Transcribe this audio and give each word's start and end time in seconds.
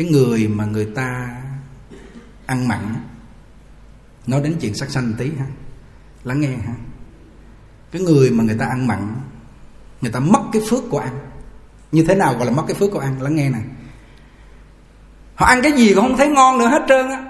cái 0.00 0.08
người 0.08 0.48
mà 0.48 0.64
người 0.64 0.88
ta 0.94 1.28
ăn 2.46 2.68
mặn, 2.68 2.78
nói 4.26 4.40
đến 4.44 4.56
chuyện 4.60 4.74
sắc 4.74 4.90
sanh 4.90 5.12
tí 5.18 5.30
ha, 5.38 5.46
lắng 6.24 6.40
nghe 6.40 6.48
ha. 6.48 6.74
Cái 7.92 8.02
người 8.02 8.30
mà 8.30 8.44
người 8.44 8.56
ta 8.58 8.66
ăn 8.66 8.86
mặn, 8.86 9.14
người 10.00 10.12
ta 10.12 10.20
mất 10.20 10.40
cái 10.52 10.62
phước 10.70 10.90
của 10.90 10.98
ăn. 10.98 11.18
Như 11.92 12.04
thế 12.08 12.14
nào 12.14 12.34
gọi 12.34 12.46
là 12.46 12.52
mất 12.52 12.62
cái 12.66 12.74
phước 12.74 12.90
của 12.90 12.98
ăn? 12.98 13.22
Lắng 13.22 13.36
nghe 13.36 13.50
nè. 13.50 13.58
Họ 15.34 15.46
ăn 15.46 15.62
cái 15.62 15.72
gì 15.72 15.94
cũng 15.94 16.04
không 16.04 16.16
thấy 16.16 16.28
ngon 16.28 16.58
nữa 16.58 16.66
hết 16.66 16.82
trơn 16.88 17.08
á. 17.08 17.24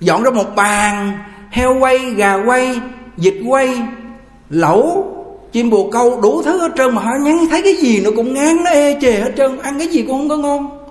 Dọn 0.00 0.22
ra 0.22 0.30
một 0.30 0.54
bàn, 0.56 1.18
heo 1.50 1.78
quay, 1.78 2.10
gà 2.10 2.34
quay, 2.34 2.80
vịt 3.16 3.34
quay, 3.46 3.88
lẩu, 4.50 5.12
chim 5.52 5.70
bồ 5.70 5.90
câu, 5.90 6.20
đủ 6.20 6.42
thứ 6.42 6.60
hết 6.60 6.72
trơn 6.76 6.94
mà 6.94 7.02
họ 7.02 7.12
nhắn 7.22 7.36
thấy 7.50 7.62
cái 7.62 7.74
gì 7.74 8.00
nó 8.04 8.10
cũng 8.16 8.34
ngán, 8.34 8.56
nó 8.64 8.70
ê 8.70 8.98
chề 9.00 9.20
hết 9.20 9.32
trơn. 9.36 9.58
Ăn 9.58 9.78
cái 9.78 9.88
gì 9.88 10.02
cũng 10.02 10.18
không 10.18 10.28
có 10.28 10.36
ngon 10.36 10.85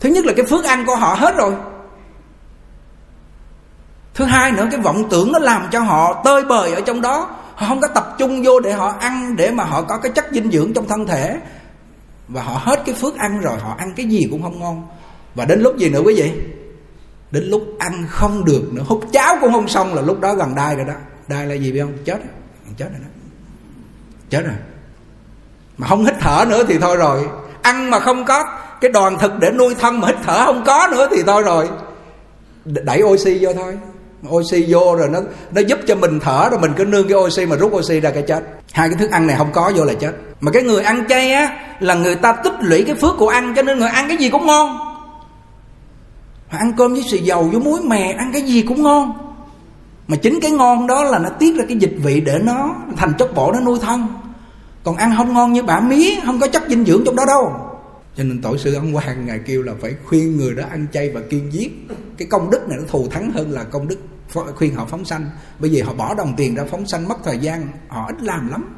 thứ 0.00 0.08
nhất 0.08 0.24
là 0.24 0.32
cái 0.36 0.46
phước 0.46 0.64
ăn 0.64 0.86
của 0.86 0.96
họ 0.96 1.14
hết 1.14 1.36
rồi. 1.36 1.54
Thứ 4.14 4.24
hai 4.24 4.52
nữa, 4.52 4.68
cái 4.70 4.80
vọng 4.80 5.08
tưởng 5.10 5.32
nó 5.32 5.38
làm 5.38 5.68
cho 5.72 5.80
họ 5.80 6.22
tơi 6.24 6.44
bời 6.44 6.72
ở 6.72 6.80
trong 6.80 7.00
đó. 7.00 7.36
Họ 7.54 7.66
không 7.68 7.80
có 7.80 7.88
tập 7.88 8.14
trung 8.18 8.42
vô 8.44 8.60
để 8.60 8.72
họ 8.72 8.94
ăn, 9.00 9.36
để 9.36 9.50
mà 9.50 9.64
họ 9.64 9.82
có 9.82 9.98
cái 9.98 10.12
chất 10.12 10.26
dinh 10.32 10.50
dưỡng 10.50 10.72
trong 10.74 10.88
thân 10.88 11.06
thể. 11.06 11.40
Và 12.28 12.42
họ 12.42 12.60
hết 12.64 12.82
cái 12.86 12.94
phước 12.94 13.16
ăn 13.16 13.40
rồi, 13.40 13.58
họ 13.58 13.74
ăn 13.78 13.92
cái 13.96 14.06
gì 14.06 14.20
cũng 14.30 14.42
không 14.42 14.60
ngon. 14.60 14.88
Và 15.34 15.44
đến 15.44 15.60
lúc 15.60 15.76
gì 15.76 15.90
nữa 15.90 16.00
quý 16.04 16.14
vị? 16.14 16.32
Đến 17.30 17.44
lúc 17.44 17.62
ăn 17.78 18.06
không 18.08 18.44
được 18.44 18.68
nữa. 18.72 18.82
Hút 18.86 19.04
cháo 19.12 19.36
cũng 19.40 19.52
không 19.52 19.68
xong 19.68 19.94
là 19.94 20.02
lúc 20.02 20.20
đó 20.20 20.34
gần 20.34 20.54
đai 20.54 20.76
rồi 20.76 20.84
đó. 20.84 20.94
Đai 21.28 21.46
là 21.46 21.54
gì 21.54 21.72
biết 21.72 21.80
không? 21.80 21.98
Chết 22.04 22.18
chết 22.76 22.88
rồi 22.90 23.00
đó. 23.02 23.08
Chết 24.30 24.42
rồi. 24.44 24.56
Mà 25.78 25.86
không 25.88 26.04
hít 26.04 26.14
thở 26.20 26.44
nữa 26.48 26.64
thì 26.68 26.78
thôi 26.78 26.96
rồi. 26.96 27.28
Ăn 27.62 27.90
mà 27.90 28.00
không 28.00 28.24
có 28.24 28.58
cái 28.80 28.90
đoàn 28.90 29.18
thực 29.18 29.38
để 29.38 29.50
nuôi 29.50 29.74
thân 29.74 30.00
mà 30.00 30.08
hít 30.08 30.16
thở 30.24 30.44
không 30.46 30.62
có 30.66 30.88
nữa 30.92 31.08
thì 31.10 31.22
thôi 31.26 31.42
rồi. 31.42 31.68
Đẩy 32.64 33.02
oxy 33.02 33.38
vô 33.40 33.52
thôi. 33.52 33.78
Oxy 34.28 34.66
vô 34.68 34.96
rồi 34.96 35.08
nó 35.08 35.20
nó 35.54 35.60
giúp 35.60 35.78
cho 35.86 35.94
mình 35.94 36.20
thở 36.20 36.48
rồi 36.50 36.60
mình 36.60 36.72
cứ 36.76 36.84
nương 36.84 37.08
cái 37.08 37.18
oxy 37.18 37.46
mà 37.46 37.56
rút 37.56 37.72
oxy 37.72 38.00
ra 38.00 38.10
cái 38.10 38.22
chết. 38.22 38.44
Hai 38.72 38.88
cái 38.88 38.98
thức 38.98 39.10
ăn 39.10 39.26
này 39.26 39.36
không 39.36 39.52
có 39.52 39.72
vô 39.76 39.84
là 39.84 39.94
chết. 39.94 40.12
Mà 40.40 40.52
cái 40.52 40.62
người 40.62 40.82
ăn 40.82 41.04
chay 41.08 41.32
á, 41.32 41.56
là 41.80 41.94
người 41.94 42.14
ta 42.14 42.32
tích 42.32 42.54
lũy 42.60 42.84
cái 42.84 42.94
phước 42.94 43.14
của 43.18 43.28
ăn 43.28 43.54
cho 43.56 43.62
nên 43.62 43.78
người 43.78 43.88
ăn 43.88 44.08
cái 44.08 44.16
gì 44.16 44.30
cũng 44.30 44.46
ngon. 44.46 44.78
Ăn 46.48 46.72
cơm 46.76 46.92
với 46.92 47.02
xì 47.10 47.18
dầu, 47.18 47.42
với 47.42 47.60
muối 47.60 47.80
mè, 47.80 48.14
ăn 48.18 48.30
cái 48.32 48.42
gì 48.42 48.62
cũng 48.62 48.82
ngon. 48.82 49.12
Mà 50.08 50.16
chính 50.16 50.40
cái 50.40 50.50
ngon 50.50 50.86
đó 50.86 51.04
là 51.04 51.18
nó 51.18 51.28
tiết 51.28 51.56
ra 51.58 51.64
cái 51.68 51.76
dịch 51.76 51.94
vị 52.02 52.20
để 52.20 52.38
nó 52.42 52.74
thành 52.96 53.12
chất 53.18 53.34
bổ, 53.34 53.52
nó 53.52 53.60
nuôi 53.60 53.78
thân. 53.82 54.06
Còn 54.84 54.96
ăn 54.96 55.14
không 55.16 55.34
ngon 55.34 55.52
như 55.52 55.62
bả 55.62 55.80
mía, 55.80 56.10
không 56.26 56.40
có 56.40 56.46
chất 56.46 56.62
dinh 56.68 56.84
dưỡng 56.84 57.02
trong 57.06 57.16
đó 57.16 57.24
đâu 57.26 57.52
cho 58.16 58.24
nên 58.24 58.42
tổ 58.42 58.56
sư 58.56 58.74
ông 58.74 58.92
hoàng 58.92 59.26
ngài 59.26 59.38
kêu 59.38 59.62
là 59.62 59.72
phải 59.80 59.94
khuyên 60.04 60.36
người 60.36 60.54
đó 60.54 60.64
ăn 60.70 60.86
chay 60.92 61.10
và 61.10 61.20
kiên 61.30 61.52
giết. 61.52 61.72
Cái 62.18 62.28
công 62.30 62.50
đức 62.50 62.68
này 62.68 62.78
nó 62.80 62.84
thù 62.88 63.08
thắng 63.08 63.30
hơn 63.30 63.50
là 63.50 63.64
công 63.64 63.88
đức 63.88 63.98
khuyên 64.56 64.74
họ 64.74 64.86
phóng 64.86 65.04
sanh. 65.04 65.30
Bởi 65.58 65.70
vì 65.70 65.80
họ 65.80 65.94
bỏ 65.94 66.14
đồng 66.14 66.34
tiền 66.36 66.54
ra 66.54 66.64
phóng 66.70 66.86
sanh 66.86 67.08
mất 67.08 67.16
thời 67.24 67.38
gian 67.38 67.68
họ 67.88 68.06
ít 68.06 68.22
làm 68.22 68.48
lắm. 68.48 68.76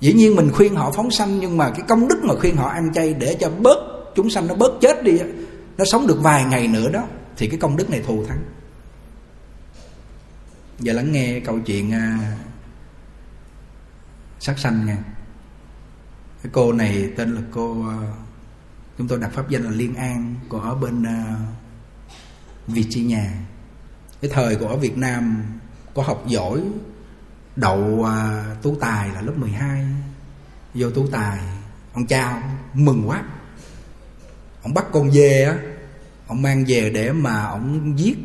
Dĩ 0.00 0.12
nhiên 0.12 0.36
mình 0.36 0.50
khuyên 0.52 0.74
họ 0.74 0.90
phóng 0.90 1.10
sanh 1.10 1.40
nhưng 1.40 1.56
mà 1.56 1.70
cái 1.70 1.82
công 1.88 2.08
đức 2.08 2.24
mà 2.24 2.34
khuyên 2.40 2.56
họ 2.56 2.68
ăn 2.68 2.92
chay 2.94 3.14
để 3.14 3.36
cho 3.40 3.50
bớt 3.50 3.78
chúng 4.14 4.30
sanh 4.30 4.46
nó 4.46 4.54
bớt 4.54 4.72
chết 4.80 5.02
đi 5.02 5.18
nó 5.76 5.84
sống 5.84 6.06
được 6.06 6.18
vài 6.22 6.44
ngày 6.44 6.68
nữa 6.68 6.90
đó 6.90 7.02
thì 7.36 7.48
cái 7.48 7.58
công 7.58 7.76
đức 7.76 7.90
này 7.90 8.02
thù 8.06 8.24
thắng. 8.26 8.38
Giờ 10.78 10.92
lắng 10.92 11.12
nghe 11.12 11.40
câu 11.40 11.58
chuyện 11.60 11.92
à, 11.92 12.36
sát 14.40 14.58
sanh 14.58 14.86
nha. 14.86 14.98
Cái 16.42 16.50
cô 16.52 16.72
này 16.72 17.10
tên 17.16 17.34
là 17.34 17.40
cô 17.50 17.86
à, 17.88 17.96
chúng 18.98 19.08
tôi 19.08 19.18
đặt 19.18 19.30
pháp 19.32 19.48
danh 19.48 19.62
là 19.62 19.70
liên 19.70 19.94
an 19.94 20.34
cô 20.48 20.58
ở 20.58 20.74
bên 20.74 21.02
uh, 21.02 21.38
Virginia. 22.66 23.24
Cái 24.20 24.30
thời 24.34 24.56
của 24.56 24.68
ở 24.68 24.76
Việt 24.76 24.98
Nam 24.98 25.44
có 25.94 26.02
học 26.02 26.24
giỏi 26.26 26.62
đậu 27.56 27.80
uh, 27.80 28.62
tú 28.62 28.76
tài 28.80 29.08
là 29.08 29.20
lớp 29.20 29.32
12 29.36 29.86
vô 30.74 30.90
tú 30.90 31.06
tài 31.06 31.38
ông 31.92 32.06
cha 32.06 32.42
mừng 32.74 33.08
quá. 33.08 33.22
Ông 34.62 34.74
bắt 34.74 34.84
con 34.92 35.10
dê 35.10 35.44
á 35.44 35.58
ông 36.26 36.42
mang 36.42 36.64
về 36.68 36.90
để 36.90 37.12
mà 37.12 37.44
ông 37.44 37.98
giết 37.98 38.18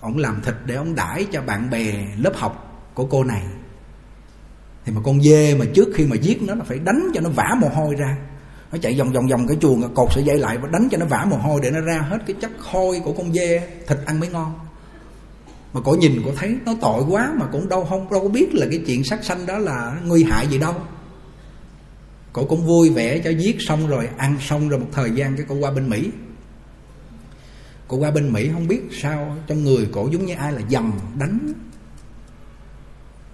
ông 0.00 0.18
làm 0.18 0.42
thịt 0.42 0.54
để 0.66 0.74
ông 0.74 0.94
đãi 0.94 1.26
cho 1.32 1.42
bạn 1.42 1.70
bè 1.70 2.08
lớp 2.16 2.32
học 2.36 2.90
của 2.94 3.06
cô 3.06 3.24
này. 3.24 3.42
Thì 4.84 4.92
mà 4.92 5.00
con 5.04 5.22
dê 5.22 5.54
mà 5.54 5.64
trước 5.74 5.88
khi 5.94 6.06
mà 6.06 6.16
giết 6.16 6.42
nó 6.42 6.54
là 6.54 6.64
phải 6.64 6.78
đánh 6.78 7.10
cho 7.14 7.20
nó 7.20 7.30
vã 7.30 7.44
mồ 7.60 7.68
hôi 7.68 7.94
ra 7.94 8.16
nó 8.74 8.78
chạy 8.82 8.94
vòng 8.98 9.12
vòng 9.12 9.26
vòng 9.26 9.46
cái 9.46 9.56
chuồng 9.60 9.94
cột 9.94 10.08
sợi 10.14 10.24
dây 10.24 10.38
lại 10.38 10.58
và 10.58 10.68
đánh 10.68 10.88
cho 10.90 10.98
nó 10.98 11.06
vã 11.06 11.26
mồ 11.30 11.36
hôi 11.36 11.60
để 11.62 11.70
nó 11.70 11.80
ra 11.80 11.98
hết 11.98 12.18
cái 12.26 12.36
chất 12.40 12.50
hôi 12.58 13.00
của 13.04 13.12
con 13.12 13.32
dê. 13.32 13.68
Thịt 13.86 13.98
ăn 14.06 14.20
mới 14.20 14.28
ngon. 14.28 14.54
Mà 15.72 15.80
cổ 15.80 15.92
nhìn 15.92 16.22
cổ 16.24 16.30
thấy 16.36 16.56
nó 16.66 16.74
tội 16.80 17.02
quá 17.08 17.32
mà 17.36 17.46
cũng 17.52 17.68
đâu 17.68 17.84
không, 17.84 18.10
đâu 18.10 18.20
có 18.20 18.28
biết 18.28 18.54
là 18.54 18.66
cái 18.70 18.82
chuyện 18.86 19.04
sát 19.04 19.24
sanh 19.24 19.46
đó 19.46 19.58
là 19.58 20.00
nguy 20.04 20.24
hại 20.24 20.46
gì 20.46 20.58
đâu. 20.58 20.74
Cổ 22.32 22.44
cũng 22.44 22.66
vui 22.66 22.90
vẻ 22.90 23.18
cho 23.18 23.30
giết 23.30 23.56
xong 23.58 23.88
rồi, 23.88 24.08
ăn 24.16 24.36
xong 24.40 24.68
rồi 24.68 24.80
một 24.80 24.88
thời 24.92 25.10
gian 25.10 25.36
cái 25.36 25.46
cổ 25.48 25.54
qua 25.54 25.70
bên 25.70 25.90
mỹ. 25.90 26.10
Cổ 27.88 27.96
qua 27.96 28.10
bên 28.10 28.32
mỹ 28.32 28.50
không 28.52 28.68
biết 28.68 28.80
sao 29.02 29.36
trong 29.46 29.64
người 29.64 29.88
cổ 29.92 30.08
giống 30.12 30.26
như 30.26 30.34
ai 30.34 30.52
là 30.52 30.60
dầm 30.70 30.92
đánh. 31.18 31.52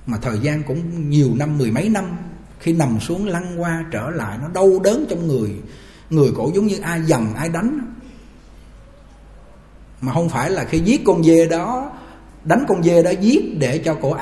Mà 0.06 0.18
thời 0.22 0.38
gian 0.38 0.62
cũng 0.62 1.10
nhiều 1.10 1.30
năm, 1.36 1.58
mười 1.58 1.70
mấy 1.70 1.88
năm 1.88 2.18
khi 2.60 2.72
nằm 2.72 3.00
xuống 3.00 3.28
lăn 3.28 3.60
qua 3.60 3.84
trở 3.90 4.10
lại, 4.10 4.38
nó 4.42 4.48
đau 4.54 4.70
đớn 4.84 5.06
trong 5.10 5.28
người. 5.28 5.50
Người 6.10 6.32
cổ 6.36 6.50
giống 6.54 6.66
như 6.66 6.78
ai 6.82 7.02
dầm 7.02 7.34
ai 7.36 7.48
đánh. 7.48 7.80
Mà 10.00 10.12
không 10.12 10.28
phải 10.28 10.50
là 10.50 10.64
khi 10.64 10.78
giết 10.78 11.00
con 11.06 11.24
dê 11.24 11.46
đó, 11.46 11.90
đánh 12.44 12.64
con 12.68 12.82
dê 12.82 13.02
đó 13.02 13.10
giết 13.10 13.58
để 13.58 13.78
cho 13.78 13.94
cổ 14.02 14.16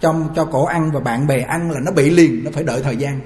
trong, 0.00 0.28
cho 0.36 0.44
cổ 0.44 0.64
ăn 0.64 0.90
và 0.92 1.00
bạn 1.00 1.26
bè 1.26 1.40
ăn 1.40 1.70
là 1.70 1.80
nó 1.80 1.92
bị 1.92 2.10
liền, 2.10 2.44
nó 2.44 2.50
phải 2.54 2.64
đợi 2.64 2.82
thời 2.82 2.96
gian. 2.96 3.20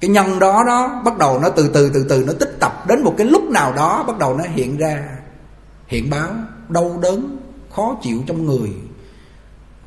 Cái 0.00 0.10
nhân 0.10 0.38
đó 0.38 0.64
đó 0.66 1.02
bắt 1.04 1.18
đầu 1.18 1.38
nó 1.38 1.48
từ 1.50 1.70
từ 1.74 1.90
từ 1.94 2.06
từ 2.08 2.24
nó 2.26 2.32
tích 2.32 2.56
tập. 2.60 2.84
Đến 2.88 3.02
một 3.02 3.14
cái 3.18 3.26
lúc 3.26 3.42
nào 3.50 3.72
đó 3.72 4.04
bắt 4.06 4.18
đầu 4.18 4.36
nó 4.36 4.44
hiện 4.44 4.76
ra, 4.76 5.08
hiện 5.86 6.10
báo, 6.10 6.28
đau 6.68 6.98
đớn, 7.02 7.38
khó 7.74 7.98
chịu 8.02 8.22
trong 8.26 8.46
người. 8.46 8.70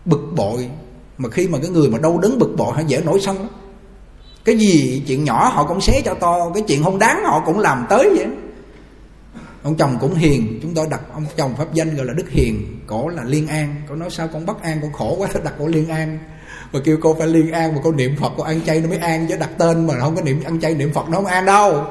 Bực 0.06 0.22
bội. 0.36 0.70
Mà 1.18 1.30
khi 1.30 1.48
mà 1.48 1.58
cái 1.62 1.70
người 1.70 1.90
mà 1.90 1.98
đau 1.98 2.18
đớn 2.18 2.40
bực 2.40 2.56
bội 2.58 2.74
hay 2.76 2.86
dễ 2.88 3.02
nổi 3.06 3.20
sân 3.22 3.38
lắm 3.38 3.48
cái 4.46 4.58
gì 4.58 5.04
chuyện 5.08 5.24
nhỏ 5.24 5.52
họ 5.54 5.64
cũng 5.64 5.82
xé 5.82 6.02
cho 6.06 6.14
to, 6.14 6.52
cái 6.54 6.64
chuyện 6.68 6.84
không 6.84 7.00
đáng 7.00 7.24
họ 7.26 7.44
cũng 7.46 7.60
làm 7.60 7.86
tới 7.90 8.10
vậy. 8.16 8.28
Ông 9.64 9.76
chồng 9.78 9.98
cũng 10.02 10.16
hiền, 10.16 10.60
chúng 10.62 10.74
tôi 10.74 10.88
đặt 10.90 11.02
ông 11.14 11.26
chồng 11.38 11.56
pháp 11.58 11.74
danh 11.74 11.96
gọi 11.96 12.06
là 12.06 12.14
đức 12.14 12.30
hiền, 12.30 12.80
cổ 12.88 13.08
là 13.08 13.24
liên 13.24 13.48
an. 13.48 13.76
Cổ 13.90 13.96
nói 13.96 14.10
sao 14.10 14.28
con 14.34 14.46
bất 14.46 14.62
an 14.62 14.80
con 14.82 14.94
khổ 14.94 15.16
quá, 15.20 15.28
đặt 15.44 15.54
cổ 15.60 15.68
liên 15.68 15.90
an. 15.90 16.20
Mà 16.74 16.80
kêu 16.84 16.98
cô 17.02 17.16
phải 17.20 17.28
liên 17.28 17.52
an, 17.52 17.76
mà 17.76 17.82
cô 17.84 17.92
niệm 17.92 18.16
phật, 18.20 18.34
cô 18.38 18.44
ăn 18.44 18.62
chay 18.66 18.82
nó 18.82 18.90
mới 18.90 18.98
an, 18.98 19.26
chứ 19.30 19.38
đặt 19.40 19.50
tên 19.58 19.88
mà 19.88 19.94
không 20.00 20.16
có 20.16 20.22
niệm, 20.22 20.44
ăn 20.44 20.60
chay 20.60 20.74
niệm 20.74 20.94
phật 20.94 21.10
nó 21.10 21.18
không 21.18 21.26
an 21.26 21.46
đâu. 21.46 21.86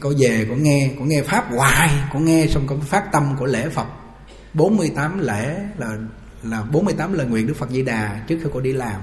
Cô 0.00 0.12
về, 0.18 0.46
cô 0.48 0.54
nghe 0.54 0.90
cô 0.98 1.04
nghe 1.04 1.22
pháp 1.22 1.44
hoài, 1.54 1.90
cô 2.12 2.18
nghe 2.18 2.46
xong 2.46 2.64
cô 2.66 2.76
phát 2.86 3.12
tâm 3.12 3.36
của 3.38 3.46
lễ 3.46 3.68
phật. 3.68 3.86
48 4.54 5.18
lễ 5.18 5.56
là 5.78 5.96
là 6.42 6.62
48 6.62 7.12
lời 7.12 7.26
nguyện 7.26 7.46
Đức 7.46 7.54
Phật 7.56 7.70
Di 7.70 7.82
Đà 7.82 8.24
trước 8.28 8.38
khi 8.42 8.50
cô 8.52 8.60
đi 8.60 8.72
làm 8.72 9.00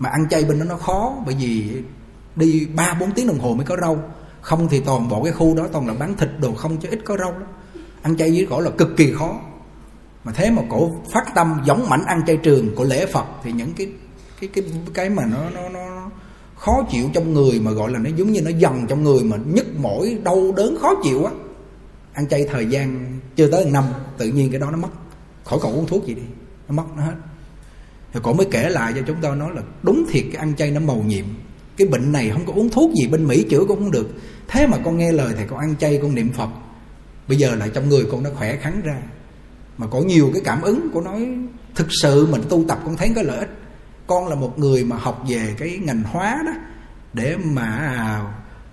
mà 0.00 0.08
ăn 0.08 0.28
chay 0.28 0.44
bên 0.44 0.58
đó 0.58 0.64
nó 0.64 0.76
khó, 0.76 1.14
bởi 1.26 1.34
vì 1.40 1.70
đi 2.36 2.66
ba, 2.74 2.96
bốn 3.00 3.12
tiếng 3.12 3.26
đồng 3.26 3.38
hồ 3.38 3.54
mới 3.54 3.66
có 3.66 3.76
rau. 3.80 4.02
Không 4.40 4.68
thì 4.68 4.80
toàn 4.80 5.08
bộ 5.08 5.22
cái 5.22 5.32
khu 5.32 5.54
đó 5.54 5.68
toàn 5.72 5.86
là 5.86 5.94
bán 5.94 6.16
thịt 6.16 6.28
đồ 6.40 6.54
không, 6.54 6.76
chứ 6.76 6.88
ít 6.90 7.00
có 7.04 7.16
rau 7.16 7.32
lắm. 7.32 7.44
Ăn 8.02 8.16
chay 8.16 8.30
với 8.30 8.46
cổ 8.50 8.60
là 8.60 8.70
cực 8.70 8.96
kỳ 8.96 9.12
khó. 9.12 9.34
Mà 10.24 10.32
thế 10.32 10.50
mà 10.50 10.62
cổ 10.70 10.90
phát 11.12 11.34
tâm, 11.34 11.62
giống 11.66 11.88
mảnh 11.88 12.04
ăn 12.04 12.22
chay 12.26 12.36
trường 12.36 12.74
của 12.74 12.84
lễ 12.84 13.06
Phật, 13.06 13.24
thì 13.42 13.52
những 13.52 13.72
cái 13.74 13.88
cái 14.40 14.50
cái 14.54 14.64
cái 14.94 15.10
mà 15.10 15.26
nó 15.26 15.50
nó 15.54 15.68
nó 15.68 16.10
khó 16.56 16.82
chịu 16.90 17.10
trong 17.14 17.34
người 17.34 17.60
mà 17.60 17.70
gọi 17.70 17.90
là 17.90 17.98
nó 17.98 18.10
giống 18.16 18.32
như 18.32 18.42
nó 18.42 18.50
dần 18.50 18.86
trong 18.88 19.04
người 19.04 19.22
mà 19.24 19.36
nhức 19.46 19.66
mỏi, 19.78 20.18
đau 20.24 20.52
đớn, 20.56 20.76
khó 20.80 20.94
chịu 21.02 21.24
á. 21.24 21.32
Ăn 22.12 22.28
chay 22.28 22.46
thời 22.50 22.66
gian 22.66 23.18
chưa 23.36 23.50
tới 23.50 23.64
một 23.64 23.70
năm, 23.72 23.84
tự 24.18 24.28
nhiên 24.28 24.50
cái 24.50 24.60
đó 24.60 24.70
nó 24.70 24.76
mất. 24.76 24.88
Khỏi 25.44 25.58
còn 25.62 25.72
uống 25.72 25.86
thuốc 25.86 26.06
gì 26.06 26.14
đi, 26.14 26.22
nó 26.68 26.74
mất, 26.74 26.84
nó 26.96 27.02
hết 27.02 27.14
thì 28.12 28.20
cổ 28.22 28.32
mới 28.32 28.46
kể 28.50 28.68
lại 28.68 28.92
cho 28.96 29.02
chúng 29.06 29.16
tôi 29.22 29.36
nói 29.36 29.50
là 29.54 29.62
đúng 29.82 30.06
thiệt 30.10 30.24
cái 30.32 30.40
ăn 30.40 30.56
chay 30.56 30.70
nó 30.70 30.80
màu 30.80 31.02
nhiệm. 31.06 31.24
Cái 31.76 31.88
bệnh 31.88 32.12
này 32.12 32.30
không 32.30 32.46
có 32.46 32.52
uống 32.56 32.68
thuốc 32.68 32.90
gì 32.94 33.06
bên 33.06 33.26
mỹ 33.26 33.46
chữa 33.50 33.64
cũng 33.68 33.78
không 33.78 33.90
được. 33.90 34.08
Thế 34.48 34.66
mà 34.66 34.76
con 34.84 34.98
nghe 34.98 35.12
lời 35.12 35.34
thì 35.38 35.44
con 35.50 35.58
ăn 35.58 35.74
chay, 35.76 35.98
con 36.02 36.14
niệm 36.14 36.32
phật. 36.32 36.48
Bây 37.28 37.38
giờ 37.38 37.54
lại 37.54 37.70
trong 37.74 37.88
người 37.88 38.06
con 38.12 38.22
nó 38.22 38.30
khỏe 38.38 38.56
khắn 38.56 38.80
ra. 38.84 38.96
Mà 39.78 39.86
có 39.86 40.00
nhiều 40.00 40.30
cái 40.32 40.42
cảm 40.44 40.62
ứng 40.62 40.90
của 40.92 41.00
nói 41.00 41.28
thực 41.74 41.86
sự 42.02 42.26
mình 42.26 42.42
tu 42.48 42.64
tập 42.68 42.78
con 42.84 42.96
thấy 42.96 43.12
có 43.16 43.22
lợi 43.22 43.38
ích. 43.38 43.50
Con 44.06 44.28
là 44.28 44.34
một 44.34 44.58
người 44.58 44.84
mà 44.84 44.96
học 44.96 45.24
về 45.28 45.54
cái 45.58 45.78
ngành 45.82 46.02
hóa 46.02 46.42
đó, 46.46 46.52
để 47.12 47.36
mà 47.36 48.22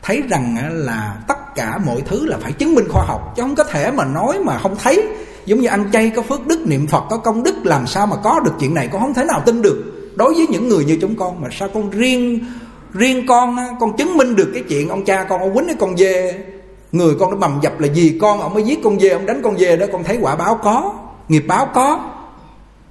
thấy 0.01 0.23
rằng 0.29 0.71
là 0.73 1.23
tất 1.27 1.37
cả 1.55 1.77
mọi 1.85 2.01
thứ 2.01 2.25
là 2.25 2.37
phải 2.37 2.51
chứng 2.51 2.75
minh 2.75 2.85
khoa 2.89 3.05
học, 3.05 3.33
chứ 3.35 3.41
không 3.41 3.55
có 3.55 3.63
thể 3.63 3.91
mà 3.91 4.05
nói 4.05 4.39
mà 4.45 4.59
không 4.59 4.75
thấy 4.83 5.07
giống 5.47 5.59
như 5.59 5.67
ăn 5.67 5.89
chay 5.93 6.11
có 6.15 6.21
phước 6.21 6.47
đức, 6.47 6.67
niệm 6.67 6.87
phật 6.87 7.03
có 7.09 7.17
công 7.17 7.43
đức, 7.43 7.55
làm 7.63 7.87
sao 7.87 8.07
mà 8.07 8.15
có 8.23 8.39
được 8.39 8.51
chuyện 8.59 8.73
này? 8.73 8.89
Con 8.91 9.01
không 9.01 9.13
thể 9.13 9.23
nào 9.25 9.41
tin 9.45 9.61
được. 9.61 9.83
Đối 10.15 10.33
với 10.33 10.47
những 10.47 10.69
người 10.69 10.85
như 10.85 10.97
chúng 11.01 11.15
con, 11.15 11.41
mà 11.41 11.47
sao 11.51 11.69
con 11.73 11.89
riêng 11.89 12.45
riêng 12.93 13.25
con 13.27 13.57
con 13.79 13.97
chứng 13.97 14.17
minh 14.17 14.35
được 14.35 14.51
cái 14.53 14.63
chuyện 14.69 14.89
ông 14.89 15.05
cha 15.05 15.23
con, 15.23 15.41
ông 15.41 15.53
quýnh 15.53 15.67
cái 15.67 15.75
con 15.79 15.97
dê 15.97 16.45
người 16.91 17.15
con 17.19 17.31
nó 17.31 17.37
bầm 17.37 17.59
dập 17.61 17.79
là 17.79 17.87
gì? 17.87 18.17
Con 18.21 18.41
ông 18.41 18.53
mới 18.53 18.63
giết 18.63 18.79
con 18.83 18.99
dê 18.99 19.09
ông 19.09 19.25
đánh 19.25 19.41
con 19.43 19.57
dê 19.57 19.77
đó, 19.77 19.85
con 19.91 20.03
thấy 20.03 20.17
quả 20.21 20.35
báo 20.35 20.59
có, 20.63 20.93
nghiệp 21.27 21.43
báo 21.47 21.69
có. 21.73 22.13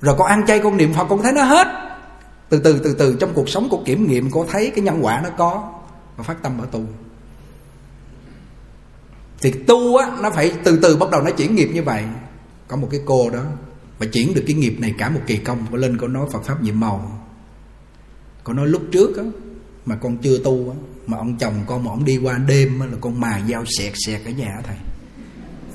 Rồi 0.01 0.15
con 0.19 0.27
ăn 0.27 0.47
chay, 0.47 0.59
con 0.59 0.77
niệm 0.77 0.93
phật, 0.93 1.07
con 1.09 1.23
thấy 1.23 1.33
nó 1.33 1.43
hết. 1.43 1.69
Từ 2.49 2.59
từ 2.59 2.81
từ 2.85 2.95
từ, 2.99 3.17
trong 3.21 3.31
cuộc 3.35 3.49
sống 3.49 3.69
của 3.71 3.79
kiểm 3.85 4.07
nghiệm 4.09 4.31
cô 4.31 4.47
thấy 4.51 4.71
cái 4.71 4.85
nhân 4.85 4.99
quả 5.03 5.21
nó 5.25 5.31
có 5.39 5.63
và 6.17 6.25
phát 6.25 6.43
tâm 6.43 6.59
ở 6.61 6.67
tu 6.71 6.81
thì 9.41 9.51
tu 9.51 9.97
á, 9.97 10.11
nó 10.21 10.31
phải 10.31 10.53
từ 10.65 10.79
từ 10.83 10.97
bắt 10.97 11.11
đầu 11.11 11.23
nó 11.23 11.31
chuyển 11.31 11.55
nghiệp 11.55 11.71
như 11.73 11.83
vậy 11.83 12.05
có 12.69 12.77
một 12.77 12.89
cái 12.91 13.01
cô 13.05 13.31
đó 13.31 13.45
và 13.99 14.07
chuyển 14.07 14.35
được 14.35 14.43
cái 14.47 14.57
nghiệp 14.57 14.77
này 14.79 14.95
cả 14.99 15.11
một 15.11 15.21
kỳ 15.27 15.37
công 15.37 15.67
có 15.71 15.77
lên 15.77 15.99
có 15.99 16.09
nói 16.09 16.27
phật 16.33 16.45
pháp 16.45 16.63
nhiệm 16.63 16.81
màu. 16.81 17.29
Có 18.45 18.53
nói 18.53 18.69
lúc 18.69 18.83
trước 18.93 19.17
á 19.17 19.23
mà 19.87 19.97
con 19.97 20.19
chưa 20.19 20.39
tu 20.45 20.71
á 20.71 20.77
mà 21.07 21.19
ông 21.19 21.39
chồng 21.39 21.55
con 21.67 21.85
mà 21.85 21.91
ông 21.91 22.05
đi 22.05 22.19
qua 22.19 22.39
đêm 22.39 22.81
á 22.81 22.87
là 22.87 22.97
con 23.01 23.21
mài 23.21 23.43
dao 23.49 23.65
sẹt 23.79 23.93
sẹt 24.07 24.25
ở 24.25 24.31
nhà 24.31 24.61
thầy. 24.67 24.77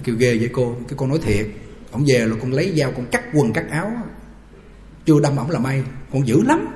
Kêu 0.04 0.16
ghê 0.16 0.38
vậy 0.38 0.50
cô. 0.54 0.76
Cái 0.88 0.98
con 0.98 1.10
nói 1.10 1.20
thiệt 1.24 1.48
ông 1.92 2.04
về 2.08 2.26
là 2.26 2.36
con 2.42 2.52
lấy 2.52 2.74
dao 2.78 2.92
con 2.92 3.06
cắt 3.06 3.24
quần 3.34 3.54
cắt 3.54 3.66
áo 3.70 3.92
chưa 5.06 5.20
đâm 5.20 5.38
ổng 5.38 5.50
là 5.50 5.60
may 5.60 5.84
con 6.12 6.28
dữ 6.28 6.42
lắm. 6.44 6.68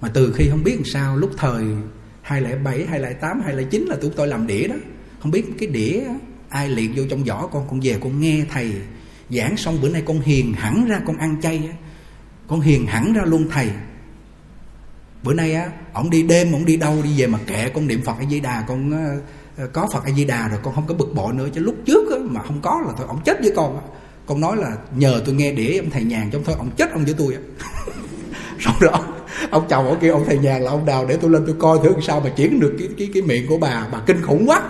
Mà 0.00 0.10
từ 0.14 0.32
khi 0.32 0.48
không 0.50 0.64
biết 0.64 0.74
làm 0.74 0.84
sao 0.84 1.16
lúc 1.16 1.30
thời 1.36 1.64
207, 2.22 2.86
208, 2.86 3.40
209 3.44 3.82
là 3.82 3.96
tụi 3.96 4.10
tôi 4.16 4.28
làm 4.28 4.46
đĩa 4.46 4.68
đó. 4.68 4.74
Không 5.20 5.30
biết 5.30 5.44
cái 5.58 5.68
đĩa 5.68 6.04
ai 6.48 6.68
liệt 6.68 6.90
vô 6.96 7.02
trong 7.10 7.24
giỏ 7.24 7.48
con 7.52 7.66
con 7.70 7.80
về 7.80 7.98
con 8.00 8.20
nghe 8.20 8.44
thầy 8.50 8.72
giảng 9.30 9.56
xong 9.56 9.78
bữa 9.82 9.88
nay 9.88 10.02
con 10.06 10.20
hiền 10.20 10.52
hẳn 10.52 10.84
ra 10.88 11.00
con 11.06 11.16
ăn 11.16 11.40
chay 11.42 11.68
á. 11.70 11.76
Con 12.48 12.60
hiền 12.60 12.86
hẳn 12.86 13.12
ra 13.12 13.22
luôn 13.24 13.48
thầy. 13.50 13.70
Bữa 15.22 15.34
nay 15.34 15.54
á 15.54 15.70
ổng 15.92 16.10
đi 16.10 16.22
đêm 16.22 16.52
ổng 16.52 16.64
đi 16.64 16.76
đâu 16.76 16.96
đi 17.04 17.10
về 17.16 17.26
mà 17.26 17.38
kệ 17.46 17.68
con 17.68 17.86
niệm 17.86 18.02
phật 18.02 18.14
a 18.20 18.24
di 18.30 18.40
đà 18.40 18.64
con 18.68 18.90
ờ, 18.90 19.20
ờ, 19.56 19.66
có 19.72 19.88
phật 19.92 20.04
a 20.04 20.12
di 20.12 20.24
đà 20.24 20.48
rồi 20.48 20.58
con 20.62 20.74
không 20.74 20.86
có 20.86 20.94
bực 20.94 21.14
bội 21.14 21.34
nữa. 21.34 21.48
Chứ 21.54 21.60
lúc 21.60 21.74
trước 21.86 22.10
á, 22.10 22.18
mà 22.24 22.42
không 22.42 22.60
có 22.62 22.82
là 22.86 22.92
thôi 22.96 23.06
ổng 23.08 23.20
chết 23.24 23.40
với 23.40 23.52
con 23.56 23.76
á. 23.76 23.82
Con 24.26 24.40
nói 24.40 24.56
là 24.56 24.76
nhờ 24.96 25.22
tôi 25.26 25.34
nghe 25.34 25.52
đĩa 25.52 25.78
ông 25.78 25.90
thầy 25.90 26.04
nhàn 26.04 26.30
trong 26.30 26.42
thôi 26.44 26.54
ông 26.58 26.70
chết 26.76 26.92
ông 26.92 27.04
với 27.04 27.14
tôi 27.18 27.34
á. 27.34 27.40
Xong 28.60 28.74
rồi 28.80 28.90
ông, 28.92 29.12
ông 29.50 29.66
chồng 29.68 29.86
ông 29.86 30.00
kia 30.00 30.08
ông 30.08 30.24
thầy 30.26 30.38
nhàn 30.38 30.62
là 30.62 30.70
ông 30.70 30.84
đào 30.84 31.06
để 31.06 31.16
tôi 31.16 31.30
lên 31.30 31.42
tôi 31.46 31.56
coi 31.58 31.78
thử 31.82 31.94
sao 32.02 32.20
mà 32.20 32.30
chuyển 32.36 32.60
được 32.60 32.76
cái 32.78 32.88
cái 32.98 33.10
cái 33.14 33.22
miệng 33.22 33.46
của 33.48 33.58
bà. 33.58 33.86
Bà 33.92 34.00
kinh 34.06 34.22
khủng 34.22 34.46
quá 34.46 34.62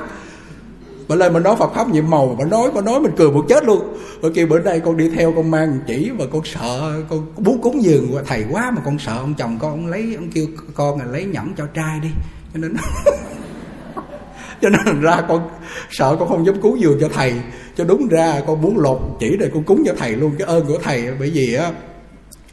bà 1.09 1.17
lên 1.17 1.33
mà 1.33 1.41
nói 1.41 1.57
Phật 1.57 1.75
pháp 1.75 1.89
nhiệm 1.89 2.11
màu 2.11 2.37
bà 2.39 2.45
nói 2.45 2.71
bà 2.75 2.81
nói 2.81 3.01
mình 3.01 3.13
cười 3.17 3.31
một 3.31 3.45
chết 3.49 3.65
luôn. 3.65 3.97
Rồi 4.23 4.33
kêu, 4.35 4.47
bữa 4.47 4.59
nay 4.59 4.81
con 4.81 4.97
đi 4.97 5.09
theo 5.09 5.33
con 5.37 5.51
mang 5.51 5.79
chỉ 5.87 6.11
mà 6.19 6.25
con 6.33 6.43
sợ, 6.45 7.03
con 7.09 7.27
muốn 7.37 7.63
cúng 7.63 7.83
dường 7.83 8.15
qua 8.15 8.23
thầy 8.27 8.45
quá 8.51 8.71
mà 8.71 8.83
con 8.85 8.99
sợ 8.99 9.17
ông 9.19 9.35
chồng 9.35 9.59
con, 9.61 9.71
ông 9.71 9.87
lấy, 9.87 10.15
ông 10.17 10.31
kêu 10.31 10.47
con 10.75 10.99
là 10.99 11.05
lấy 11.05 11.25
nhẫn 11.25 11.53
cho 11.57 11.67
trai 11.67 12.01
đi. 12.03 12.09
Cho 12.55 12.61
nên 12.61 12.77
cho 14.63 14.69
nên 14.69 15.01
ra 15.01 15.23
con 15.29 15.49
sợ 15.91 16.17
con 16.19 16.29
không 16.29 16.47
dám 16.47 16.61
cúng 16.63 16.81
dường 16.81 16.99
cho 17.01 17.09
thầy. 17.15 17.35
Cho 17.77 17.85
đúng 17.85 18.09
ra 18.09 18.41
con 18.47 18.63
muốn 18.63 18.79
lột 18.79 19.01
chỉ 19.21 19.37
để 19.41 19.51
con 19.55 19.65
cúng 19.65 19.83
cho 19.87 19.93
thầy 19.99 20.17
luôn, 20.17 20.35
cái 20.39 20.49
ơn 20.49 20.67
của 20.67 20.79
thầy. 20.83 21.09
Bởi 21.19 21.31
vì 21.31 21.55
á, 21.55 21.73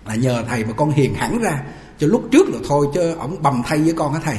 là 0.07 0.15
nhờ 0.15 0.43
thầy 0.49 0.65
mà 0.65 0.73
con 0.77 0.91
hiền 0.91 1.13
hẳn 1.13 1.39
ra. 1.39 1.63
Cho 1.99 2.07
lúc 2.07 2.23
trước 2.31 2.49
là 2.49 2.59
thôi, 2.67 2.87
chứ 2.93 3.15
ổng 3.19 3.35
bầm 3.41 3.61
thay 3.65 3.77
với 3.77 3.93
con 3.93 4.13
hả 4.13 4.19
thầy? 4.23 4.37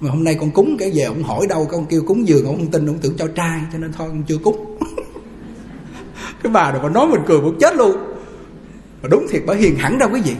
Mà 0.00 0.10
hôm 0.10 0.24
nay 0.24 0.36
con 0.40 0.50
cúng 0.50 0.76
cái 0.78 0.90
về 0.94 1.02
ông 1.02 1.22
hỏi 1.22 1.46
đâu, 1.46 1.68
con 1.70 1.86
kêu 1.86 2.02
cúng 2.06 2.28
giường 2.28 2.46
ông 2.46 2.56
không 2.56 2.70
tin, 2.70 2.86
ông 2.86 2.98
tưởng 2.98 3.16
cho 3.18 3.26
trai, 3.26 3.60
cho 3.72 3.78
nên 3.78 3.92
thôi, 3.92 4.08
con 4.08 4.22
chưa 4.22 4.38
cúng. 4.38 4.78
Cái 6.42 6.52
bà 6.52 6.72
này 6.72 6.80
bà 6.82 6.88
nói 6.88 7.06
mình 7.06 7.20
cười 7.26 7.40
muốn 7.40 7.56
chết 7.60 7.76
luôn. 7.76 7.96
Mà 9.02 9.08
đúng 9.08 9.26
thiệt, 9.30 9.42
bà 9.46 9.54
hiền 9.54 9.76
hẳn 9.76 9.98
đâu 9.98 10.08
quý 10.12 10.20
vị. 10.20 10.36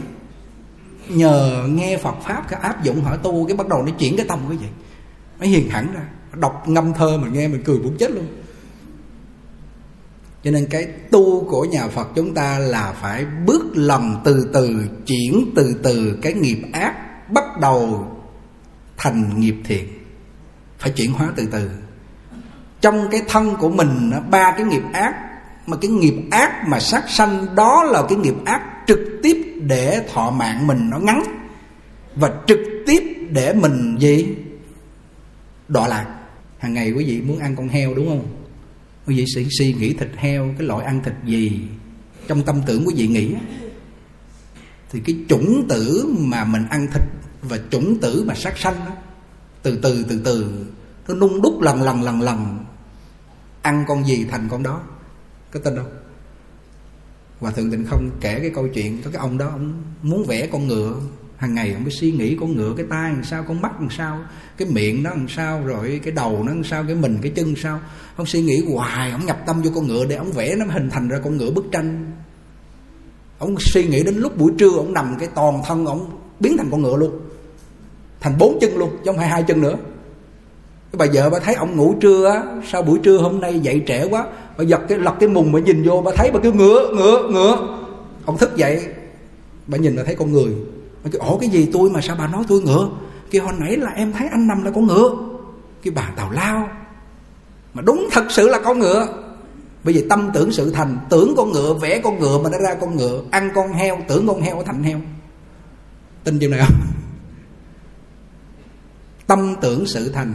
Nhờ 1.09 1.65
nghe 1.69 1.97
Phật 1.97 2.15
pháp 2.23 2.43
cái 2.49 2.59
áp 2.59 2.83
dụng 2.83 3.03
hỏi 3.03 3.17
tu 3.23 3.45
cái 3.47 3.57
bắt 3.57 3.67
đầu 3.67 3.83
nó 3.83 3.91
chuyển 3.99 4.17
cái 4.17 4.25
tâm 4.29 4.39
quý 4.49 4.57
vị. 4.57 4.67
Nó 5.39 5.45
hiền 5.45 5.69
hẳn 5.69 5.93
ra 5.93 6.01
đọc 6.35 6.63
ngâm 6.67 6.93
thơ 6.93 7.17
mình 7.17 7.33
nghe 7.33 7.47
mình 7.47 7.63
cười 7.65 7.79
muốn 7.79 7.97
chết 7.97 8.11
luôn. 8.11 8.27
Cho 10.43 10.51
nên 10.51 10.67
cái 10.69 10.87
tu 11.11 11.45
của 11.49 11.65
nhà 11.65 11.87
Phật 11.87 12.07
chúng 12.15 12.33
ta 12.33 12.59
là 12.59 12.95
phải 13.01 13.25
bước 13.45 13.65
lầm 13.73 14.21
từ 14.23 14.49
từ, 14.53 14.75
chuyển 15.05 15.51
từ 15.55 15.75
từ 15.83 16.19
cái 16.21 16.33
nghiệp 16.33 16.61
ác 16.73 16.95
bắt 17.31 17.43
đầu 17.61 18.07
thành 18.99 19.39
nghiệp 19.39 19.55
thiện. 19.63 19.87
Phải 20.79 20.91
chuyển 20.91 21.11
hóa 21.11 21.31
từ 21.35 21.47
từ. 21.51 21.69
Trong 22.81 23.07
cái 23.11 23.21
thân 23.27 23.55
của 23.59 23.69
mình 23.69 24.11
ba 24.31 24.53
cái 24.57 24.65
nghiệp 24.65 24.83
ác 24.93 25.15
mà 25.67 25.77
cái 25.81 25.91
nghiệp 25.91 26.15
ác 26.31 26.67
mà 26.67 26.79
sát 26.79 27.09
sanh 27.09 27.55
đó 27.55 27.83
là 27.83 28.03
cái 28.09 28.17
nghiệp 28.17 28.35
ác 28.45 28.61
trực 28.87 28.99
tiếp 29.23 29.37
để 29.61 30.05
thọ 30.13 30.31
mạng 30.31 30.67
mình 30.67 30.89
nó 30.89 30.99
ngắn. 30.99 31.23
Và 32.15 32.31
trực 32.47 32.59
tiếp 32.85 33.03
để 33.29 33.53
mình 33.53 33.95
gì? 33.99 34.35
Đọa 35.67 35.87
lạc. 35.87 36.05
Hàng 36.57 36.73
ngày 36.73 36.91
quý 36.91 37.05
vị 37.05 37.21
muốn 37.21 37.39
ăn 37.39 37.55
con 37.55 37.67
heo 37.67 37.93
đúng 37.93 38.07
không? 38.07 38.25
Quý 39.07 39.15
vị 39.15 39.25
suy, 39.35 39.47
suy 39.59 39.73
nghĩ 39.73 39.93
thịt 39.93 40.09
heo 40.17 40.53
cái 40.57 40.67
loại 40.67 40.85
ăn 40.85 41.01
thịt 41.03 41.13
gì? 41.25 41.61
Trong 42.27 42.43
tâm 42.43 42.61
tưởng 42.65 42.83
quý 42.87 42.93
vị 42.97 43.07
nghĩ 43.07 43.33
thì 44.91 44.99
cái 45.05 45.15
chủng 45.29 45.65
tử 45.69 46.13
mà 46.19 46.43
mình 46.43 46.65
ăn 46.69 46.87
thịt 46.93 47.03
và 47.41 47.59
chủng 47.71 47.99
tử 48.01 48.23
mà 48.27 48.33
sát 48.35 48.57
sanh 48.57 48.79
đó 48.79 48.91
từ 49.63 49.79
từ 49.81 50.05
từ 50.09 50.21
từ, 50.25 50.65
nó 51.07 51.15
nung 51.15 51.41
đúc 51.41 51.61
lần 51.61 51.81
lần 51.81 52.01
lần 52.01 52.21
lần. 52.21 52.65
Ăn 53.61 53.85
con 53.87 54.07
gì 54.07 54.25
thành 54.31 54.47
con 54.51 54.63
đó. 54.63 54.81
Có 55.51 55.59
tin 55.59 55.75
không? 55.75 55.91
Và 57.39 57.51
thượng 57.51 57.71
tịnh 57.71 57.85
không 57.85 58.09
kể 58.21 58.39
cái 58.39 58.51
câu 58.55 58.67
chuyện, 58.67 59.01
có 59.05 59.11
cái 59.11 59.19
ông 59.19 59.37
đó, 59.37 59.45
ông 59.47 59.83
muốn 60.01 60.25
vẽ 60.25 60.47
con 60.47 60.67
ngựa. 60.67 60.95
Hàng 61.37 61.53
ngày 61.53 61.73
ông 61.73 61.83
mới 61.83 61.91
suy 61.91 62.11
nghĩ 62.11 62.37
con 62.39 62.55
ngựa, 62.55 62.73
cái 62.77 62.85
tai 62.89 63.11
làm 63.11 63.23
sao, 63.23 63.43
con 63.47 63.61
mắt 63.61 63.71
làm 63.79 63.89
sao, 63.89 64.19
cái 64.57 64.67
miệng 64.71 65.03
nó 65.03 65.09
làm 65.09 65.27
sao, 65.29 65.61
rồi 65.65 66.01
cái 66.03 66.13
đầu 66.13 66.43
nó 66.43 66.53
làm 66.53 66.63
sao, 66.63 66.83
cái 66.87 66.95
mình, 66.95 67.17
cái 67.21 67.31
chân 67.35 67.55
sao. 67.55 67.79
Ông 68.15 68.25
suy 68.25 68.41
nghĩ 68.41 68.63
hoài, 68.73 69.11
ông 69.11 69.25
nhập 69.25 69.39
tâm 69.45 69.61
vô 69.61 69.71
con 69.75 69.87
ngựa 69.87 70.05
để 70.05 70.15
ông 70.15 70.31
vẽ, 70.31 70.55
nó 70.55 70.65
hình 70.65 70.89
thành 70.89 71.07
ra 71.07 71.19
con 71.23 71.37
ngựa 71.37 71.51
bức 71.51 71.65
tranh. 71.71 72.11
Ông 73.39 73.55
suy 73.59 73.87
nghĩ 73.87 74.03
đến 74.03 74.15
lúc 74.15 74.37
buổi 74.37 74.51
trưa, 74.57 74.71
ông 74.71 74.93
nằm 74.93 75.15
cái 75.19 75.29
toàn 75.35 75.61
thân 75.67 75.85
ông 75.85 76.19
biến 76.39 76.57
thành 76.57 76.67
con 76.71 76.81
ngựa 76.81 76.95
luôn 76.95 77.28
thành 78.21 78.37
bốn 78.37 78.57
chân 78.61 78.77
luôn, 78.77 78.89
chứ 78.89 79.01
không 79.05 79.17
phải 79.17 79.27
hai 79.27 79.43
chân 79.43 79.61
nữa. 79.61 79.75
Cái 80.91 80.97
bà 80.97 81.05
vợ 81.13 81.29
bà 81.29 81.39
thấy 81.39 81.55
ông 81.55 81.75
ngủ 81.75 81.95
trưa 82.01 82.29
á, 82.29 82.43
sao 82.71 82.81
buổi 82.81 82.99
trưa 83.03 83.17
hôm 83.17 83.41
nay 83.41 83.59
dậy 83.59 83.83
trễ 83.87 84.07
quá, 84.09 84.25
bà 84.57 84.63
giật 84.63 84.81
cái 84.87 84.97
lật 84.97 85.13
cái 85.19 85.29
mùng 85.29 85.51
bà 85.51 85.59
nhìn 85.59 85.83
vô, 85.83 86.01
bà 86.01 86.11
thấy 86.15 86.31
bà 86.31 86.39
kêu 86.43 86.53
ngựa 86.53 86.93
ngựa 86.93 87.27
ngựa. 87.31 87.77
Ông 88.25 88.37
thức 88.37 88.55
dậy, 88.55 88.87
bà 89.67 89.77
nhìn 89.77 89.95
là 89.95 90.03
thấy 90.03 90.15
con 90.15 90.31
người. 90.31 90.55
Bà 91.03 91.09
kêu 91.13 91.21
ổ 91.21 91.37
cái 91.37 91.49
gì 91.49 91.69
tôi 91.73 91.89
mà 91.89 92.01
sao 92.01 92.15
bà 92.19 92.27
nói 92.27 92.43
tôi 92.47 92.61
ngựa? 92.61 92.89
Kêu, 93.31 93.43
hồi 93.43 93.53
nãy 93.59 93.77
là 93.77 93.91
em 93.95 94.13
thấy 94.13 94.27
anh 94.31 94.47
nằm 94.47 94.63
là 94.63 94.71
con 94.71 94.87
ngựa. 94.87 95.15
Cái 95.83 95.93
bà 95.95 96.09
tào 96.15 96.31
lao. 96.31 96.67
Mà 97.73 97.81
đúng 97.81 98.07
thật 98.11 98.25
sự 98.29 98.49
là 98.49 98.59
con 98.59 98.79
ngựa. 98.79 99.07
Bởi 99.83 99.93
vì 99.93 100.05
tâm 100.09 100.29
tưởng 100.33 100.51
sự 100.51 100.71
thành, 100.71 100.97
tưởng 101.09 101.33
con 101.37 101.51
ngựa, 101.51 101.73
vẽ 101.73 101.99
con 102.03 102.19
ngựa 102.19 102.37
mà 102.37 102.49
nó 102.49 102.57
ra 102.57 102.75
con 102.81 102.97
ngựa, 102.97 103.21
ăn 103.31 103.51
con 103.55 103.73
heo, 103.73 103.97
tưởng 104.07 104.27
con 104.27 104.41
heo 104.41 104.63
thành 104.65 104.83
heo. 104.83 104.99
Tin 106.23 106.39
điều 106.39 106.49
này 106.49 106.59
không 106.59 106.75
tâm 109.29 109.55
tưởng 109.61 109.85
sự 109.85 110.11
thành. 110.11 110.33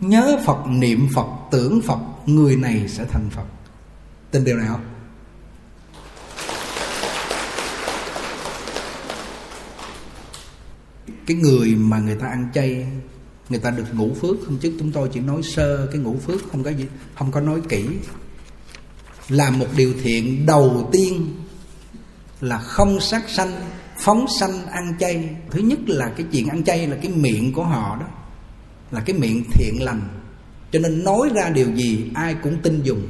Nhớ 0.00 0.40
phật, 0.46 0.66
niệm 0.66 1.08
phật, 1.14 1.26
tưởng 1.50 1.80
phật, 1.80 1.98
người 2.26 2.56
này 2.56 2.88
sẽ 2.88 3.04
thành 3.04 3.30
phật. 3.30 3.46
Tin 4.30 4.44
điều 4.44 4.56
này 4.56 4.66
không 4.68 4.84
cái 11.26 11.36
người 11.36 11.74
mà 11.74 11.98
người 11.98 12.16
ta 12.16 12.26
ăn 12.26 12.48
chay, 12.54 12.86
người 13.48 13.58
ta 13.58 13.70
được 13.70 13.84
ngũ 13.92 14.14
phước. 14.14 14.36
Không 14.46 14.58
chứ 14.58 14.72
chúng 14.78 14.92
tôi 14.92 15.08
chỉ 15.12 15.20
nói 15.20 15.42
sơ 15.42 15.86
cái 15.86 16.00
ngũ 16.00 16.16
phước, 16.18 16.40
không 16.50 16.62
có 16.62 16.70
gì, 16.70 16.86
không 17.14 17.32
có 17.32 17.40
nói 17.40 17.60
kỹ. 17.68 17.86
Làm 19.28 19.58
một 19.58 19.66
điều 19.76 19.94
thiện 20.02 20.46
đầu 20.46 20.88
tiên 20.92 21.34
là 22.40 22.58
không 22.58 23.00
sát 23.00 23.22
sanh 23.28 23.52
phóng 24.04 24.26
sanh 24.40 24.66
ăn 24.66 24.94
chay. 25.00 25.28
Thứ 25.50 25.60
nhất 25.60 25.78
là 25.86 26.12
cái 26.16 26.26
chuyện 26.32 26.48
ăn 26.48 26.64
chay 26.64 26.86
là 26.86 26.96
cái 27.02 27.12
miệng 27.14 27.52
của 27.52 27.64
họ 27.64 27.96
đó, 28.00 28.06
là 28.90 29.00
cái 29.00 29.16
miệng 29.16 29.44
thiện 29.52 29.82
lành. 29.82 30.00
Cho 30.72 30.78
nên 30.78 31.04
nói 31.04 31.28
ra 31.34 31.48
điều 31.48 31.66
gì 31.74 32.10
ai 32.14 32.34
cũng 32.42 32.56
tin 32.62 32.82
dùng. 32.82 33.02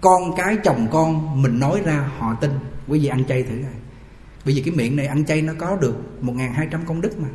Con 0.00 0.36
cái 0.36 0.56
chồng 0.64 0.88
con, 0.92 1.42
mình 1.42 1.60
nói 1.60 1.80
ra 1.84 2.10
họ 2.18 2.34
tin. 2.40 2.50
Quý 2.88 2.98
vị 2.98 3.08
ăn 3.08 3.24
chay 3.28 3.42
thử 3.42 3.54
này 3.54 3.72
bởi 4.46 4.54
vì 4.54 4.62
cái 4.62 4.74
miệng 4.74 4.96
này 4.96 5.06
ăn 5.06 5.24
chay 5.24 5.42
nó 5.42 5.52
có 5.58 5.76
được 5.76 5.96
1.200 6.22 6.84
công 6.86 7.00
đức 7.00 7.18
mà. 7.18 7.28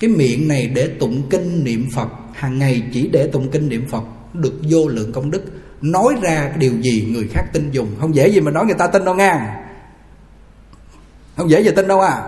Cái 0.00 0.10
miệng 0.10 0.48
này 0.48 0.66
để 0.66 0.88
tụng 1.00 1.22
kinh 1.30 1.64
niệm 1.64 1.88
Phật, 1.94 2.08
hàng 2.34 2.58
ngày 2.58 2.82
chỉ 2.92 3.08
để 3.12 3.28
tụng 3.32 3.50
kinh 3.50 3.68
niệm 3.68 3.86
Phật, 3.88 4.02
được 4.32 4.60
vô 4.70 4.88
lượng 4.88 5.12
công 5.12 5.30
đức. 5.30 5.44
Nói 5.82 6.14
ra 6.22 6.48
cái 6.48 6.58
điều 6.58 6.72
gì 6.80 7.08
người 7.12 7.28
khác 7.32 7.42
tin 7.52 7.70
dùng. 7.70 7.88
Không 8.00 8.14
dễ 8.14 8.28
gì 8.28 8.40
mà 8.40 8.50
nói 8.50 8.66
người 8.66 8.74
ta 8.78 8.86
tin 8.86 9.04
đâu 9.04 9.14
nha 9.14 9.64
không 11.38 11.50
dễ 11.50 11.60
gì 11.60 11.70
tin 11.76 11.88
đâu 11.88 12.00
à. 12.00 12.22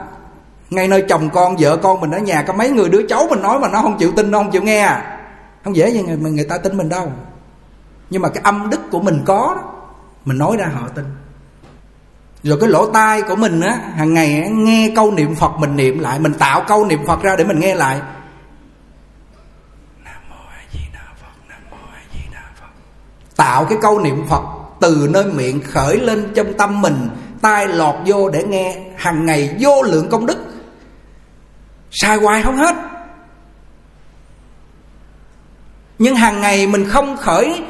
Ngay 0.70 0.88
nơi 0.88 1.04
chồng 1.08 1.30
con 1.30 1.56
vợ 1.58 1.76
con 1.76 2.00
mình 2.00 2.10
ở 2.10 2.18
nhà 2.18 2.42
có 2.42 2.52
mấy 2.52 2.70
người 2.70 2.88
đứa 2.88 3.06
cháu 3.08 3.26
mình 3.30 3.42
nói 3.42 3.58
mà 3.58 3.68
nó 3.68 3.82
không 3.82 3.98
chịu 3.98 4.12
tin 4.16 4.30
nó 4.30 4.38
không 4.38 4.50
chịu 4.50 4.62
nghe 4.62 4.80
à. 4.80 5.18
Không 5.64 5.76
dễ 5.76 5.90
gì 5.90 6.02
người, 6.02 6.16
người 6.16 6.44
ta 6.44 6.58
tin 6.58 6.76
mình 6.76 6.88
đâu. 6.88 7.12
Nhưng 8.10 8.22
mà 8.22 8.28
cái 8.28 8.42
âm 8.42 8.70
đức 8.70 8.80
của 8.90 9.00
mình 9.00 9.22
có 9.26 9.54
đó 9.56 9.72
mình 10.24 10.38
nói 10.38 10.56
ra 10.56 10.66
họ 10.74 10.88
tin. 10.88 11.04
Rồi 12.42 12.58
cái 12.60 12.68
lỗ 12.68 12.86
tai 12.86 13.22
của 13.22 13.36
mình 13.36 13.60
á 13.60 13.78
hàng 13.94 14.14
ngày 14.14 14.48
nghe 14.50 14.92
câu 14.96 15.10
niệm 15.10 15.34
phật 15.34 15.52
mình 15.58 15.76
niệm 15.76 15.98
lại 15.98 16.18
mình 16.18 16.34
tạo 16.34 16.64
câu 16.68 16.84
niệm 16.84 17.06
phật 17.06 17.22
ra 17.22 17.36
để 17.36 17.44
mình 17.44 17.60
nghe 17.60 17.74
lại. 17.74 18.00
Tạo 23.36 23.64
cái 23.64 23.78
câu 23.82 23.98
niệm 23.98 24.24
phật 24.28 24.42
từ 24.80 25.08
nơi 25.10 25.24
miệng 25.24 25.60
khởi 25.60 25.98
lên 25.98 26.32
trong 26.34 26.52
tâm 26.58 26.82
mình 26.82 27.08
tai 27.40 27.68
lọt 27.68 27.94
vô 28.06 28.28
để 28.28 28.44
nghe 28.44 28.76
hàng 28.96 29.26
ngày 29.26 29.56
vô 29.60 29.82
lượng 29.82 30.08
công 30.10 30.26
đức. 30.26 30.38
Sai 31.90 32.16
hoài 32.16 32.42
không 32.42 32.56
hết. 32.56 32.76
Nhưng 35.98 36.16
hàng 36.16 36.40
ngày 36.40 36.66
mình 36.66 36.88
không 36.88 37.16
khởi 37.16 37.62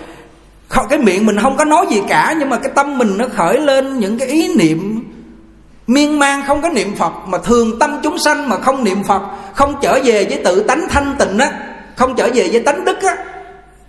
không, 0.68 0.86
cái 0.90 0.98
miệng 0.98 1.26
mình 1.26 1.38
không 1.42 1.56
có 1.56 1.64
nói 1.64 1.86
gì 1.90 2.02
cả 2.08 2.34
nhưng 2.38 2.48
mà 2.48 2.58
cái 2.58 2.72
tâm 2.74 2.98
mình 2.98 3.18
nó 3.18 3.28
khởi 3.28 3.60
lên 3.60 3.98
những 3.98 4.18
cái 4.18 4.28
ý 4.28 4.54
niệm 4.54 5.04
miên 5.86 6.18
man 6.18 6.42
không 6.46 6.62
có 6.62 6.68
niệm 6.68 6.96
phật 6.96 7.12
mà 7.26 7.38
thường 7.38 7.78
tâm 7.78 8.00
chúng 8.02 8.18
sanh 8.18 8.48
mà 8.48 8.58
không 8.58 8.84
niệm 8.84 9.02
phật 9.04 9.22
không 9.54 9.74
trở 9.82 10.00
về 10.04 10.24
với 10.24 10.40
tự 10.44 10.62
tánh 10.62 10.86
thanh 10.90 11.16
tịnh 11.18 11.38
á 11.38 11.52
không 11.96 12.14
trở 12.16 12.30
về 12.34 12.48
với 12.52 12.60
tánh 12.60 12.84
đức 12.84 13.02
á 13.02 13.16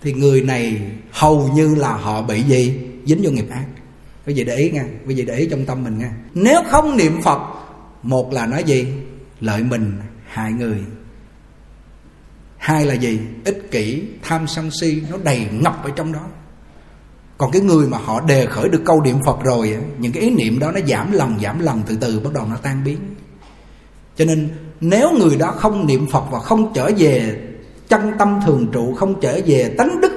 thì 0.02 0.12
người 0.12 0.40
này 0.40 0.80
hầu 1.12 1.50
như 1.54 1.74
là 1.74 1.88
họ 1.88 2.22
bị 2.22 2.42
gì? 2.42 2.80
Dính 3.04 3.20
vô 3.22 3.30
nghiệp 3.30 3.46
ác 3.50 3.64
quý 4.26 4.34
vị 4.34 4.44
để 4.44 4.56
ý 4.56 4.70
nha 4.70 4.84
quý 5.06 5.14
vị 5.14 5.24
để 5.24 5.36
ý 5.36 5.46
trong 5.50 5.64
tâm 5.64 5.84
mình 5.84 5.98
nha. 5.98 6.12
Nếu 6.34 6.60
không 6.70 6.96
niệm 6.96 7.22
phật, 7.22 7.40
một 8.02 8.32
là 8.32 8.46
nói 8.46 8.64
gì? 8.64 8.86
Lợi 9.40 9.62
mình 9.62 9.92
hại 10.26 10.52
người. 10.52 10.78
Hai 12.56 12.86
là 12.86 12.94
gì? 12.94 13.20
Ích 13.44 13.70
kỷ, 13.70 14.02
tham 14.22 14.46
sân 14.46 14.70
si, 14.80 15.02
nó 15.10 15.16
đầy 15.24 15.46
ngập 15.52 15.84
ở 15.84 15.90
trong 15.96 16.12
đó. 16.12 16.26
Còn 17.38 17.50
cái 17.52 17.62
người 17.62 17.88
mà 17.88 17.98
họ 17.98 18.20
đề 18.20 18.46
khởi 18.46 18.68
được 18.68 18.82
câu 18.84 19.02
niệm 19.02 19.16
phật 19.26 19.44
rồi 19.44 19.76
những 19.98 20.12
cái 20.12 20.22
ý 20.22 20.30
niệm 20.30 20.58
đó 20.58 20.72
nó 20.72 20.80
giảm 20.88 21.12
lần 21.12 21.38
giảm 21.42 21.58
lần, 21.58 21.82
từ 21.86 21.96
từ 22.00 22.20
bắt 22.20 22.32
đầu 22.32 22.46
nó 22.50 22.56
tan 22.56 22.84
biến. 22.84 22.98
Cho 24.16 24.24
nên, 24.24 24.48
nếu 24.80 25.12
người 25.18 25.36
đó 25.36 25.50
không 25.50 25.86
niệm 25.86 26.06
phật 26.10 26.24
và 26.30 26.40
không 26.40 26.72
trở 26.74 26.90
về 26.98 27.38
chân 27.88 28.12
tâm 28.18 28.40
thường 28.46 28.68
trụ, 28.72 28.94
không 28.94 29.20
trở 29.20 29.40
về 29.46 29.74
tánh 29.78 30.00
đức, 30.00 30.12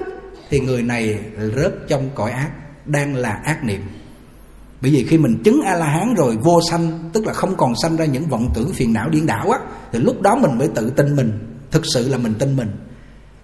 thì 0.50 0.60
người 0.60 0.82
này 0.82 1.20
rớt 1.56 1.74
trong 1.88 2.10
cõi 2.16 2.32
ác 2.32 2.52
đang 2.86 3.16
là 3.16 3.42
ác 3.44 3.64
niệm. 3.64 3.82
Bởi 4.82 4.92
vì 4.92 5.06
khi 5.10 5.18
mình 5.18 5.42
chứng 5.44 5.62
a 5.62 5.76
la 5.76 5.86
hán 5.86 6.14
rồi, 6.14 6.38
vô 6.38 6.60
sanh, 6.70 7.10
tức 7.14 7.26
là 7.26 7.34
không 7.34 7.56
còn 7.58 7.74
sanh 7.82 7.96
ra 7.96 8.06
những 8.06 8.28
vọng 8.28 8.52
tưởng 8.56 8.74
phiền 8.74 8.94
não 8.94 9.10
điên 9.10 9.26
đảo 9.26 9.52
á, 9.52 9.60
thì 9.92 10.00
lúc 10.00 10.22
đó 10.22 10.36
mình 10.36 10.58
mới 10.58 10.68
tự 10.68 10.90
tin 10.90 11.16
mình, 11.16 11.32
thực 11.72 11.84
sự 11.94 12.10
là 12.10 12.18
mình 12.18 12.34
tin 12.40 12.56
mình. 12.56 12.72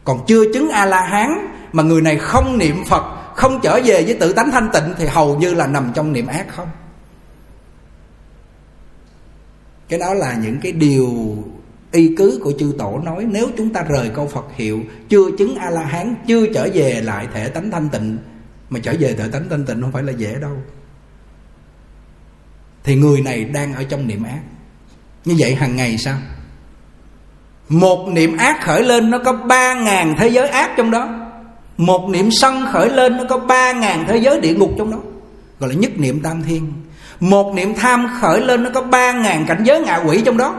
Còn 0.04 0.26
chưa 0.28 0.54
chứng 0.54 0.70
a 0.70 0.86
la 0.86 1.02
hán 1.02 1.30
mà 1.72 1.84
người 1.84 2.02
này 2.02 2.18
không 2.18 2.58
niệm 2.58 2.76
phật, 2.88 3.04
không 3.36 3.60
trở 3.64 3.80
về 3.86 4.04
với 4.04 4.14
tự 4.14 4.34
tánh 4.34 4.52
thanh 4.52 4.70
tịnh 4.74 4.94
thì 4.98 5.06
hầu 5.06 5.38
như 5.38 5.54
là 5.54 5.68
nằm 5.68 5.92
trong 5.94 6.14
niệm 6.14 6.28
ác 6.28 6.46
không. 6.50 6.68
Cái 9.90 10.00
đó 10.00 10.14
là 10.14 10.36
những 10.44 10.60
cái 10.62 10.72
điều 10.72 11.08
y 11.92 12.16
cứ 12.18 12.40
của 12.44 12.54
chư 12.60 12.74
tổ 12.78 13.00
nói. 13.04 13.26
Nếu 13.30 13.48
chúng 13.58 13.74
ta 13.74 13.84
rời 13.84 14.10
câu 14.10 14.28
phật 14.28 14.46
hiệu, 14.56 14.82
chưa 15.10 15.38
chứng 15.38 15.56
a 15.56 15.70
la 15.70 15.84
hán 15.84 16.16
chưa 16.28 16.46
trở 16.54 16.68
về 16.74 17.02
lại 17.04 17.28
thể 17.34 17.48
tánh 17.48 17.72
thanh 17.72 17.90
tịnh 17.90 18.18
mà 18.72 18.80
trở 18.84 18.94
về 19.00 19.14
tự 19.14 19.28
tánh 19.28 19.50
thanh 19.50 19.66
tịnh 19.66 19.82
không 19.82 19.92
phải 19.92 20.04
là 20.04 20.12
dễ 20.12 20.36
đâu. 20.42 20.58
Thì 22.84 22.96
người 22.96 23.22
này 23.22 23.44
đang 23.44 23.74
ở 23.74 23.84
trong 23.84 24.08
niệm 24.08 24.24
ác. 24.24 24.42
Như 25.26 25.36
vậy 25.40 25.56
hàng 25.56 25.76
ngày 25.76 25.98
sao? 25.98 26.18
Một 27.70 28.08
niệm 28.08 28.38
ác 28.38 28.62
khởi 28.62 28.84
lên 28.84 29.12
nó 29.12 29.20
có 29.26 29.34
ba 29.34 29.74
ngàn 29.74 30.16
thế 30.18 30.28
giới 30.28 30.48
ác 30.48 30.72
trong 30.78 30.92
đó. 30.92 31.10
Một 31.78 32.10
niệm 32.10 32.30
sân 32.32 32.66
khởi 32.72 32.90
lên 32.90 33.18
nó 33.18 33.24
có 33.30 33.38
ba 33.38 33.74
ngàn 33.74 34.06
thế 34.08 34.18
giới 34.18 34.40
địa 34.42 34.54
ngục 34.54 34.72
trong 34.78 34.92
đó. 34.92 34.98
Gọi 35.60 35.70
là 35.70 35.76
nhất 35.76 35.92
niệm 35.96 36.20
tam 36.24 36.44
thiên. 36.44 36.74
Một 37.20 37.54
niệm 37.56 37.74
tham 37.76 38.08
khởi 38.22 38.42
lên 38.42 38.64
nó 38.64 38.70
có 38.74 38.82
ba 38.82 39.12
ngàn 39.12 39.46
cảnh 39.48 39.64
giới 39.64 39.82
ngạ 39.82 39.98
quỷ 40.06 40.22
trong 40.26 40.38
đó. 40.38 40.56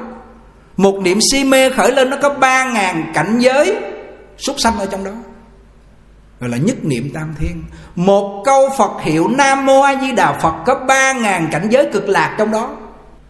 Một 0.76 1.00
niệm 1.02 1.18
si 1.32 1.44
mê 1.44 1.70
khởi 1.70 1.92
lên 1.92 2.10
nó 2.10 2.16
có 2.22 2.28
ba 2.34 2.64
ngàn 2.64 3.12
cảnh 3.14 3.38
giới 3.38 3.76
súc 4.38 4.56
sanh 4.58 4.78
ở 4.78 4.86
trong 4.86 5.04
đó 5.04 5.12
gọi 6.42 6.50
là 6.50 6.56
nhất 6.56 6.84
niệm 6.84 7.10
tam 7.14 7.34
thiên. 7.38 7.62
Một 7.96 8.42
câu 8.44 8.68
phật 8.78 9.02
hiệu 9.02 9.28
nam 9.28 9.66
mô 9.66 9.80
a 9.80 10.00
di 10.00 10.12
đà 10.12 10.38
phật 10.38 10.62
có 10.66 10.84
ba 10.88 11.12
ngàn 11.12 11.48
cảnh 11.52 11.68
giới 11.70 11.88
cực 11.92 12.08
lạc 12.08 12.36
trong 12.38 12.50
đó. 12.50 12.76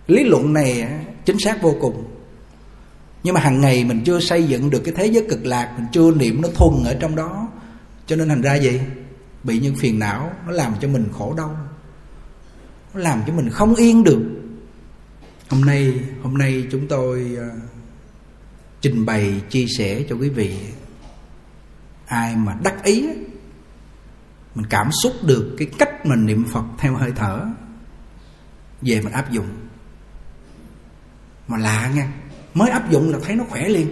Lý 0.06 0.24
luận 0.24 0.52
này 0.52 0.88
chính 1.24 1.38
xác 1.38 1.62
vô 1.62 1.76
cùng. 1.80 2.04
Nhưng 3.22 3.34
mà 3.34 3.40
hàng 3.40 3.60
ngày 3.60 3.84
mình 3.84 4.00
chưa 4.04 4.20
xây 4.20 4.44
dựng 4.44 4.70
được 4.70 4.82
cái 4.84 4.94
thế 4.96 5.06
giới 5.06 5.26
cực 5.28 5.46
lạc, 5.46 5.72
mình 5.76 5.86
chưa 5.92 6.10
niệm 6.10 6.42
nó 6.42 6.48
thuần 6.54 6.84
ở 6.84 6.94
trong 7.00 7.16
đó. 7.16 7.48
Cho 8.06 8.16
nên 8.16 8.28
thành 8.28 8.42
ra 8.42 8.54
gì 8.54 8.80
bị 9.44 9.58
những 9.58 9.76
phiền 9.76 9.98
não, 9.98 10.30
nó 10.46 10.52
làm 10.52 10.74
cho 10.80 10.88
mình 10.88 11.08
khổ 11.18 11.34
đau. 11.36 11.56
Nó 12.94 13.00
làm 13.00 13.22
cho 13.26 13.32
mình 13.32 13.50
không 13.50 13.74
yên 13.74 14.04
được. 14.04 14.22
Hôm 15.48 15.60
nay 15.60 15.94
hôm 16.22 16.34
nay 16.34 16.66
chúng 16.70 16.88
tôi 16.88 17.36
à, 17.38 17.48
trình 18.80 19.06
bày, 19.06 19.34
chia 19.50 19.66
sẻ 19.78 20.02
cho 20.08 20.16
quý 20.16 20.28
vị 20.28 20.56
ai 22.12 22.36
mà 22.36 22.56
đắc 22.62 22.84
ý, 22.84 23.08
mình 24.54 24.66
cảm 24.70 24.90
xúc 25.02 25.12
được 25.22 25.54
cái 25.58 25.68
cách 25.78 26.06
mình 26.06 26.26
niệm 26.26 26.44
phật 26.52 26.64
theo 26.78 26.94
hơi 26.94 27.12
thở, 27.16 27.40
về 28.82 29.00
mình 29.00 29.12
áp 29.12 29.30
dụng. 29.30 29.46
Mà 31.48 31.58
lạ 31.58 31.90
nha, 31.94 32.12
mới 32.54 32.70
áp 32.70 32.90
dụng 32.90 33.12
là 33.12 33.18
thấy 33.22 33.36
nó 33.36 33.44
khỏe 33.50 33.68
liền. 33.68 33.88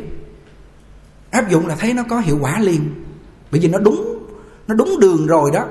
Áp 1.30 1.50
dụng 1.50 1.66
là 1.66 1.76
thấy 1.76 1.94
nó 1.94 2.02
có 2.02 2.18
hiệu 2.20 2.38
quả 2.40 2.58
liền. 2.58 3.04
Bởi 3.50 3.60
vì 3.60 3.68
nó 3.68 3.78
đúng 3.78 4.26
nó 4.66 4.74
đúng 4.74 5.00
đường 5.00 5.26
rồi 5.26 5.50
đó. 5.54 5.66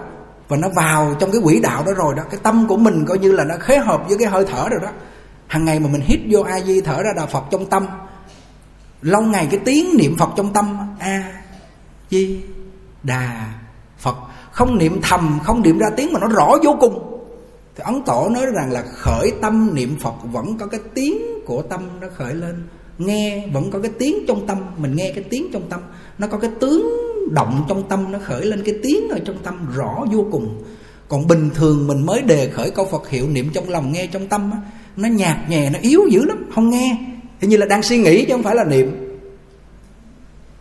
Và 0.47 0.57
nó 0.57 0.69
vào 0.69 1.15
trong 1.19 1.31
cái 1.31 1.41
quỹ 1.43 1.59
đạo 1.59 1.83
đó 1.85 1.91
rồi 1.93 2.15
đó. 2.15 2.23
Cái 2.31 2.39
tâm 2.43 2.67
của 2.67 2.77
mình 2.77 3.05
coi 3.05 3.19
như 3.19 3.31
là 3.31 3.43
nó 3.43 3.55
khế 3.59 3.77
hợp 3.77 4.03
với 4.07 4.17
cái 4.17 4.27
hơi 4.27 4.45
thở 4.47 4.69
rồi 4.69 4.79
đó. 4.83 4.89
Hàng 5.47 5.65
ngày 5.65 5.79
mà 5.79 5.89
mình 5.91 6.01
hít 6.01 6.19
vô 6.29 6.41
a 6.41 6.59
di 6.59 6.81
thở 6.81 7.03
ra 7.03 7.09
đà 7.15 7.25
phật 7.25 7.43
trong 7.51 7.69
tâm, 7.69 7.85
lâu 9.01 9.21
ngày 9.21 9.47
cái 9.51 9.59
tiếng 9.65 9.97
niệm 9.97 10.15
phật 10.17 10.29
trong 10.37 10.53
tâm, 10.53 10.77
a 10.99 11.38
di 12.09 12.39
đà 13.03 13.53
phật. 13.97 14.15
Không 14.51 14.77
niệm 14.77 14.99
thầm, 15.03 15.39
không 15.43 15.61
niệm 15.61 15.77
ra 15.77 15.87
tiếng 15.97 16.13
mà 16.13 16.19
nó 16.19 16.27
rõ 16.27 16.57
vô 16.63 16.77
cùng. 16.79 17.21
Thì 17.75 17.83
ấn 17.85 18.01
tổ 18.05 18.29
nói 18.29 18.45
rằng 18.55 18.71
là 18.71 18.83
khởi 18.93 19.31
tâm 19.41 19.69
niệm 19.73 19.95
phật 20.01 20.13
vẫn 20.31 20.57
có 20.57 20.67
cái 20.67 20.79
tiếng 20.93 21.17
của 21.45 21.61
tâm 21.61 21.81
nó 22.01 22.07
khởi 22.15 22.33
lên. 22.33 22.63
Nghe 22.97 23.47
vẫn 23.53 23.71
có 23.71 23.79
cái 23.79 23.91
tiếng 23.99 24.25
trong 24.27 24.47
tâm. 24.47 24.57
Mình 24.77 24.95
nghe 24.95 25.11
cái 25.15 25.23
tiếng 25.29 25.47
trong 25.53 25.69
tâm. 25.69 25.79
Nó 26.17 26.27
có 26.27 26.37
cái 26.37 26.51
tướng 26.59 27.09
động 27.31 27.65
trong 27.69 27.89
tâm, 27.89 28.11
nó 28.11 28.19
khởi 28.23 28.45
lên 28.45 28.63
cái 28.65 28.75
tiếng 28.83 29.09
ở 29.09 29.19
trong 29.25 29.37
tâm, 29.43 29.67
rõ 29.75 30.05
vô 30.11 30.25
cùng. 30.31 30.63
Còn 31.07 31.27
bình 31.27 31.49
thường 31.53 31.87
mình 31.87 32.05
mới 32.05 32.21
đề 32.21 32.49
khởi 32.49 32.71
câu 32.71 32.85
phật 32.85 33.09
hiệu 33.09 33.27
niệm 33.27 33.49
trong 33.53 33.69
lòng, 33.69 33.91
nghe 33.91 34.07
trong 34.07 34.27
tâm 34.27 34.51
nó 34.97 35.09
nhạt 35.09 35.37
nhẹ 35.49 35.69
nó 35.69 35.79
yếu 35.81 36.01
dữ 36.11 36.25
lắm, 36.25 36.45
không 36.55 36.69
nghe. 36.69 36.97
Thì 37.39 37.47
như 37.47 37.57
là 37.57 37.65
đang 37.65 37.83
suy 37.83 37.97
nghĩ 37.97 38.25
chứ 38.25 38.33
không 38.33 38.43
phải 38.43 38.55
là 38.55 38.63
niệm. 38.63 39.19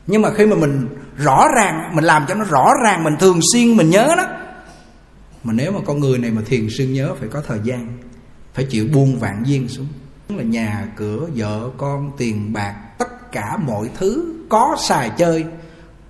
Nhưng 0.06 0.22
mà 0.22 0.30
khi 0.30 0.46
mà 0.46 0.56
mình 0.56 0.86
rõ 1.18 1.48
ràng, 1.56 1.90
mình 1.94 2.04
làm 2.04 2.24
cho 2.28 2.34
nó 2.34 2.44
rõ 2.44 2.72
ràng, 2.84 3.04
mình 3.04 3.14
thường 3.20 3.40
xuyên 3.52 3.76
mình 3.76 3.90
nhớ 3.90 4.14
đó 4.16 4.24
mà 5.44 5.52
nếu 5.52 5.72
mà 5.72 5.80
con 5.86 6.00
người 6.00 6.18
này 6.18 6.30
mà 6.30 6.42
thiền 6.46 6.66
xuyên 6.70 6.92
nhớ, 6.92 7.14
phải 7.20 7.28
có 7.28 7.42
thời 7.46 7.58
gian, 7.64 7.98
phải 8.54 8.64
chịu 8.70 8.86
buông 8.92 9.18
vạn 9.18 9.42
duyên 9.46 9.68
xuống. 9.68 9.86
Là 10.28 10.42
nhà 10.42 10.88
cửa, 10.96 11.28
vợ 11.34 11.70
con, 11.76 12.10
tiền 12.18 12.52
bạc, 12.52 12.74
tất 12.98 13.32
cả 13.32 13.56
mọi 13.56 13.90
thứ 13.98 14.34
có 14.48 14.76
xài 14.80 15.10
chơi. 15.18 15.44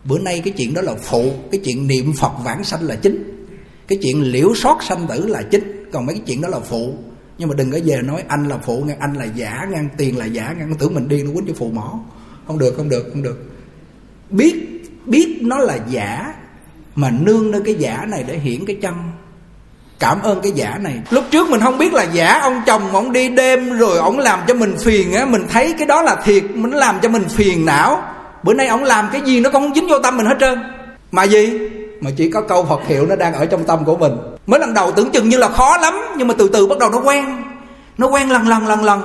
Bữa 0.05 0.19
nay 0.19 0.43
cái 0.45 0.55
chuyện 0.57 0.75
đó 0.75 0.83
là 0.83 0.95
phụ, 1.03 1.33
cái 1.53 1.61
chuyện 1.65 1.87
niệm 1.87 2.13
phật 2.19 2.33
vãng 2.45 2.65
sanh 2.65 2.83
là 2.83 2.97
chính. 2.97 3.47
Cái 3.89 3.99
chuyện 4.03 4.23
liễu 4.23 4.55
sót 4.55 4.83
sanh 4.83 5.07
tử 5.07 5.27
là 5.27 5.43
chính. 5.43 5.91
Còn 5.93 6.07
mấy 6.07 6.15
cái 6.15 6.23
chuyện 6.27 6.41
đó 6.41 6.49
là 6.49 6.61
phụ. 6.61 6.95
Nhưng 7.39 7.49
mà 7.49 7.55
đừng 7.55 7.71
có 7.71 7.79
về 7.85 8.03
nói 8.03 8.25
anh 8.29 8.49
là 8.49 8.59
phụ 8.59 8.83
nghe 8.87 8.97
anh 9.01 9.15
là 9.15 9.25
giả, 9.25 9.67
ngang 9.71 9.89
tiền 9.97 10.19
là 10.19 10.25
giả, 10.25 10.55
ngang 10.59 10.75
tưởng 10.79 10.95
mình 10.95 11.09
đi 11.09 11.23
nó 11.23 11.31
quýnh 11.35 11.47
cho 11.47 11.53
phụ 11.57 11.71
mỏ. 11.71 12.01
Không 12.47 12.59
được 12.59 12.75
không 12.77 12.89
được 12.89 13.11
không 13.13 13.23
được. 13.23 13.51
Biết 14.31 14.68
biết 15.09 15.39
nó 15.41 15.59
là 15.59 15.79
giả, 15.89 16.35
mà 16.95 17.11
nương 17.11 17.51
nơi 17.51 17.63
cái 17.65 17.75
giả 17.75 18.05
này 18.09 18.25
để 18.29 18.39
hiển 18.39 18.67
cái 18.67 18.77
chân 18.83 18.95
cảm 19.99 20.23
ơn 20.23 20.41
cái 20.41 20.53
giả 20.53 20.79
này. 20.81 20.95
Lúc 21.11 21.25
trước 21.31 21.51
mình 21.51 21.61
không 21.61 21.79
biết 21.79 21.93
là 21.93 22.03
giả, 22.03 22.39
ông 22.43 22.63
chồng 22.67 22.83
ông 22.93 23.13
đi 23.13 23.29
đêm 23.29 23.79
rồi 23.79 23.99
ông 23.99 24.19
làm 24.19 24.41
cho 24.49 24.55
mình 24.55 24.77
phiền 24.85 25.13
á, 25.13 25.25
mình 25.25 25.47
thấy 25.51 25.75
cái 25.79 25.87
đó 25.87 26.03
là 26.03 26.17
thiệt, 26.25 26.45
mình 26.55 26.71
làm 26.71 26.99
cho 27.03 27.09
mình 27.09 27.25
phiền 27.29 27.67
não. 27.67 28.03
Bữa 28.43 28.55
nay 28.55 28.67
ông 28.67 28.85
làm 28.85 29.09
cái 29.13 29.21
gì 29.21 29.41
nó 29.41 29.51
không 29.51 29.75
dính 29.75 29.89
vô 29.89 29.99
tâm 29.99 30.17
mình 30.17 30.27
hết 30.27 30.37
trơn. 30.41 30.59
Mà 31.13 31.25
gì? 31.25 31.59
Mà 32.01 32.11
chỉ 32.17 32.31
có 32.31 32.41
câu 32.41 32.65
phật 32.65 32.81
hiệu 32.87 33.07
nó 33.07 33.17
đang 33.17 33.35
ở 33.35 33.47
trong 33.47 33.65
tâm 33.65 33.85
của 33.85 33.97
mình. 33.97 34.13
Mới 34.47 34.61
lần 34.61 34.75
đầu 34.75 34.93
tưởng 34.93 35.11
chừng 35.11 35.29
như 35.29 35.37
là 35.37 35.49
khó 35.49 35.79
lắm, 35.79 35.95
nhưng 36.17 36.29
mà 36.29 36.35
từ 36.39 36.49
từ 36.49 36.67
bắt 36.67 36.79
đầu 36.79 36.91
nó 36.91 37.01
quen. 37.01 37.25
Nó 37.99 38.07
quen 38.07 38.31
lần 38.31 38.49
lần 38.49 38.67
lần 38.67 38.85
lần. 38.85 39.03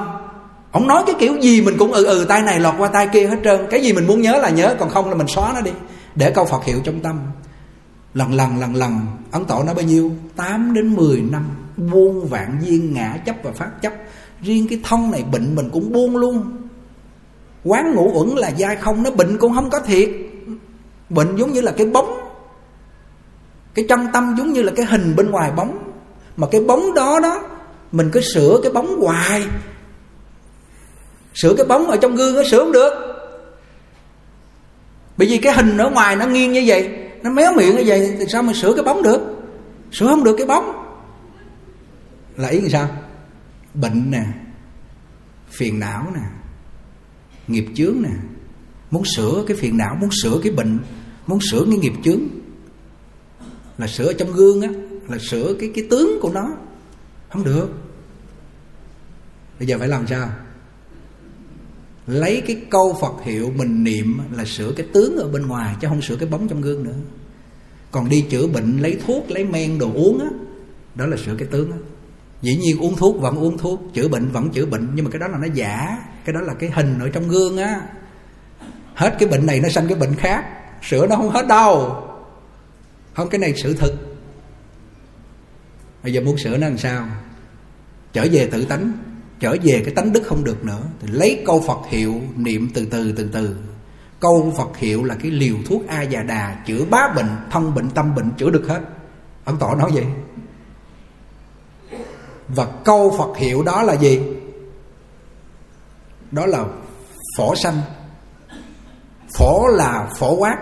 Ông 0.71 0.87
nói 0.87 1.03
cái 1.05 1.15
kiểu 1.19 1.35
gì 1.41 1.61
mình 1.61 1.77
cũng 1.77 1.91
ừ 1.91 2.05
ừ 2.05 2.25
tay 2.29 2.41
này 2.41 2.59
lọt 2.59 2.73
qua 2.77 2.87
tay 2.87 3.07
kia 3.07 3.27
hết 3.27 3.37
trơn. 3.43 3.67
Cái 3.71 3.81
gì 3.81 3.93
mình 3.93 4.07
muốn 4.07 4.21
nhớ 4.21 4.39
là 4.41 4.49
nhớ, 4.49 4.75
còn 4.79 4.89
không 4.89 5.09
là 5.09 5.15
mình 5.15 5.27
xóa 5.27 5.51
nó 5.55 5.61
đi 5.61 5.71
để 6.15 6.31
câu 6.35 6.45
phật 6.45 6.65
hiệu 6.65 6.79
trong 6.83 6.99
tâm. 6.99 7.19
Lần 8.13 8.33
lần 8.33 8.59
lần 8.59 8.75
lần, 8.75 8.99
ấn 9.31 9.45
tổ 9.45 9.63
nó 9.63 9.73
bao 9.73 9.85
nhiêu? 9.85 10.11
8 10.35 10.73
đến 10.73 10.95
10 10.95 11.21
năm, 11.21 11.45
buông 11.77 12.27
vạn 12.27 12.59
duyên 12.61 12.93
ngã 12.93 13.17
chấp 13.25 13.35
và 13.43 13.51
phát 13.51 13.81
chấp. 13.81 13.93
Riêng 14.41 14.67
cái 14.69 14.79
thân 14.83 15.11
này 15.11 15.23
bệnh 15.31 15.55
mình 15.55 15.69
cũng 15.73 15.91
buông 15.91 16.17
luôn. 16.17 16.51
Quán 17.63 17.93
ngủ 17.95 18.11
uẩn 18.13 18.29
là 18.29 18.51
dai 18.51 18.75
không, 18.75 19.03
nó 19.03 19.11
bệnh 19.11 19.37
cũng 19.37 19.53
không 19.53 19.69
có 19.69 19.79
thiệt. 19.79 20.09
Bệnh 21.09 21.35
giống 21.35 21.51
như 21.51 21.61
là 21.61 21.71
cái 21.71 21.87
bóng. 21.87 22.19
Cái 23.73 23.85
trong 23.89 24.07
tâm 24.13 24.35
giống 24.37 24.53
như 24.53 24.61
là 24.61 24.71
cái 24.75 24.85
hình 24.85 25.15
bên 25.15 25.31
ngoài 25.31 25.51
bóng. 25.51 25.91
Mà 26.37 26.47
cái 26.51 26.61
bóng 26.61 26.93
đó 26.93 27.19
đó, 27.19 27.41
mình 27.91 28.09
cứ 28.11 28.21
sửa 28.33 28.59
cái 28.63 28.71
bóng 28.71 29.01
hoài. 29.01 29.43
Sửa 31.33 31.53
cái 31.57 31.65
bóng 31.65 31.87
ở 31.87 31.97
trong 31.97 32.15
gương 32.15 32.35
nó 32.35 32.43
sửa 32.51 32.59
không 32.59 32.71
được 32.71 33.12
bởi 35.17 35.27
vì 35.27 35.37
cái 35.37 35.53
hình 35.53 35.77
ở 35.77 35.89
ngoài 35.89 36.15
nó 36.15 36.27
nghiêng 36.27 36.51
như 36.51 36.63
vậy, 36.65 36.89
nó 37.23 37.31
méo 37.31 37.53
miệng 37.53 37.75
như 37.75 37.83
vậy, 37.85 38.15
thì 38.19 38.25
sao 38.29 38.43
mà 38.43 38.53
sửa 38.53 38.73
cái 38.73 38.83
bóng 38.83 39.03
được? 39.03 39.19
Sửa 39.91 40.07
không 40.07 40.23
được 40.23 40.35
cái 40.37 40.47
bóng. 40.47 40.71
Là 42.37 42.47
ý 42.47 42.61
làm 42.61 42.69
sao? 42.69 42.89
Bệnh 43.73 44.11
nè, 44.11 44.23
phiền 45.47 45.79
não 45.79 46.11
nè, 46.15 46.21
nghiệp 47.47 47.65
chướng 47.75 48.01
nè. 48.01 48.09
Muốn 48.91 49.03
sửa 49.15 49.43
cái 49.47 49.57
phiền 49.57 49.77
não, 49.77 49.95
muốn 50.01 50.09
sửa 50.23 50.39
cái 50.43 50.51
bệnh, 50.51 50.79
muốn 51.27 51.39
sửa 51.51 51.65
cái 51.69 51.77
nghiệp 51.77 51.93
chướng. 52.03 52.19
Là 53.77 53.87
sửa 53.87 54.13
trong 54.13 54.31
gương 54.33 54.61
á, 54.61 54.69
là 55.07 55.17
sửa 55.29 55.53
cái 55.59 55.71
cái 55.75 55.87
tướng 55.89 56.19
của 56.21 56.31
nó. 56.33 56.49
Không 57.29 57.43
được. 57.43 57.69
Bây 59.59 59.67
giờ 59.67 59.77
phải 59.79 59.87
làm 59.87 60.07
sao? 60.07 60.29
Lấy 62.07 62.43
cái 62.47 62.61
câu 62.69 62.97
Phật 63.01 63.23
hiệu 63.23 63.51
mình 63.55 63.83
niệm 63.83 64.19
là 64.31 64.45
sửa 64.45 64.71
cái 64.71 64.87
tướng 64.93 65.17
ở 65.17 65.27
bên 65.27 65.47
ngoài, 65.47 65.75
chứ 65.81 65.87
không 65.87 66.01
sửa 66.01 66.15
cái 66.15 66.29
bóng 66.29 66.47
trong 66.47 66.61
gương 66.61 66.83
nữa. 66.83 66.95
Còn 67.91 68.09
đi 68.09 68.25
chữa 68.29 68.47
bệnh, 68.47 68.77
lấy 68.77 68.99
thuốc, 69.05 69.31
lấy 69.31 69.45
men 69.45 69.79
đồ 69.79 69.91
uống 69.93 70.19
á, 70.19 70.27
đó 70.95 71.05
là 71.05 71.17
sửa 71.17 71.35
cái 71.35 71.47
tướng 71.51 71.71
á. 71.71 71.77
Dĩ 72.41 72.55
nhiên 72.55 72.79
uống 72.79 72.95
thuốc 72.95 73.21
vẫn 73.21 73.35
uống 73.35 73.57
thuốc, 73.57 73.81
chữa 73.93 74.07
bệnh 74.07 74.31
vẫn 74.31 74.49
chữa 74.49 74.65
bệnh, 74.65 74.91
nhưng 74.95 75.05
mà 75.05 75.11
cái 75.11 75.19
đó 75.19 75.27
là 75.27 75.37
nó 75.37 75.47
giả, 75.53 75.97
cái 76.25 76.33
đó 76.33 76.41
là 76.41 76.53
cái 76.53 76.69
hình 76.69 76.99
ở 76.99 77.09
trong 77.09 77.27
gương 77.27 77.57
á. 77.57 77.81
Hết 78.95 79.15
cái 79.19 79.29
bệnh 79.29 79.45
này 79.45 79.59
nó 79.59 79.69
sanh 79.69 79.87
cái 79.87 79.97
bệnh 79.97 80.15
khác, 80.15 80.45
sửa 80.83 81.07
nó 81.07 81.15
không 81.15 81.29
hết 81.29 81.47
đâu. 81.47 82.03
Không, 83.13 83.29
cái 83.29 83.39
này 83.39 83.53
sự 83.63 83.73
thực. 83.73 83.93
Bây 86.03 86.13
giờ 86.13 86.21
muốn 86.21 86.37
sửa 86.37 86.57
nó 86.57 86.67
làm 86.67 86.77
sao? 86.77 87.07
Trở 88.13 88.25
về 88.31 88.49
tự 88.51 88.65
tánh 88.65 88.91
trở 89.43 89.55
về 89.63 89.81
cái 89.85 89.93
tánh 89.95 90.13
đức 90.13 90.23
không 90.25 90.43
được 90.43 90.65
nữa. 90.65 90.81
Thì 90.99 91.07
lấy 91.11 91.43
câu 91.45 91.63
phật 91.67 91.79
hiệu 91.89 92.21
niệm 92.35 92.69
từ 92.73 92.85
từ 92.85 93.11
từ 93.11 93.29
từ. 93.33 93.55
Câu 94.19 94.53
phật 94.57 94.77
hiệu 94.77 95.03
là 95.03 95.15
cái 95.15 95.31
liều 95.31 95.55
thuốc 95.69 95.87
a 95.87 96.01
già 96.01 96.21
đà 96.21 96.63
chữa 96.67 96.85
bá 96.85 96.99
bệnh, 97.15 97.29
thân 97.51 97.73
bệnh, 97.73 97.89
tâm 97.89 98.15
bệnh, 98.15 98.31
chữa 98.37 98.49
được 98.49 98.67
hết. 98.67 98.81
Ông 99.45 99.57
tỏ 99.59 99.75
nói 99.75 99.91
vậy. 99.93 100.05
Và 102.47 102.67
câu 102.85 103.15
phật 103.17 103.37
hiệu 103.37 103.63
đó 103.63 103.83
là 103.83 103.93
gì? 103.93 104.21
Đó 106.31 106.45
là 106.45 106.65
phổ 107.37 107.55
sanh. 107.55 107.81
Phổ 109.37 109.67
là 109.67 110.09
phổ 110.19 110.35
quát. 110.35 110.57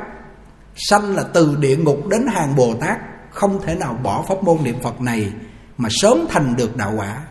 Sanh 0.76 1.16
là 1.16 1.24
từ 1.34 1.56
địa 1.60 1.78
ngục 1.78 2.08
đến 2.08 2.26
hàng 2.34 2.56
bồ 2.56 2.74
tát. 2.82 2.98
Không 3.32 3.62
thể 3.62 3.76
nào 3.76 4.00
bỏ 4.04 4.26
pháp 4.28 4.44
môn 4.44 4.58
niệm 4.64 4.76
phật 4.84 5.02
này 5.02 5.32
mà 5.78 5.90
sớm 5.92 6.26
thành 6.30 6.56
được 6.56 6.78
đạo 6.78 6.94
quả 6.98 7.22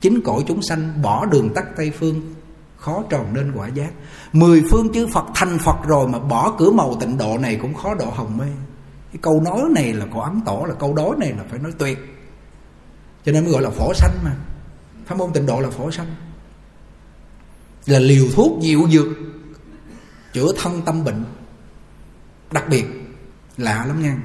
chính 0.00 0.20
cõi 0.20 0.44
chúng 0.48 0.62
sanh 0.62 1.02
bỏ 1.02 1.26
đường 1.26 1.54
tắt 1.54 1.64
tây 1.76 1.90
phương, 1.90 2.34
khó 2.76 3.02
tròn 3.10 3.34
nên 3.34 3.52
quả 3.52 3.68
giác. 3.68 3.90
Mười 4.32 4.62
phương 4.70 4.92
chư 4.94 5.06
phật 5.06 5.24
thành 5.34 5.58
phật 5.58 5.76
rồi 5.86 6.08
mà 6.08 6.18
bỏ 6.18 6.54
cửa 6.58 6.70
màu 6.70 6.96
tịnh 7.00 7.18
độ 7.18 7.38
này 7.38 7.58
cũng 7.62 7.74
khó 7.74 7.94
độ 7.94 8.10
hồng 8.10 8.36
mê. 8.36 8.46
Cái 9.12 9.18
câu 9.22 9.40
nói 9.40 9.60
này 9.74 9.92
là 9.92 10.06
có 10.14 10.22
ấm 10.22 10.40
tỏ, 10.46 10.62
là 10.66 10.74
câu 10.74 10.94
đối 10.94 11.16
này 11.16 11.32
là 11.32 11.44
phải 11.50 11.58
nói 11.58 11.72
tuyệt. 11.78 11.98
Cho 13.24 13.32
nên 13.32 13.44
mới 13.44 13.52
gọi 13.52 13.62
là 13.62 13.70
phổ 13.70 13.94
sanh 13.94 14.12
mà. 14.24 14.36
Pháp 15.06 15.18
môn 15.18 15.32
tịnh 15.32 15.46
độ 15.46 15.60
là 15.60 15.70
phổ 15.70 15.90
sanh. 15.90 16.14
Là 17.86 17.98
liều 17.98 18.24
thuốc 18.34 18.60
dịu 18.62 18.88
dược, 18.90 19.06
chữa 20.32 20.52
thân 20.56 20.82
tâm 20.82 21.04
bệnh. 21.04 21.24
Đặc 22.52 22.64
biệt, 22.70 22.84
lạ 23.56 23.84
lắm 23.88 24.02
nha. 24.02 24.16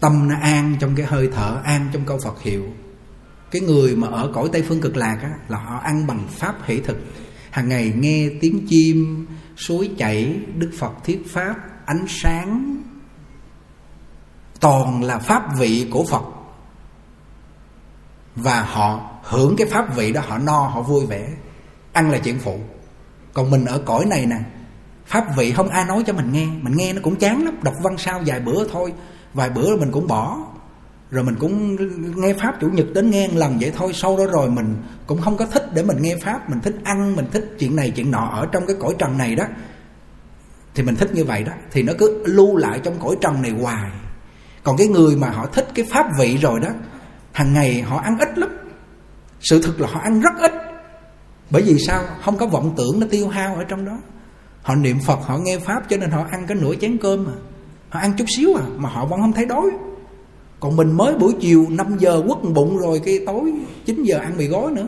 Tâm 0.00 0.28
nó 0.28 0.34
an 0.42 0.76
trong 0.80 0.94
cái 0.96 1.06
hơi 1.06 1.30
thở, 1.34 1.60
an 1.64 1.88
trong 1.92 2.04
câu 2.06 2.18
phật 2.24 2.40
hiệu 2.40 2.64
cái 3.52 3.62
người 3.62 3.96
mà 3.96 4.08
ở 4.08 4.30
cõi 4.34 4.48
tây 4.52 4.62
phương 4.68 4.80
cực 4.80 4.96
lạc 4.96 5.18
á, 5.22 5.30
là 5.48 5.58
họ 5.58 5.78
ăn 5.78 6.06
bằng 6.06 6.26
pháp 6.28 6.54
hỷ 6.64 6.80
thực. 6.80 6.96
Hàng 7.50 7.68
ngày 7.68 7.92
nghe 7.96 8.28
tiếng 8.40 8.66
chim, 8.68 9.26
suối 9.56 9.90
chảy, 9.98 10.40
đức 10.56 10.70
phật 10.78 10.92
thuyết 11.04 11.22
pháp, 11.32 11.54
ánh 11.86 12.04
sáng. 12.08 12.82
Toàn 14.60 15.04
là 15.04 15.18
pháp 15.18 15.42
vị 15.58 15.88
của 15.90 16.04
phật. 16.04 16.22
Và 18.36 18.62
họ 18.62 19.10
hưởng 19.22 19.56
cái 19.56 19.66
pháp 19.70 19.96
vị 19.96 20.12
đó, 20.12 20.22
họ 20.26 20.38
no, 20.38 20.58
họ 20.58 20.82
vui 20.82 21.06
vẻ. 21.06 21.28
Ăn 21.92 22.10
là 22.10 22.18
chuyện 22.18 22.38
phụ. 22.38 22.58
Còn 23.32 23.50
mình 23.50 23.64
ở 23.64 23.78
cõi 23.78 24.04
này 24.04 24.26
nè, 24.26 24.38
pháp 25.06 25.36
vị 25.36 25.52
không 25.52 25.68
ai 25.68 25.84
nói 25.84 26.02
cho 26.06 26.12
mình 26.12 26.32
nghe. 26.32 26.46
Mình 26.46 26.76
nghe 26.76 26.92
nó 26.92 27.00
cũng 27.04 27.16
chán 27.16 27.44
lắm, 27.44 27.54
đọc 27.62 27.74
văn 27.82 27.98
sao 27.98 28.22
vài 28.26 28.40
bữa 28.40 28.68
thôi. 28.68 28.92
Vài 29.34 29.50
bữa 29.50 29.76
mình 29.76 29.92
cũng 29.92 30.06
bỏ 30.06 30.38
rồi 31.12 31.24
mình 31.24 31.34
cũng 31.38 31.76
nghe 32.16 32.34
pháp 32.34 32.60
chủ 32.60 32.68
nhật 32.68 32.86
đến 32.94 33.10
nghe 33.10 33.28
lần 33.28 33.58
vậy 33.60 33.72
thôi. 33.76 33.92
Sau 33.94 34.16
đó 34.16 34.24
rồi 34.26 34.50
mình 34.50 34.76
cũng 35.06 35.20
không 35.20 35.36
có 35.36 35.46
thích 35.46 35.74
để 35.74 35.82
mình 35.82 35.96
nghe 36.00 36.16
pháp. 36.22 36.50
Mình 36.50 36.60
thích 36.60 36.74
ăn, 36.84 37.16
mình 37.16 37.26
thích 37.32 37.44
chuyện 37.58 37.76
này, 37.76 37.90
chuyện 37.90 38.10
nọ 38.10 38.30
ở 38.32 38.46
trong 38.52 38.66
cái 38.66 38.76
cõi 38.80 38.94
trần 38.98 39.18
này 39.18 39.34
đó. 39.34 39.44
Thì 40.74 40.82
mình 40.82 40.96
thích 40.96 41.14
như 41.14 41.24
vậy 41.24 41.42
đó. 41.44 41.52
Thì 41.70 41.82
nó 41.82 41.92
cứ 41.98 42.22
lưu 42.26 42.56
lại 42.56 42.80
trong 42.84 42.94
cõi 43.00 43.16
trần 43.20 43.42
này 43.42 43.50
hoài. 43.50 43.90
Còn 44.62 44.76
cái 44.76 44.86
người 44.86 45.16
mà 45.16 45.30
họ 45.30 45.46
thích 45.46 45.68
cái 45.74 45.86
pháp 45.90 46.06
vị 46.18 46.38
rồi 46.42 46.60
đó, 46.60 46.68
hàng 47.32 47.52
ngày 47.52 47.82
họ 47.82 47.98
ăn 47.98 48.18
ít 48.18 48.38
lắm. 48.38 48.50
Sự 49.40 49.62
thực 49.62 49.80
là 49.80 49.88
họ 49.92 50.00
ăn 50.00 50.20
rất 50.20 50.32
ít. 50.40 50.52
Bởi 51.50 51.62
vì 51.62 51.78
sao? 51.78 52.02
Không 52.24 52.36
có 52.36 52.46
vọng 52.46 52.74
tưởng, 52.76 53.00
nó 53.00 53.06
tiêu 53.10 53.28
hao 53.28 53.54
ở 53.54 53.64
trong 53.64 53.84
đó. 53.84 53.98
Họ 54.62 54.74
niệm 54.74 54.98
phật, 55.06 55.18
họ 55.22 55.38
nghe 55.38 55.58
pháp, 55.58 55.82
cho 55.88 55.96
nên 55.96 56.10
họ 56.10 56.26
ăn 56.30 56.46
cái 56.48 56.56
nửa 56.60 56.74
chén 56.80 56.98
cơm 56.98 57.24
mà. 57.24 57.32
Họ 57.88 58.00
ăn 58.00 58.12
chút 58.18 58.24
xíu 58.36 58.54
à 58.54 58.64
mà 58.76 58.88
họ 58.88 59.06
vẫn 59.06 59.20
không 59.20 59.32
thấy 59.32 59.46
đói 59.46 59.70
còn 60.62 60.76
mình 60.76 60.92
mới 60.92 61.14
buổi 61.14 61.32
chiều 61.40 61.66
5 61.70 61.96
giờ 61.98 62.22
quất 62.26 62.54
bụng 62.54 62.78
rồi, 62.78 63.00
cái 63.04 63.20
tối 63.26 63.52
9 63.84 64.02
giờ 64.02 64.18
ăn 64.18 64.36
mì 64.36 64.46
gói 64.46 64.70
nữa, 64.70 64.86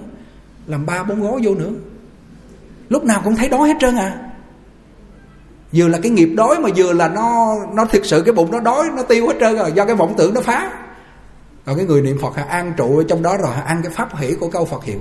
làm 0.67 0.87
ba 0.87 1.03
bốn 1.03 1.21
gói 1.21 1.41
vô 1.45 1.55
nữa. 1.55 1.71
Lúc 2.89 3.05
nào 3.05 3.21
cũng 3.25 3.37
thấy 3.37 3.49
đói 3.49 3.69
hết 3.69 3.75
trơn 3.81 3.97
à. 3.97 4.31
Vừa 5.73 5.89
là 5.89 5.99
cái 6.03 6.11
nghiệp 6.11 6.29
đói 6.37 6.61
mà 6.61 6.69
vừa 6.77 6.93
là 6.93 7.09
nó 7.09 7.55
nó 7.75 7.85
thực 7.85 8.05
sự 8.05 8.23
cái 8.23 8.35
bụng 8.35 8.51
nó 8.51 8.61
đói, 8.61 8.87
nó 8.97 9.03
tiêu 9.03 9.27
hết 9.27 9.35
trơn 9.41 9.57
rồi 9.57 9.73
do 9.73 9.85
cái 9.85 9.95
vọng 9.95 10.15
tưởng 10.19 10.35
nó 10.35 10.41
phá. 10.41 10.73
Còn 11.65 11.77
cái 11.77 11.87
người 11.87 12.03
niệm 12.03 12.19
phật 12.23 12.37
họ 12.37 12.43
an 12.49 12.73
trụ 12.77 12.99
ở 12.99 13.05
trong 13.09 13.23
đó 13.23 13.37
rồi 13.37 13.51
họ 13.55 13.63
ăn 13.63 13.81
cái 13.83 13.93
pháp 13.93 14.17
hỷ 14.17 14.35
của 14.35 14.49
câu 14.49 14.65
phật 14.65 14.85
hiệu. 14.85 15.01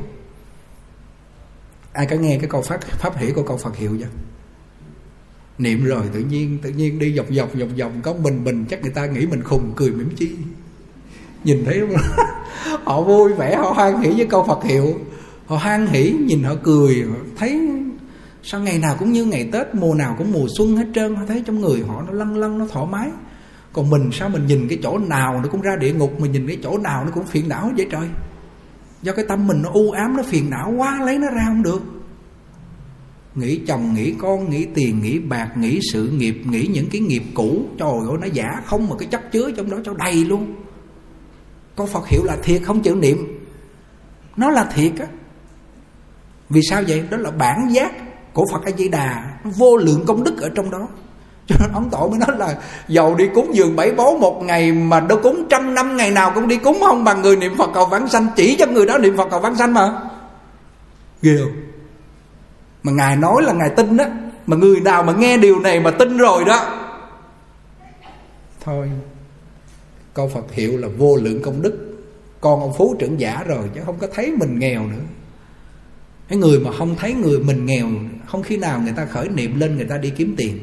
Ai 1.94 2.06
có 2.06 2.16
nghe 2.16 2.38
cái 2.38 2.50
câu 2.50 2.62
pháp 2.62 2.82
pháp 2.82 3.18
hỷ 3.18 3.32
của 3.32 3.44
câu 3.44 3.58
phật 3.58 3.78
hiệu 3.78 3.98
chưa? 4.00 4.08
Niệm 5.58 5.86
rồi 5.86 6.04
tự 6.14 6.20
nhiên 6.20 6.58
tự 6.62 6.70
nhiên 6.70 7.00
đi 7.00 7.14
dọc 7.18 7.26
dọc 7.30 7.50
dọc 7.60 7.70
dọc, 7.78 7.92
có 8.04 8.14
mình 8.14 8.44
mình, 8.44 8.66
chắc 8.70 8.82
người 8.82 8.92
ta 8.92 9.06
nghĩ 9.06 9.26
mình 9.26 9.44
khùng, 9.44 9.74
cười 9.76 9.92
mỉm 9.92 10.10
chi 10.16 10.36
nhìn 11.43 11.65
thấy 11.65 11.82
họ 12.84 13.01
vui 13.01 13.34
vẻ, 13.34 13.56
họ 13.56 13.71
hoan 13.71 14.01
hỷ 14.01 14.10
với 14.17 14.25
câu 14.25 14.43
phật 14.47 14.63
hiệu. 14.63 14.99
Họ 15.45 15.58
hoan 15.58 15.88
hỷ, 15.88 16.12
nhìn 16.12 16.43
họ 16.43 16.53
cười, 16.63 17.03
họ 17.10 17.15
thấy 17.38 17.60
sao 18.43 18.62
ngày 18.62 18.79
nào 18.79 18.95
cũng 18.99 19.12
như 19.12 19.25
ngày 19.25 19.49
tết, 19.51 19.75
mùa 19.75 19.93
nào 19.93 20.15
cũng 20.17 20.32
mùa 20.32 20.47
xuân 20.58 20.77
hết 20.77 20.86
trơn. 20.95 21.15
Họ 21.15 21.23
thấy 21.27 21.43
trong 21.45 21.62
người 21.62 21.84
họ 21.88 22.03
nó 22.08 22.13
lăn 22.13 22.38
lăn 22.38 22.58
nó 22.58 22.65
thoải 22.71 22.86
mái. 22.91 23.10
Còn 23.73 23.89
mình 23.89 24.10
sao 24.12 24.29
mình 24.29 24.45
nhìn 24.47 24.67
cái 24.67 24.79
chỗ 24.84 24.97
nào 24.97 25.39
nó 25.43 25.49
cũng 25.51 25.62
ra 25.62 25.75
địa 25.75 25.93
ngục, 25.93 26.19
mình 26.19 26.32
nhìn 26.32 26.47
cái 26.47 26.58
chỗ 26.63 26.77
nào 26.77 27.06
nó 27.06 27.12
cũng 27.12 27.25
phiền 27.25 27.49
não 27.49 27.71
vậy 27.77 27.88
trời. 27.91 28.08
Do 29.01 29.13
cái 29.13 29.25
tâm 29.29 29.47
mình 29.47 29.62
nó 29.62 29.69
u 29.73 29.91
ám, 29.91 30.17
nó 30.17 30.23
phiền 30.23 30.49
não 30.49 30.73
quá, 30.77 31.01
lấy 31.06 31.17
nó 31.17 31.27
ra 31.29 31.43
không 31.47 31.63
được. 31.63 31.82
Nghĩ 33.36 33.60
chồng, 33.67 33.93
nghĩ 33.93 34.13
con, 34.19 34.49
nghĩ 34.49 34.65
tiền, 34.73 35.01
nghĩ 35.01 35.19
bạc, 35.19 35.49
nghĩ 35.58 35.79
sự 35.91 36.10
nghiệp, 36.10 36.41
nghĩ 36.45 36.67
những 36.73 36.89
cái 36.91 37.01
nghiệp 37.01 37.23
cũ. 37.34 37.65
Trời 37.77 37.89
ơi, 37.89 38.17
nó 38.21 38.27
giả 38.34 38.62
không 38.65 38.89
mà 38.89 38.95
cái 38.99 39.08
chất 39.12 39.32
chứa 39.32 39.51
trong 39.51 39.69
đó 39.69 39.77
cho 39.84 39.93
đầy 39.93 40.25
luôn 40.25 40.56
con 41.76 41.88
phật 41.88 42.08
hiệu 42.08 42.24
là 42.24 42.38
thiệt 42.44 42.62
không 42.66 42.82
chịu 42.82 42.96
niệm? 42.96 43.46
Nó 44.36 44.50
là 44.50 44.66
thiệt 44.76 44.92
á. 45.00 45.06
Vì 46.50 46.62
sao 46.70 46.84
vậy? 46.88 47.04
Đó 47.10 47.18
là 47.18 47.32
bản 47.32 47.68
giác 47.72 47.92
của 48.34 48.46
phật 48.52 48.66
a 48.66 48.72
di 48.78 48.90
đà 48.90 49.24
vô 49.44 49.78
lượng 49.78 50.04
công 50.08 50.24
đức 50.24 50.42
ở 50.42 50.50
trong 50.56 50.72
đó. 50.72 50.88
Cho 51.48 51.56
nên 51.60 51.72
ông 51.74 51.90
tổ 51.90 52.08
mới 52.08 52.20
nói 52.20 52.38
là 52.38 52.56
giàu 52.88 53.16
đi 53.16 53.28
cúng 53.36 53.56
dường 53.56 53.76
bảy 53.76 53.92
bố 53.92 54.18
một 54.18 54.42
ngày 54.44 54.72
mà 54.72 55.00
đâu 55.00 55.20
cúng 55.24 55.48
trăm 55.50 55.74
năm, 55.74 55.98
ngày 55.98 56.12
nào 56.12 56.32
cũng 56.36 56.48
đi 56.48 56.58
cúng 56.58 56.78
không 56.86 57.04
bằng 57.04 57.22
người 57.22 57.36
niệm 57.36 57.58
phật 57.58 57.70
cầu 57.74 57.86
vãng 57.86 58.08
sanh. 58.08 58.28
Chỉ 58.36 58.56
cho 58.60 58.66
người 58.66 58.86
đó 58.86 58.98
niệm 58.98 59.18
phật 59.18 59.28
cầu 59.32 59.40
vãng 59.40 59.56
sanh 59.56 59.74
mà. 59.74 59.94
Ghê 61.22 61.38
không? 61.44 61.52
Mà 62.84 62.92
ngài 62.92 63.16
nói 63.16 63.44
là 63.44 63.54
ngài 63.54 63.70
tin 63.70 63.98
đó 63.98 64.06
mà 64.48 64.58
người 64.58 64.80
nào 64.80 65.04
mà 65.04 65.14
nghe 65.14 65.38
điều 65.38 65.60
này 65.60 65.80
mà 65.80 65.92
tin 65.92 66.18
rồi 66.18 66.46
đó. 66.46 66.60
Thôi 68.62 68.92
câu 70.13 70.28
phật 70.28 70.54
hiệu 70.54 70.78
là 70.78 70.88
vô 70.97 71.15
lượng 71.15 71.41
công 71.41 71.62
đức. 71.62 71.73
Con 72.41 72.60
ông 72.60 72.73
phú 72.78 72.95
trưởng 72.99 73.19
giả 73.19 73.43
rồi, 73.47 73.69
chứ 73.76 73.82
không 73.86 73.97
có 73.99 74.08
thấy 74.13 74.32
mình 74.39 74.60
nghèo 74.60 74.82
nữa. 74.88 75.04
Cái 76.28 76.38
người 76.38 76.60
mà 76.60 76.71
không 76.78 76.95
thấy 76.95 77.13
người 77.13 77.39
mình 77.39 77.65
nghèo, 77.65 77.88
không 78.28 78.43
khi 78.43 78.58
nào 78.58 78.80
người 78.84 78.93
ta 78.95 79.06
khởi 79.06 79.30
niệm 79.30 79.60
lên 79.60 79.76
người 79.76 79.86
ta 79.86 79.97
đi 79.97 80.10
kiếm 80.10 80.36
tiền. 80.38 80.60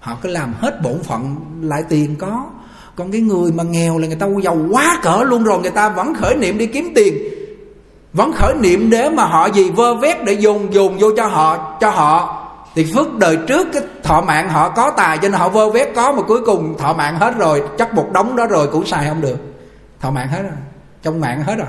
Họ 0.00 0.18
cứ 0.22 0.28
làm 0.28 0.54
hết 0.58 0.82
bổn 0.82 1.02
phận, 1.02 1.36
lại 1.60 1.82
tiền 1.88 2.16
có. 2.18 2.50
Còn 2.96 3.12
cái 3.12 3.20
người 3.20 3.52
mà 3.52 3.64
nghèo 3.64 3.98
là 3.98 4.06
người 4.06 4.16
ta 4.16 4.26
giàu 4.44 4.58
quá 4.70 5.00
cỡ 5.02 5.24
luôn 5.26 5.44
rồi, 5.44 5.60
người 5.62 5.70
ta 5.70 5.88
vẫn 5.88 6.14
khởi 6.14 6.36
niệm 6.36 6.58
đi 6.58 6.66
kiếm 6.66 6.92
tiền. 6.94 7.14
Vẫn 8.12 8.32
khởi 8.32 8.54
niệm 8.60 8.90
để 8.90 9.10
mà 9.10 9.24
họ 9.24 9.46
gì 9.46 9.70
vơ 9.70 9.94
vét, 9.94 10.24
để 10.24 10.32
dùng 10.32 10.74
dùng 10.74 10.98
vô 10.98 11.10
cho 11.16 11.26
họ 11.26 11.78
cho 11.80 11.90
họ 11.90 12.45
thì 12.76 12.92
phước 12.94 13.18
đời 13.18 13.38
trước 13.48 13.68
cái 13.72 13.82
thọ 14.02 14.20
mạng 14.20 14.48
họ 14.48 14.70
có 14.70 14.92
tài, 14.96 15.18
cho 15.18 15.28
nên 15.28 15.40
họ 15.40 15.48
vơ 15.48 15.70
vét 15.70 15.88
có, 15.94 16.12
mà 16.12 16.22
cuối 16.22 16.40
cùng 16.46 16.78
thọ 16.78 16.94
mạng 16.94 17.16
hết 17.16 17.34
rồi, 17.38 17.62
chắc 17.78 17.94
một 17.94 18.10
đống 18.12 18.36
đó 18.36 18.46
rồi 18.46 18.68
cũng 18.72 18.86
xài 18.86 19.08
không 19.08 19.20
được. 19.20 19.38
Thọ 20.00 20.10
mạng 20.10 20.28
hết 20.28 20.42
rồi, 20.42 20.58
trong 21.02 21.20
mạng 21.20 21.42
hết 21.42 21.56
rồi. 21.56 21.68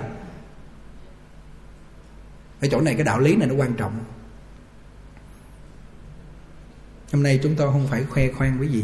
Ở 2.62 2.68
chỗ 2.72 2.82
này 2.82 2.94
cái 2.94 3.04
đạo 3.04 3.20
lý 3.20 3.36
này 3.36 3.48
nó 3.48 3.56
quan 3.56 3.74
trọng. 3.74 4.00
Hôm 7.14 7.24
nay 7.24 7.40
chúng 7.44 7.56
tôi 7.56 7.72
không 7.72 7.88
phải 7.88 8.04
khoe 8.04 8.28
khoang 8.32 8.58
quý 8.62 8.68
vị 8.68 8.84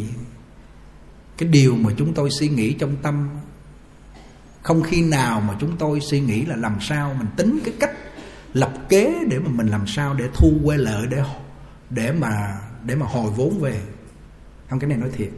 cái 1.37 1.49
điều 1.49 1.75
mà 1.75 1.91
chúng 1.97 2.13
tôi 2.13 2.29
suy 2.29 2.47
nghĩ 2.49 2.73
trong 2.73 2.95
tâm, 3.01 3.29
không 4.61 4.83
khi 4.83 5.01
nào 5.01 5.41
mà 5.41 5.53
chúng 5.59 5.77
tôi 5.77 5.99
suy 5.99 6.19
nghĩ 6.19 6.45
là 6.45 6.55
làm 6.55 6.77
sao 6.81 7.15
mình 7.19 7.27
tính 7.37 7.59
cái 7.65 7.73
cách 7.79 7.91
lập 8.53 8.71
kế 8.89 9.15
để 9.29 9.39
mà 9.39 9.49
mình 9.49 9.67
làm 9.67 9.87
sao 9.87 10.13
để 10.13 10.25
thu 10.33 10.51
quê 10.65 10.77
lợi, 10.77 11.07
để 11.09 11.23
để 11.93 12.11
mà 12.11 12.59
để 12.85 12.95
mà 12.95 13.05
hồi 13.05 13.31
vốn 13.31 13.59
về. 13.59 13.81
Không 14.69 14.79
cái 14.79 14.89
này 14.89 14.97
nói 14.97 15.09
thiệt. 15.13 15.29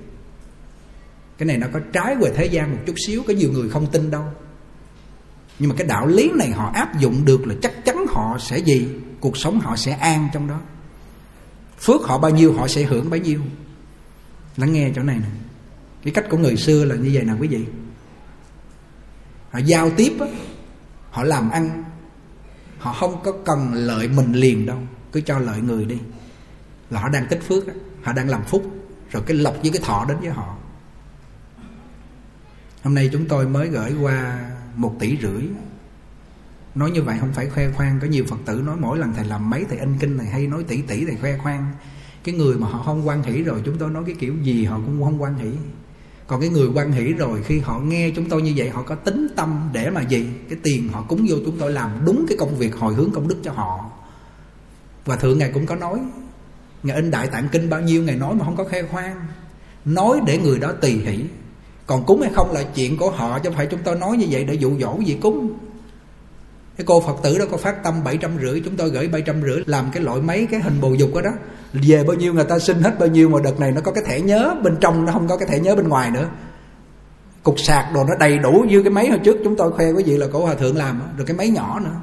Cái 1.37 1.45
này 1.45 1.57
nó 1.57 1.67
có 1.73 1.79
trái 1.93 2.15
về 2.15 2.31
thế 2.35 2.45
gian 2.45 2.71
một 2.71 2.77
chút 2.85 2.93
xíu 3.07 3.23
có 3.27 3.33
nhiều 3.33 3.51
người 3.51 3.69
không 3.69 3.87
tin 3.91 4.11
đâu. 4.11 4.23
Nhưng 5.59 5.69
mà 5.69 5.75
cái 5.77 5.87
đạo 5.87 6.07
lý 6.07 6.31
này 6.35 6.51
họ 6.51 6.71
áp 6.73 6.99
dụng 6.99 7.25
được 7.25 7.47
là 7.47 7.55
chắc 7.61 7.85
chắn 7.85 8.05
họ 8.09 8.37
sẽ 8.39 8.57
gì? 8.57 8.87
Cuộc 9.19 9.37
sống 9.37 9.59
họ 9.59 9.75
sẽ 9.75 9.91
an 9.91 10.29
trong 10.33 10.47
đó. 10.47 10.59
Phước 11.79 12.01
họ 12.01 12.17
bao 12.17 12.31
nhiêu 12.31 12.53
họ 12.53 12.67
sẽ 12.67 12.83
hưởng 12.83 13.09
bấy 13.09 13.19
nhiêu. 13.19 13.41
Lắng 14.57 14.73
nghe 14.73 14.91
chỗ 14.95 15.03
này 15.03 15.17
nè. 15.17 15.29
Cái 16.03 16.13
cách 16.13 16.25
của 16.29 16.37
người 16.37 16.57
xưa 16.57 16.85
là 16.85 16.95
như 16.95 17.09
vậy 17.13 17.23
nè 17.23 17.33
quý 17.39 17.47
vị. 17.47 17.65
Họ 19.51 19.59
giao 19.59 19.89
tiếp 19.89 20.13
á, 20.19 20.27
họ 21.11 21.23
làm 21.23 21.49
ăn 21.49 21.83
họ 22.77 22.93
không 22.93 23.21
có 23.23 23.31
cần 23.45 23.73
lợi 23.73 24.07
mình 24.07 24.33
liền 24.33 24.65
đâu. 24.65 24.77
Cứ 25.11 25.21
cho 25.21 25.39
lợi 25.39 25.61
người 25.61 25.85
đi 25.85 25.97
là 26.89 26.99
họ 26.99 27.09
đang 27.09 27.27
tích 27.29 27.43
phước 27.47 27.63
họ 28.03 28.13
đang 28.13 28.29
làm 28.29 28.43
phúc. 28.43 28.71
Rồi 29.11 29.23
cái 29.25 29.37
lộc 29.37 29.55
với 29.61 29.71
cái 29.71 29.81
thọ 29.85 30.05
đến 30.07 30.17
với 30.19 30.29
họ. 30.29 30.55
Hôm 32.83 32.95
nay 32.95 33.09
chúng 33.13 33.25
tôi 33.27 33.47
mới 33.47 33.67
gửi 33.67 33.93
qua 34.01 34.49
một 34.75 34.95
tỷ 34.99 35.17
rưỡi. 35.21 35.43
Nói 36.75 36.91
như 36.91 37.03
vậy 37.03 37.17
không 37.19 37.33
phải 37.33 37.49
khoe 37.49 37.71
khoang, 37.71 37.99
có 38.01 38.07
nhiều 38.07 38.25
phật 38.29 38.37
tử 38.45 38.61
nói 38.65 38.75
mỗi 38.79 38.97
lần 38.97 39.13
thầy 39.13 39.25
làm 39.25 39.49
mấy 39.49 39.65
thầy 39.69 39.77
in 39.77 39.97
kinh 39.99 40.17
này 40.17 40.27
hay 40.27 40.47
nói 40.47 40.63
tỷ 40.63 40.81
tỷ 40.81 41.05
thầy 41.05 41.15
khoe 41.15 41.37
khoang. 41.37 41.73
Cái 42.23 42.35
người 42.35 42.57
mà 42.57 42.67
họ 42.67 42.83
không 42.83 43.07
quan 43.07 43.23
hỷ 43.23 43.43
rồi, 43.43 43.61
chúng 43.65 43.77
tôi 43.77 43.89
nói 43.89 44.03
cái 44.05 44.15
kiểu 44.19 44.33
gì 44.41 44.65
họ 44.65 44.79
cũng 44.85 45.03
không 45.03 45.21
quan 45.21 45.37
hỷ. 45.37 45.51
Còn 46.27 46.41
cái 46.41 46.49
người 46.49 46.67
quan 46.73 46.91
hỷ 46.91 47.13
rồi, 47.13 47.43
khi 47.43 47.59
họ 47.59 47.79
nghe 47.79 48.11
chúng 48.15 48.29
tôi 48.29 48.41
như 48.41 48.53
vậy, 48.55 48.69
họ 48.69 48.83
có 48.83 48.95
tính 48.95 49.27
tâm 49.35 49.69
để 49.73 49.89
mà 49.89 50.01
gì? 50.01 50.27
Cái 50.49 50.59
tiền 50.63 50.89
họ 50.89 51.01
cúng 51.01 51.25
vô 51.29 51.35
chúng 51.45 51.57
tôi 51.59 51.71
làm 51.71 51.91
đúng 52.05 52.25
cái 52.29 52.37
công 52.37 52.57
việc 52.57 52.75
hồi 52.75 52.93
hướng 52.93 53.11
công 53.11 53.27
đức 53.27 53.37
cho 53.43 53.51
họ. 53.51 53.91
Và 55.05 55.15
thượng 55.15 55.37
ngài 55.37 55.51
cũng 55.53 55.65
có 55.65 55.75
nói 55.75 55.99
ngài 56.85 56.95
in 56.95 57.11
đại 57.11 57.27
tạng 57.27 57.49
kinh 57.49 57.69
bao 57.69 57.81
nhiêu, 57.81 58.03
ngài 58.03 58.15
nói 58.15 58.35
mà 58.35 58.45
không 58.45 58.55
có 58.55 58.63
khoe 58.63 58.81
khoang. 58.83 59.15
Nói 59.85 60.19
để 60.27 60.37
người 60.37 60.59
đó 60.59 60.71
tùy 60.81 60.91
hỷ. 60.91 61.19
Còn 61.87 62.05
cúng 62.05 62.21
hay 62.21 62.31
không 62.33 62.51
là 62.51 62.63
chuyện 62.63 62.97
của 62.97 63.11
họ, 63.11 63.39
chứ 63.39 63.49
không 63.49 63.57
phải 63.57 63.65
chúng 63.65 63.79
tôi 63.83 63.95
nói 63.95 64.17
như 64.17 64.25
vậy 64.29 64.43
để 64.43 64.53
dụ 64.53 64.79
dỗ 64.79 64.97
gì 65.05 65.17
cúng. 65.21 65.53
Cái 66.77 66.85
cô 66.85 67.01
phật 67.01 67.15
tử 67.23 67.37
đó 67.37 67.45
có 67.51 67.57
phát 67.57 67.83
tâm 67.83 68.03
bảy 68.03 68.17
trăm 68.17 68.31
rưỡi, 68.41 68.61
chúng 68.65 68.75
tôi 68.75 68.89
gửi 68.89 69.07
bảy 69.07 69.21
trăm 69.21 69.41
rưỡi 69.41 69.63
làm 69.65 69.85
cái 69.93 70.03
loại 70.03 70.21
mấy 70.21 70.47
cái 70.51 70.59
hình 70.59 70.81
bồ 70.81 70.93
dục 70.93 71.15
đó 71.15 71.21
đó. 71.21 71.31
Về 71.73 72.03
bao 72.03 72.17
nhiêu 72.17 72.33
người 72.33 72.43
ta 72.43 72.59
xin 72.59 72.81
hết 72.81 72.99
bao 72.99 73.09
nhiêu, 73.09 73.29
mà 73.29 73.39
đợt 73.43 73.59
này 73.59 73.71
nó 73.71 73.81
có 73.81 73.91
cái 73.91 74.03
thẻ 74.07 74.21
nhớ 74.21 74.55
bên 74.63 74.77
trong, 74.81 75.05
nó 75.05 75.11
không 75.11 75.27
có 75.27 75.37
cái 75.37 75.47
thẻ 75.51 75.59
nhớ 75.59 75.75
bên 75.75 75.87
ngoài 75.87 76.11
nữa. 76.11 76.29
Cục 77.43 77.59
sạc 77.59 77.85
đồ 77.93 78.03
nó 78.03 78.15
đầy 78.19 78.37
đủ 78.39 78.65
như 78.67 78.83
cái 78.83 78.91
máy 78.91 79.09
hồi 79.09 79.19
trước 79.23 79.37
chúng 79.43 79.55
tôi 79.55 79.71
khoe 79.71 79.91
quý 79.91 80.03
vị 80.03 80.17
là 80.17 80.27
cổ 80.33 80.45
hòa 80.45 80.55
thượng 80.55 80.77
làm, 80.77 81.01
rồi 81.17 81.25
cái 81.25 81.37
máy 81.37 81.49
nhỏ 81.49 81.79
nữa 81.79 81.95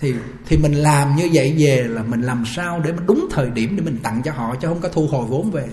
thì 0.00 0.14
thì 0.46 0.56
mình 0.56 0.72
làm 0.72 1.16
như 1.16 1.28
vậy 1.32 1.54
về 1.58 1.82
là 1.88 2.02
mình 2.02 2.22
làm 2.22 2.44
sao 2.46 2.80
để 2.84 2.92
mình 2.92 3.06
đúng 3.06 3.28
thời 3.30 3.50
điểm 3.50 3.76
để 3.76 3.82
mình 3.82 3.98
tặng 4.02 4.22
cho 4.24 4.32
họ 4.32 4.54
chứ 4.54 4.68
không 4.68 4.80
có 4.80 4.88
thu 4.88 5.06
hồi 5.06 5.26
vốn 5.26 5.50
về. 5.50 5.66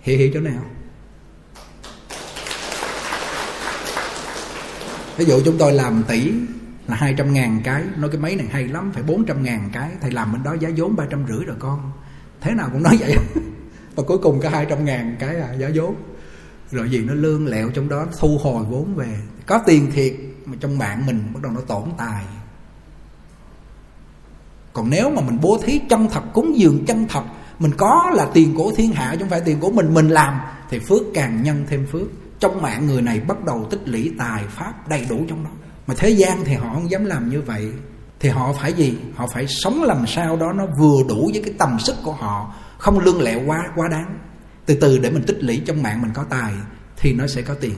Hiểu 0.00 0.18
hiểu 0.18 0.30
chỗ 0.34 0.40
nào 0.40 0.62
ví 5.16 5.24
dụ 5.24 5.40
chúng 5.44 5.58
tôi 5.58 5.72
làm 5.72 6.02
tỷ 6.08 6.32
là 6.88 6.96
200 6.96 7.32
ngàn 7.32 7.60
cái 7.64 7.84
nói 7.96 8.10
cái 8.12 8.20
máy 8.20 8.36
này 8.36 8.46
hay 8.50 8.68
lắm 8.68 8.90
phải 8.94 9.02
400 9.02 9.42
ngàn 9.42 9.70
cái. 9.72 9.90
Thầy 10.00 10.10
làm 10.10 10.32
bên 10.32 10.42
đó 10.42 10.56
giá 10.60 10.68
vốn 10.76 10.96
ba 10.96 11.04
trăm 11.10 11.24
rưỡi 11.28 11.44
rồi 11.44 11.56
con. 11.58 11.92
Thế 12.40 12.54
nào 12.54 12.68
cũng 12.72 12.82
nói 12.82 12.96
vậy. 13.00 13.14
Và 13.94 14.02
cuối 14.02 14.18
cùng 14.18 14.40
có 14.40 14.48
200 14.48 14.84
ngàn 14.84 15.16
cái 15.18 15.36
à, 15.36 15.52
giá 15.58 15.70
vốn. 15.74 15.94
Rồi 16.70 16.90
gì 16.90 17.04
nó 17.04 17.14
lương 17.14 17.46
lẹo 17.46 17.70
trong 17.70 17.88
đó 17.88 18.06
thu 18.18 18.38
hồi 18.38 18.64
vốn 18.64 18.94
về. 18.94 19.18
Có 19.46 19.60
tiền 19.66 19.90
thiệt 19.92 20.14
mà 20.46 20.56
trong 20.60 20.78
mạng 20.78 21.06
mình 21.06 21.22
bắt 21.34 21.42
đầu 21.42 21.52
nó 21.52 21.60
tổn 21.60 21.84
tài 21.98 22.24
còn 24.72 24.90
nếu 24.90 25.10
mà 25.10 25.22
mình 25.22 25.38
bố 25.42 25.58
thí 25.62 25.80
chân 25.88 26.08
thật, 26.08 26.22
cúng 26.32 26.58
dường 26.58 26.84
chân 26.86 27.06
thật, 27.08 27.22
mình 27.58 27.72
có 27.76 28.10
là 28.14 28.26
tiền 28.34 28.54
của 28.54 28.72
thiên 28.76 28.92
hạ 28.92 29.10
chứ 29.12 29.18
không 29.18 29.28
phải 29.28 29.40
tiền 29.40 29.60
của 29.60 29.70
mình 29.70 29.94
mình 29.94 30.08
làm, 30.08 30.40
thì 30.70 30.78
phước 30.78 31.02
càng 31.14 31.42
nhân 31.42 31.64
thêm 31.68 31.86
phước. 31.92 32.08
Trong 32.40 32.62
mạng 32.62 32.86
người 32.86 33.02
này 33.02 33.20
bắt 33.20 33.44
đầu 33.44 33.66
tích 33.70 33.88
lũy 33.88 34.12
tài 34.18 34.44
pháp 34.48 34.88
đầy 34.88 35.06
đủ 35.08 35.24
trong 35.28 35.44
đó. 35.44 35.50
Mà 35.86 35.94
thế 35.98 36.10
gian 36.10 36.44
thì 36.44 36.54
họ 36.54 36.74
không 36.74 36.90
dám 36.90 37.04
làm 37.04 37.28
như 37.28 37.42
vậy. 37.42 37.72
Thì 38.20 38.28
họ 38.28 38.52
phải 38.52 38.72
gì? 38.72 38.94
Họ 39.14 39.26
phải 39.26 39.46
sống 39.48 39.82
làm 39.82 40.06
sao 40.06 40.36
đó 40.36 40.52
nó 40.52 40.66
vừa 40.78 41.02
đủ 41.08 41.30
với 41.32 41.42
cái 41.44 41.54
tầm 41.58 41.78
sức 41.78 41.96
của 42.04 42.12
họ, 42.12 42.54
không 42.78 42.98
lương 42.98 43.22
lẹo 43.22 43.40
quá 43.46 43.58
quá 43.76 43.88
đáng. 43.88 44.18
Từ 44.66 44.74
từ 44.74 44.98
để 44.98 45.10
mình 45.10 45.22
tích 45.26 45.44
lũy 45.44 45.62
trong 45.66 45.82
mạng 45.82 46.02
mình 46.02 46.10
có 46.14 46.24
tài, 46.30 46.52
thì 46.96 47.12
nó 47.12 47.26
sẽ 47.26 47.42
có 47.42 47.54
tiền 47.54 47.74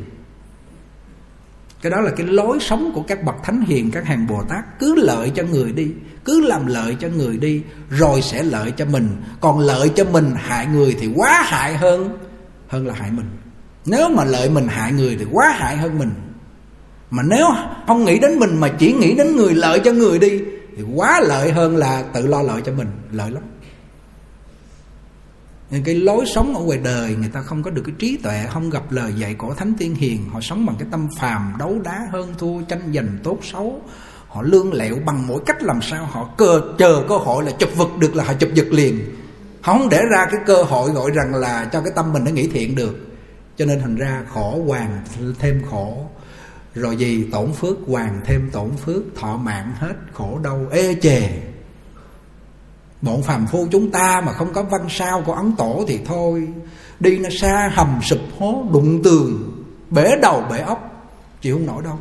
cái 1.85 1.91
đó 1.91 2.01
là 2.01 2.11
cái 2.11 2.27
lối 2.27 2.59
sống 2.61 2.93
của 2.95 3.03
các 3.03 3.25
bậc 3.25 3.35
thánh 3.45 3.61
hiền, 3.61 3.91
các 3.91 4.05
hàng 4.07 4.27
bồ 4.27 4.43
tát. 4.49 4.65
Cứ 4.79 4.95
lợi 4.95 5.33
cho 5.35 5.43
người 5.43 5.73
đi, 5.73 5.91
cứ 6.25 6.41
làm 6.47 6.67
lợi 6.67 6.97
cho 7.01 7.09
người 7.09 7.37
đi, 7.37 7.63
rồi 7.91 8.23
sẽ 8.23 8.43
lợi 8.43 8.71
cho 8.71 8.85
mình. 8.85 9.09
Còn 9.41 9.59
lợi 9.59 9.89
cho 9.89 10.05
mình 10.05 10.33
hại 10.37 10.67
người 10.67 10.97
thì 11.01 11.09
quá 11.15 11.43
hại 11.47 11.77
hơn 11.77 12.19
hơn 12.69 12.87
là 12.87 12.95
hại 12.95 13.11
mình. 13.11 13.27
Nếu 13.87 14.09
mà 14.09 14.25
lợi 14.25 14.51
mình 14.51 14.69
hại 14.69 14.93
người 14.93 15.17
thì 15.19 15.25
quá 15.33 15.55
hại 15.59 15.77
hơn 15.77 15.99
mình. 15.99 16.11
Mà 17.11 17.23
nếu 17.27 17.47
không 17.87 18.05
nghĩ 18.05 18.19
đến 18.19 18.39
mình 18.39 18.61
mà 18.61 18.69
chỉ 18.69 18.93
nghĩ 18.93 19.15
đến 19.15 19.37
người 19.37 19.55
lợi 19.55 19.81
cho 19.85 19.93
người 19.93 20.19
đi, 20.19 20.41
thì 20.77 20.83
quá 20.95 21.21
lợi 21.21 21.53
hơn 21.53 21.77
là 21.77 22.03
tự 22.03 22.27
lo 22.27 22.43
lợi 22.43 22.63
cho 22.65 22.73
mình. 22.73 22.89
Lợi 23.13 23.31
lắm 23.31 23.43
cái 25.85 25.95
lối 25.95 26.25
sống 26.35 26.57
ở 26.57 26.63
ngoài 26.63 26.79
đời, 26.79 27.17
người 27.17 27.29
ta 27.29 27.43
không 27.43 27.63
có 27.63 27.71
được 27.71 27.83
cái 27.87 27.95
trí 27.99 28.17
tuệ, 28.17 28.47
không 28.51 28.71
gặp 28.71 28.93
lời 28.93 29.13
dạy 29.19 29.35
của 29.35 29.55
thánh 29.55 29.75
tiên 29.79 29.95
hiền. 29.95 30.29
Họ 30.29 30.41
sống 30.41 30.67
bằng 30.67 30.77
cái 30.79 30.89
tâm 30.91 31.09
phàm, 31.19 31.55
đấu 31.59 31.79
đá, 31.85 32.01
hơn 32.13 32.35
thua, 32.39 32.63
tranh 32.63 32.93
giành, 32.95 33.19
tốt 33.23 33.39
xấu. 33.43 33.83
Họ 34.29 34.43
lương 34.43 34.73
lẹo 34.73 34.97
bằng 35.07 35.27
mỗi 35.27 35.41
cách 35.47 35.63
làm 35.63 35.83
sao 35.83 36.07
họ 36.07 36.31
cơ 36.39 36.61
chờ 36.79 37.05
cơ 37.09 37.17
hội 37.17 37.45
là 37.45 37.53
chụp 37.59 37.71
vực 37.77 37.89
được 37.99 38.17
là 38.17 38.25
họ 38.25 38.33
chụp 38.35 38.51
giật 38.55 38.67
liền. 38.71 39.01
Họ 39.61 39.79
không 39.79 39.89
để 39.89 40.03
ra 40.11 40.27
cái 40.31 40.41
cơ 40.47 40.63
hội 40.63 40.91
gọi 40.91 41.11
rằng 41.11 41.35
là 41.35 41.69
cho 41.73 41.81
cái 41.81 41.93
tâm 41.97 42.13
mình 42.13 42.25
nó 42.25 42.31
nghĩ 42.31 42.49
thiện 42.49 42.75
được. 42.75 42.97
Cho 43.57 43.65
nên 43.65 43.81
thành 43.81 43.97
ra 43.97 44.23
khổ 44.35 44.63
hoàng 44.67 45.01
thêm 45.39 45.63
khổ. 45.71 46.07
Rồi 46.75 46.97
gì? 46.97 47.29
Tổn 47.33 47.53
phước 47.53 47.77
hoàng 47.87 48.21
thêm 48.25 48.51
tổn 48.53 48.71
phước. 48.85 49.03
Thọ 49.21 49.37
mạng 49.37 49.73
hết, 49.79 49.95
khổ 50.13 50.39
đau, 50.45 50.67
ê 50.71 50.95
chề 51.03 51.29
bọn 53.05 53.23
phàm 53.23 53.47
phu 53.47 53.67
chúng 53.71 53.91
ta 53.91 54.23
mà 54.27 54.33
không 54.33 54.53
có 54.53 54.63
văn 54.63 54.87
sao 54.89 55.23
của 55.27 55.33
ấn 55.33 55.53
tổ 55.57 55.85
thì 55.89 56.01
thôi. 56.07 56.49
Đi 57.01 57.19
nó 57.19 57.29
xa 57.41 57.71
hầm 57.75 58.01
sụp 58.03 58.21
hố, 58.39 58.65
đụng 58.73 59.03
tường, 59.03 59.53
bể 59.91 60.11
đầu 60.23 60.45
bể 60.51 60.59
ốc, 60.59 61.09
chịu 61.41 61.57
không 61.57 61.67
nổi 61.67 61.83
đâu. 61.83 61.99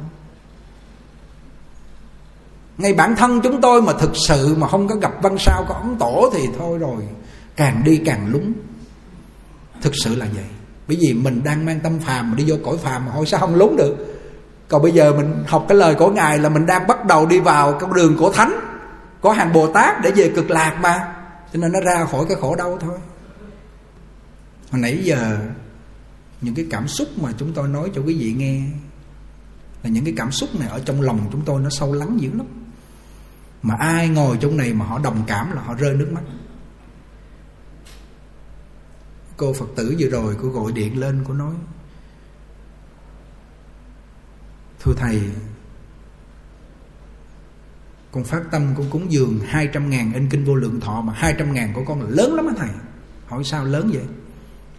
Ngay 2.77 2.93
bản 2.93 3.15
thân 3.15 3.41
chúng 3.41 3.61
tôi 3.61 3.81
mà 3.81 3.93
thực 3.93 4.11
sự 4.15 4.55
mà 4.57 4.67
không 4.67 4.87
có 4.87 4.95
gặp 4.95 5.13
văn 5.21 5.35
sao 5.39 5.65
của 5.67 5.73
ấn 5.73 5.95
tổ 5.99 6.29
thì 6.33 6.47
thôi 6.57 6.77
rồi. 6.77 7.03
Càng 7.55 7.81
đi 7.85 7.97
càng 8.05 8.27
lúng. 8.31 8.53
Thực 9.81 9.93
sự 10.03 10.15
là 10.15 10.25
vậy. 10.35 10.45
Bởi 10.87 10.97
vì 11.01 11.13
mình 11.13 11.41
đang 11.43 11.65
mang 11.65 11.79
tâm 11.79 11.99
phàm 11.99 12.31
mà 12.31 12.37
đi 12.37 12.43
vô 12.47 12.55
cõi 12.65 12.77
phàm 12.77 13.05
mà 13.05 13.11
hồi 13.11 13.25
sao 13.25 13.39
không 13.39 13.55
lúng 13.55 13.77
được? 13.77 13.95
Còn 14.67 14.81
bây 14.81 14.91
giờ 14.91 15.13
mình 15.13 15.43
học 15.47 15.65
cái 15.69 15.77
lời 15.77 15.95
của 15.95 16.09
ngài 16.09 16.39
là 16.39 16.49
mình 16.49 16.65
đang 16.65 16.87
bắt 16.87 17.05
đầu 17.05 17.25
đi 17.25 17.39
vào 17.39 17.77
con 17.79 17.93
đường 17.93 18.17
của 18.17 18.31
thánh 18.31 18.72
có 19.23 19.31
hàng 19.31 19.53
bồ 19.53 19.73
tát 19.73 20.01
để 20.03 20.11
về 20.15 20.31
cực 20.35 20.49
lạc 20.49 20.79
mà. 20.81 21.15
Cho 21.53 21.59
nên 21.59 21.71
nó 21.71 21.79
ra 21.79 22.05
khỏi 22.05 22.25
cái 22.29 22.37
khổ 22.41 22.55
đau 22.55 22.77
thôi. 22.81 22.97
Hồi 24.71 24.81
nãy 24.81 24.99
giờ, 25.03 25.39
những 26.41 26.55
cái 26.55 26.67
cảm 26.71 26.87
xúc 26.87 27.07
mà 27.17 27.31
chúng 27.37 27.53
tôi 27.53 27.67
nói 27.67 27.91
cho 27.95 28.01
quý 28.01 28.17
vị 28.19 28.33
nghe, 28.33 28.61
là 29.83 29.89
những 29.89 30.05
cái 30.05 30.13
cảm 30.17 30.31
xúc 30.31 30.49
này 30.59 30.69
ở 30.69 30.79
trong 30.85 31.01
lòng 31.01 31.29
chúng 31.31 31.41
tôi 31.45 31.61
nó 31.61 31.69
sâu 31.69 31.93
lắng 31.93 32.21
dữ 32.21 32.29
lắm. 32.33 32.47
Mà 33.61 33.75
ai 33.79 34.09
ngồi 34.09 34.37
trong 34.41 34.57
này 34.57 34.73
mà 34.73 34.85
họ 34.85 34.99
đồng 34.99 35.23
cảm 35.27 35.51
là 35.51 35.61
họ 35.61 35.73
rơi 35.73 35.95
nước 35.95 36.11
mắt. 36.11 36.21
Cô 39.37 39.53
phật 39.53 39.65
tử 39.75 39.95
vừa 39.99 40.07
rồi, 40.07 40.37
cô 40.41 40.49
gọi 40.49 40.71
điện 40.71 40.99
lên, 40.99 41.23
cô 41.27 41.33
nói, 41.33 41.53
thưa 44.79 44.93
thầy 44.97 45.21
con 48.13 48.23
phát 48.23 48.43
tâm 48.51 48.73
con 48.77 48.89
cúng 48.89 49.11
dường 49.11 49.39
200 49.39 49.89
ngàn 49.89 50.13
in 50.13 50.29
kinh 50.29 50.45
vô 50.45 50.55
lượng 50.55 50.79
thọ 50.79 51.01
mà 51.01 51.13
200 51.13 51.53
ngàn 51.53 51.73
của 51.73 51.83
con 51.85 52.01
là 52.01 52.09
lớn 52.09 52.35
lắm 52.35 52.47
á 52.47 52.53
thầy. 52.57 52.69
Hỏi 53.27 53.43
sao 53.43 53.65
lớn 53.65 53.89
vậy? 53.93 54.03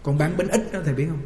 Con 0.03 0.17
bán 0.17 0.37
bánh 0.37 0.47
ít 0.47 0.71
đó 0.73 0.79
thầy 0.85 0.93
biết 0.93 1.05
không? 1.09 1.21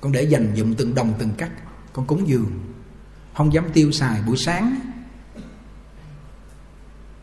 Con 0.00 0.12
để 0.12 0.22
dành 0.22 0.54
dụng 0.54 0.74
từng 0.74 0.94
đồng 0.94 1.14
từng 1.18 1.30
cắt 1.38 1.50
con 1.92 2.06
cúng 2.06 2.28
dường. 2.28 2.60
Không 3.34 3.52
dám 3.52 3.64
tiêu 3.72 3.92
xài 3.92 4.22
buổi 4.26 4.36
sáng. 4.36 4.80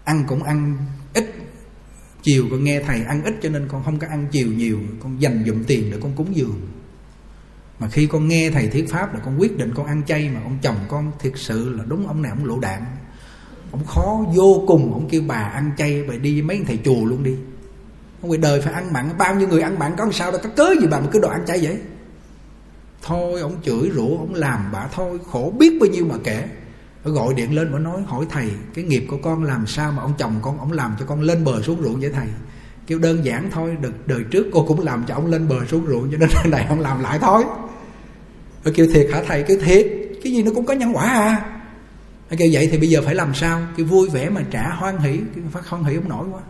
Ăn 0.04 0.26
cũng 0.28 0.44
ăn 0.44 0.78
ít 1.14 1.34
chiều, 2.24 2.48
con 2.52 2.64
nghe 2.64 2.82
thầy 2.84 3.04
ăn 3.04 3.24
ít 3.24 3.34
cho 3.42 3.50
nên 3.50 3.68
con 3.68 3.84
không 3.84 4.00
có 4.00 4.08
ăn 4.10 4.28
chiều 4.32 4.48
nhiều. 4.48 4.80
Con 5.04 5.22
dành 5.22 5.44
dụng 5.44 5.64
tiền 5.68 5.92
để 5.92 5.98
con 6.02 6.16
cúng 6.16 6.36
dường. 6.36 6.62
Mà 7.80 7.90
khi 7.90 8.08
con 8.08 8.28
nghe 8.28 8.52
thầy 8.52 8.68
thuyết 8.68 8.90
pháp 8.90 9.14
là 9.14 9.20
con 9.20 9.40
quyết 9.40 9.58
định 9.58 9.74
con 9.76 9.86
ăn 9.86 10.04
chay 10.06 10.30
mà 10.30 10.42
ông 10.44 10.58
chồng 10.62 10.78
con 10.90 11.12
thiệt 11.20 11.34
sự 11.36 11.70
là 11.70 11.84
đúng 11.88 12.08
ông 12.08 12.22
này 12.22 12.32
ông 12.32 12.46
lộ 12.46 12.60
đạn 12.60 12.84
ông 13.72 13.86
khó 13.86 14.26
vô 14.36 14.64
cùng 14.68 14.94
ông 14.94 15.08
kêu 15.10 15.22
bà 15.28 15.36
ăn 15.36 15.72
chay 15.78 16.04
bà 16.08 16.16
đi 16.16 16.34
với 16.34 16.42
mấy 16.42 16.64
thầy 16.68 16.80
chùa 16.86 17.06
luôn 17.06 17.24
đi. 17.24 17.36
Ông 18.22 18.30
người 18.30 18.38
đời 18.38 18.62
phải 18.62 18.74
ăn 18.74 18.94
mặn 18.94 19.10
bao 19.18 19.36
nhiêu 19.36 19.48
người 19.48 19.62
ăn 19.62 19.80
mặn 19.80 19.96
có 19.98 20.08
sao 20.12 20.32
đâu 20.32 20.42
có 20.44 20.50
cớ 20.50 20.76
gì 20.82 20.88
bà 20.92 21.00
mà 21.00 21.08
cứ 21.12 21.20
đòi 21.20 21.32
ăn 21.32 21.46
chay 21.48 21.60
vậy? 21.62 21.78
Thôi 23.02 23.42
ông 23.42 23.56
chửi 23.64 23.92
rủa 23.96 24.18
ông 24.18 24.34
làm 24.34 24.70
bà 24.72 24.88
thôi 24.94 25.20
khổ 25.32 25.54
biết 25.60 25.78
bao 25.80 25.90
nhiêu 25.90 26.06
mà 26.06 26.16
kể. 26.24 26.48
Gọi 27.04 27.34
điện 27.34 27.56
lên 27.56 27.74
và 27.74 27.80
nói 27.80 28.02
hỏi 28.08 28.26
thầy 28.30 28.52
cái 28.74 28.86
nghiệp 28.86 29.06
của 29.10 29.18
con 29.18 29.44
làm 29.44 29.68
sao 29.68 29.92
mà 29.92 30.02
ông 30.02 30.14
chồng 30.18 30.40
con 30.42 30.60
ông 30.60 30.72
làm 30.72 30.96
cho 31.00 31.06
con 31.06 31.22
lên 31.22 31.44
bờ 31.44 31.62
xuống 31.62 31.82
ruộng 31.82 32.00
vậy 32.00 32.12
thầy? 32.14 32.28
Kêu 32.88 33.00
đơn 33.00 33.26
giản 33.26 33.50
thôi 33.52 33.78
đời, 33.82 33.92
đời 34.06 34.24
trước 34.32 34.48
cô 34.54 34.66
cũng 34.68 34.80
làm 34.80 35.04
cho 35.08 35.16
ông 35.16 35.28
lên 35.28 35.48
bờ 35.48 35.66
xuống 35.66 35.86
ruộng 35.88 36.12
cho 36.12 36.18
nên 36.18 36.30
này 36.52 36.66
ông 36.70 36.80
làm 36.80 37.02
lại 37.02 37.20
thôi. 37.22 37.44
Rồi 38.64 38.74
kêu 38.74 38.88
thiệt 38.94 39.08
hả 39.14 39.24
thầy? 39.28 39.44
Kêu 39.44 39.58
thiệt 39.64 39.88
cái 40.24 40.34
gì 40.34 40.44
nó 40.44 40.52
cũng 40.56 40.66
có 40.66 40.74
nhân 40.74 40.96
quả 40.96 41.04
à 41.04 41.59
kêu, 42.38 42.50
vậy 42.52 42.68
thì 42.72 42.78
bây 42.78 42.90
giờ 42.90 43.02
phải 43.06 43.16
làm 43.16 43.34
sao? 43.34 43.62
Cái 43.78 43.86
vui 43.86 44.10
vẻ 44.10 44.30
mà 44.30 44.42
trả 44.52 44.70
hoan 44.70 44.98
hỷ. 44.98 45.20
Phát 45.52 45.68
hoan 45.68 45.84
hỷ 45.84 45.96
không 45.96 46.10
nổi 46.10 46.28
quá. 46.32 46.42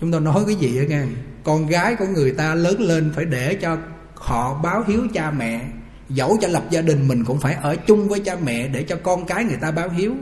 Chúng 0.00 0.12
tôi 0.12 0.20
nói 0.20 0.44
cái 0.46 0.54
gì 0.54 0.76
vậy 0.76 0.86
nghe? 0.88 1.02
Con 1.44 1.66
gái 1.66 1.96
của 1.96 2.06
người 2.06 2.30
ta 2.30 2.54
lớn 2.54 2.80
lên 2.80 3.12
phải 3.16 3.24
để 3.24 3.54
cho 3.54 3.76
họ 4.14 4.60
báo 4.62 4.84
hiếu 4.86 5.02
cha 5.14 5.30
mẹ, 5.30 5.68
dẫu 6.08 6.38
cho 6.40 6.48
lập 6.48 6.64
gia 6.70 6.82
đình 6.82 7.08
mình 7.08 7.24
cũng 7.24 7.40
phải 7.40 7.54
ở 7.54 7.76
chung 7.76 8.08
với 8.08 8.20
cha 8.20 8.36
mẹ 8.44 8.68
để 8.68 8.82
cho 8.82 8.96
con 9.02 9.26
cái 9.26 9.44
người 9.44 9.58
ta 9.60 9.70
báo 9.70 9.88
hiếu. 9.88 10.14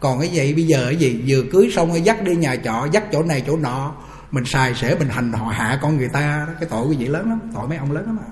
Còn 0.00 0.20
cái 0.20 0.30
vậy 0.32 0.54
bây 0.54 0.66
giờ 0.66 0.84
cái 0.84 0.96
gì? 0.96 1.24
Vừa 1.26 1.42
cưới 1.52 1.70
xong 1.72 1.88
rồi 1.88 2.00
dắt 2.00 2.22
đi 2.22 2.36
nhà 2.36 2.56
trọ, 2.56 2.86
dắt 2.92 3.04
chỗ 3.12 3.22
này 3.22 3.42
chỗ 3.46 3.56
nọ, 3.56 3.94
mình 4.30 4.44
xài 4.44 4.74
sẽ 4.74 4.94
mình 4.98 5.08
hành 5.08 5.32
họ 5.32 5.46
hạ 5.46 5.78
con 5.82 5.96
người 5.96 6.08
ta 6.12 6.46
cái 6.60 6.68
tội 6.68 6.86
cái 6.90 6.96
gì 6.96 7.06
lớn 7.06 7.28
lắm, 7.28 7.40
tội 7.54 7.68
mấy 7.68 7.78
ông 7.78 7.92
lớn 7.92 8.06
lắm 8.06 8.18
à. 8.20 8.28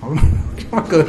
Tội 0.00 0.16
mắc 0.70 0.84
cười. 0.88 1.04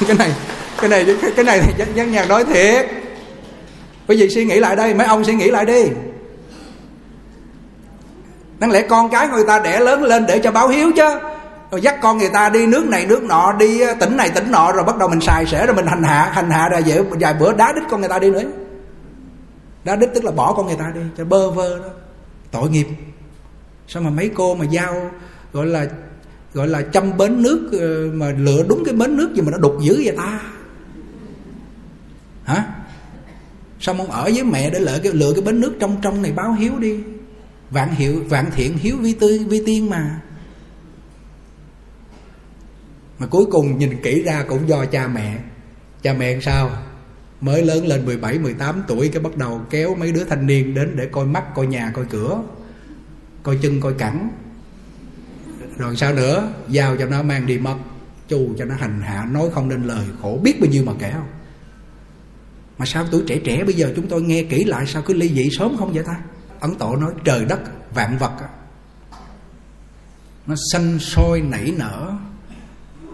cái 0.08 0.16
này 0.16 0.32
cái 0.80 0.90
này 0.90 1.06
cái 1.36 1.44
này 1.44 1.60
thì 1.60 1.84
dân 1.94 2.12
nhạc 2.12 2.28
nói 2.28 2.44
thiệt. 2.44 2.86
Bởi 4.08 4.16
vì 4.16 4.30
suy 4.30 4.44
nghĩ 4.44 4.60
lại 4.60 4.76
đây, 4.76 4.94
mấy 4.94 5.06
ông 5.06 5.24
suy 5.24 5.34
nghĩ 5.34 5.50
lại 5.50 5.66
đi. 5.66 5.84
Đáng 8.58 8.70
lẽ 8.70 8.82
con 8.88 9.10
cái 9.10 9.28
người 9.28 9.44
ta 9.46 9.58
đẻ 9.58 9.80
lớn 9.80 10.02
lên 10.02 10.26
để 10.26 10.38
cho 10.38 10.50
báo 10.50 10.68
hiếu 10.68 10.92
chứ. 10.96 11.18
Rồi 11.70 11.80
dắt 11.80 11.96
con 12.02 12.18
người 12.18 12.30
ta 12.32 12.48
đi 12.48 12.66
nước 12.66 12.86
này, 12.86 13.06
nước 13.06 13.22
nọ, 13.22 13.52
đi 13.52 13.80
ờ, 13.80 13.94
tỉnh 14.00 14.16
này, 14.16 14.30
tỉnh 14.30 14.50
nọ, 14.50 14.72
rồi 14.72 14.84
bắt 14.84 14.98
đầu 14.98 15.08
mình 15.08 15.20
xài 15.20 15.46
sẻ 15.46 15.66
rồi 15.66 15.76
mình 15.76 15.86
hành 15.86 16.02
hạ 16.02 16.30
hành 16.34 16.50
hạ 16.50 16.68
rồi 16.68 16.82
dễ 16.82 17.02
vài 17.02 17.34
bữa 17.34 17.52
đá 17.52 17.72
đít 17.72 17.84
con 17.90 18.00
người 18.00 18.08
ta 18.08 18.18
đi 18.18 18.30
nữa. 18.30 18.42
Đá 19.84 19.96
đít 19.96 20.10
tức 20.14 20.24
là 20.24 20.30
bỏ 20.30 20.52
con 20.52 20.66
người 20.66 20.76
ta 20.76 20.84
đi, 20.94 21.00
cho 21.18 21.24
bơ 21.24 21.50
vơ 21.50 21.78
đó. 21.78 21.88
Tội 22.50 22.70
nghiệp. 22.70 22.86
Sao 23.88 24.02
mà 24.02 24.10
mấy 24.10 24.30
cô 24.34 24.54
mà 24.54 24.64
giao, 24.64 25.10
gọi 25.52 25.66
là 25.66 25.86
gọi 26.52 26.68
là 26.68 26.82
chăm 26.82 27.16
bến 27.16 27.42
nước 27.42 27.68
ờ, 27.72 28.10
mà 28.12 28.32
lựa 28.38 28.64
đúng 28.68 28.82
cái 28.84 28.94
bến 28.94 29.16
nước 29.16 29.34
gì 29.34 29.42
mà 29.42 29.50
nó 29.50 29.58
đục 29.58 29.76
dữ 29.82 30.02
vậy 30.04 30.14
ta? 30.16 30.40
Hả? 32.44 32.64
Sao 33.80 33.94
không 33.96 34.10
ở 34.10 34.24
với 34.24 34.44
mẹ 34.44 34.70
để 34.70 34.80
lựa 34.80 34.98
cái 35.02 35.12
lựa 35.12 35.32
cái 35.32 35.42
bến 35.42 35.60
nước 35.60 35.72
trong 35.80 35.96
trong 36.02 36.22
này 36.22 36.32
báo 36.32 36.52
hiếu 36.52 36.78
đi? 36.78 37.00
Vạn 37.70 37.94
hiệu, 37.94 38.24
vạn 38.28 38.50
thiện 38.54 38.78
hiếu 38.78 38.96
vi 38.96 39.12
tư, 39.12 39.40
vi 39.48 39.62
tiên 39.66 39.90
mà. 39.90 40.20
Mà 43.18 43.26
cuối 43.26 43.44
cùng 43.50 43.78
nhìn 43.78 44.02
kỹ 44.02 44.22
ra 44.22 44.44
cũng 44.48 44.68
do 44.68 44.84
cha 44.84 45.08
mẹ. 45.08 45.38
Cha 46.02 46.12
mẹ 46.12 46.40
sao? 46.40 46.70
Mới 47.40 47.62
lớn 47.62 47.86
lên 47.86 48.06
17 48.06 48.38
18 48.38 48.82
tuổi 48.88 49.08
cái 49.08 49.22
bắt 49.22 49.36
đầu 49.36 49.60
kéo 49.70 49.94
mấy 49.94 50.12
đứa 50.12 50.24
thanh 50.24 50.46
niên 50.46 50.74
đến 50.74 50.96
để 50.96 51.08
coi 51.12 51.26
mắt, 51.26 51.54
coi 51.54 51.66
nhà, 51.66 51.92
coi 51.94 52.04
cửa, 52.04 52.42
coi 53.42 53.58
chân, 53.62 53.80
coi 53.80 53.94
cẳng 53.94 54.30
rồi 55.78 55.96
sao 55.96 56.12
nữa? 56.12 56.52
Giao 56.68 56.96
cho 56.96 57.06
nó 57.06 57.22
mang 57.22 57.46
đi 57.46 57.58
mất. 57.58 57.76
Chu 58.28 58.54
cho 58.58 58.64
nó 58.64 58.74
hành 58.78 59.02
hạ, 59.02 59.26
nói 59.30 59.48
không 59.54 59.68
nên 59.68 59.82
lời 59.82 60.06
khổ. 60.22 60.38
Biết 60.42 60.60
bao 60.60 60.70
nhiêu 60.70 60.84
mà 60.86 60.92
kể 60.98 61.10
không? 61.14 61.28
Mà 62.78 62.86
sao 62.86 63.04
tuổi 63.10 63.22
trẻ 63.26 63.40
trẻ 63.44 63.64
bây 63.64 63.74
giờ 63.74 63.92
chúng 63.96 64.08
tôi 64.08 64.22
nghe 64.22 64.42
kỹ 64.42 64.64
lại, 64.64 64.86
sao 64.86 65.02
cứ 65.02 65.14
ly 65.14 65.28
dị 65.34 65.48
sớm 65.58 65.76
không 65.78 65.92
vậy 65.92 66.04
ta? 66.06 66.16
Ấn 66.60 66.74
tổ 66.74 66.96
nói, 66.96 67.12
trời 67.24 67.44
đất, 67.44 67.60
vạn 67.94 68.18
vật. 68.18 68.32
Nó 70.46 70.54
xanh 70.72 70.98
sôi 70.98 71.40
nảy 71.40 71.72
nở. 71.76 72.12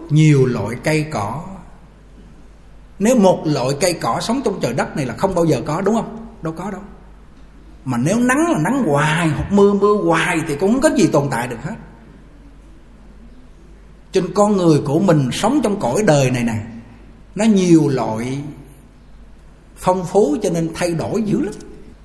Nhiều 0.09 0.45
loại 0.45 0.75
cây 0.83 1.05
cỏ. 1.11 1.43
Nếu 2.99 3.15
một 3.15 3.43
loại 3.45 3.69
cây 3.81 3.93
cỏ 3.93 4.19
sống 4.21 4.41
trong 4.45 4.59
trời 4.61 4.73
đất 4.73 4.97
này 4.97 5.05
là 5.05 5.13
không 5.17 5.35
bao 5.35 5.45
giờ 5.45 5.61
có, 5.65 5.81
đúng 5.81 5.95
không? 5.95 6.27
Đâu 6.41 6.53
có 6.57 6.71
đâu. 6.71 6.81
Mà 7.85 7.97
nếu 7.97 8.19
nắng 8.19 8.51
là 8.51 8.59
nắng 8.63 8.83
hoài, 8.87 9.27
hoặc 9.27 9.51
mưa 9.51 9.73
mưa 9.73 9.95
hoài 10.03 10.37
thì 10.47 10.55
cũng 10.55 10.71
không 10.71 10.81
có 10.81 10.89
gì 10.97 11.07
tồn 11.07 11.27
tại 11.31 11.47
được 11.47 11.63
hết 11.63 11.75
trên 14.15 14.33
con 14.33 14.57
người 14.57 14.81
của 14.85 14.99
mình 14.99 15.29
sống 15.33 15.59
trong 15.63 15.79
cõi 15.79 16.03
đời 16.05 16.31
này 16.31 16.43
này 16.43 16.59
nó 17.35 17.45
nhiều 17.45 17.87
loại 17.87 18.37
phong 19.77 20.05
phú 20.05 20.37
cho 20.43 20.49
nên 20.49 20.69
thay 20.75 20.91
đổi 20.91 21.21
dữ 21.21 21.41
lắm. 21.41 21.53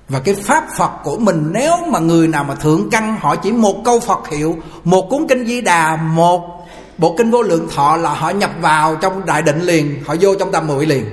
Và 0.09 0.19
cái 0.19 0.35
pháp 0.35 0.67
Phật 0.77 0.91
của 1.03 1.17
mình, 1.17 1.49
nếu 1.53 1.73
mà 1.87 1.99
người 1.99 2.27
nào 2.27 2.43
mà 2.43 2.55
thượng 2.55 2.89
căn, 2.91 3.17
họ 3.19 3.35
chỉ 3.35 3.51
một 3.51 3.81
câu 3.85 3.99
Phật 3.99 4.29
hiệu, 4.29 4.55
một 4.83 5.09
cuốn 5.09 5.27
kinh 5.29 5.45
Di 5.45 5.61
Đà, 5.61 5.95
một 5.95 6.67
bộ 6.97 7.15
kinh 7.17 7.31
vô 7.31 7.41
lượng 7.41 7.67
thọ 7.75 7.97
là 7.97 8.13
họ 8.13 8.29
nhập 8.29 8.51
vào 8.61 8.95
trong 8.95 9.25
đại 9.25 9.41
định 9.41 9.61
liền, 9.61 10.03
họ 10.05 10.15
vô 10.21 10.35
trong 10.35 10.51
tam 10.51 10.67
muội 10.67 10.85
liền. 10.85 11.05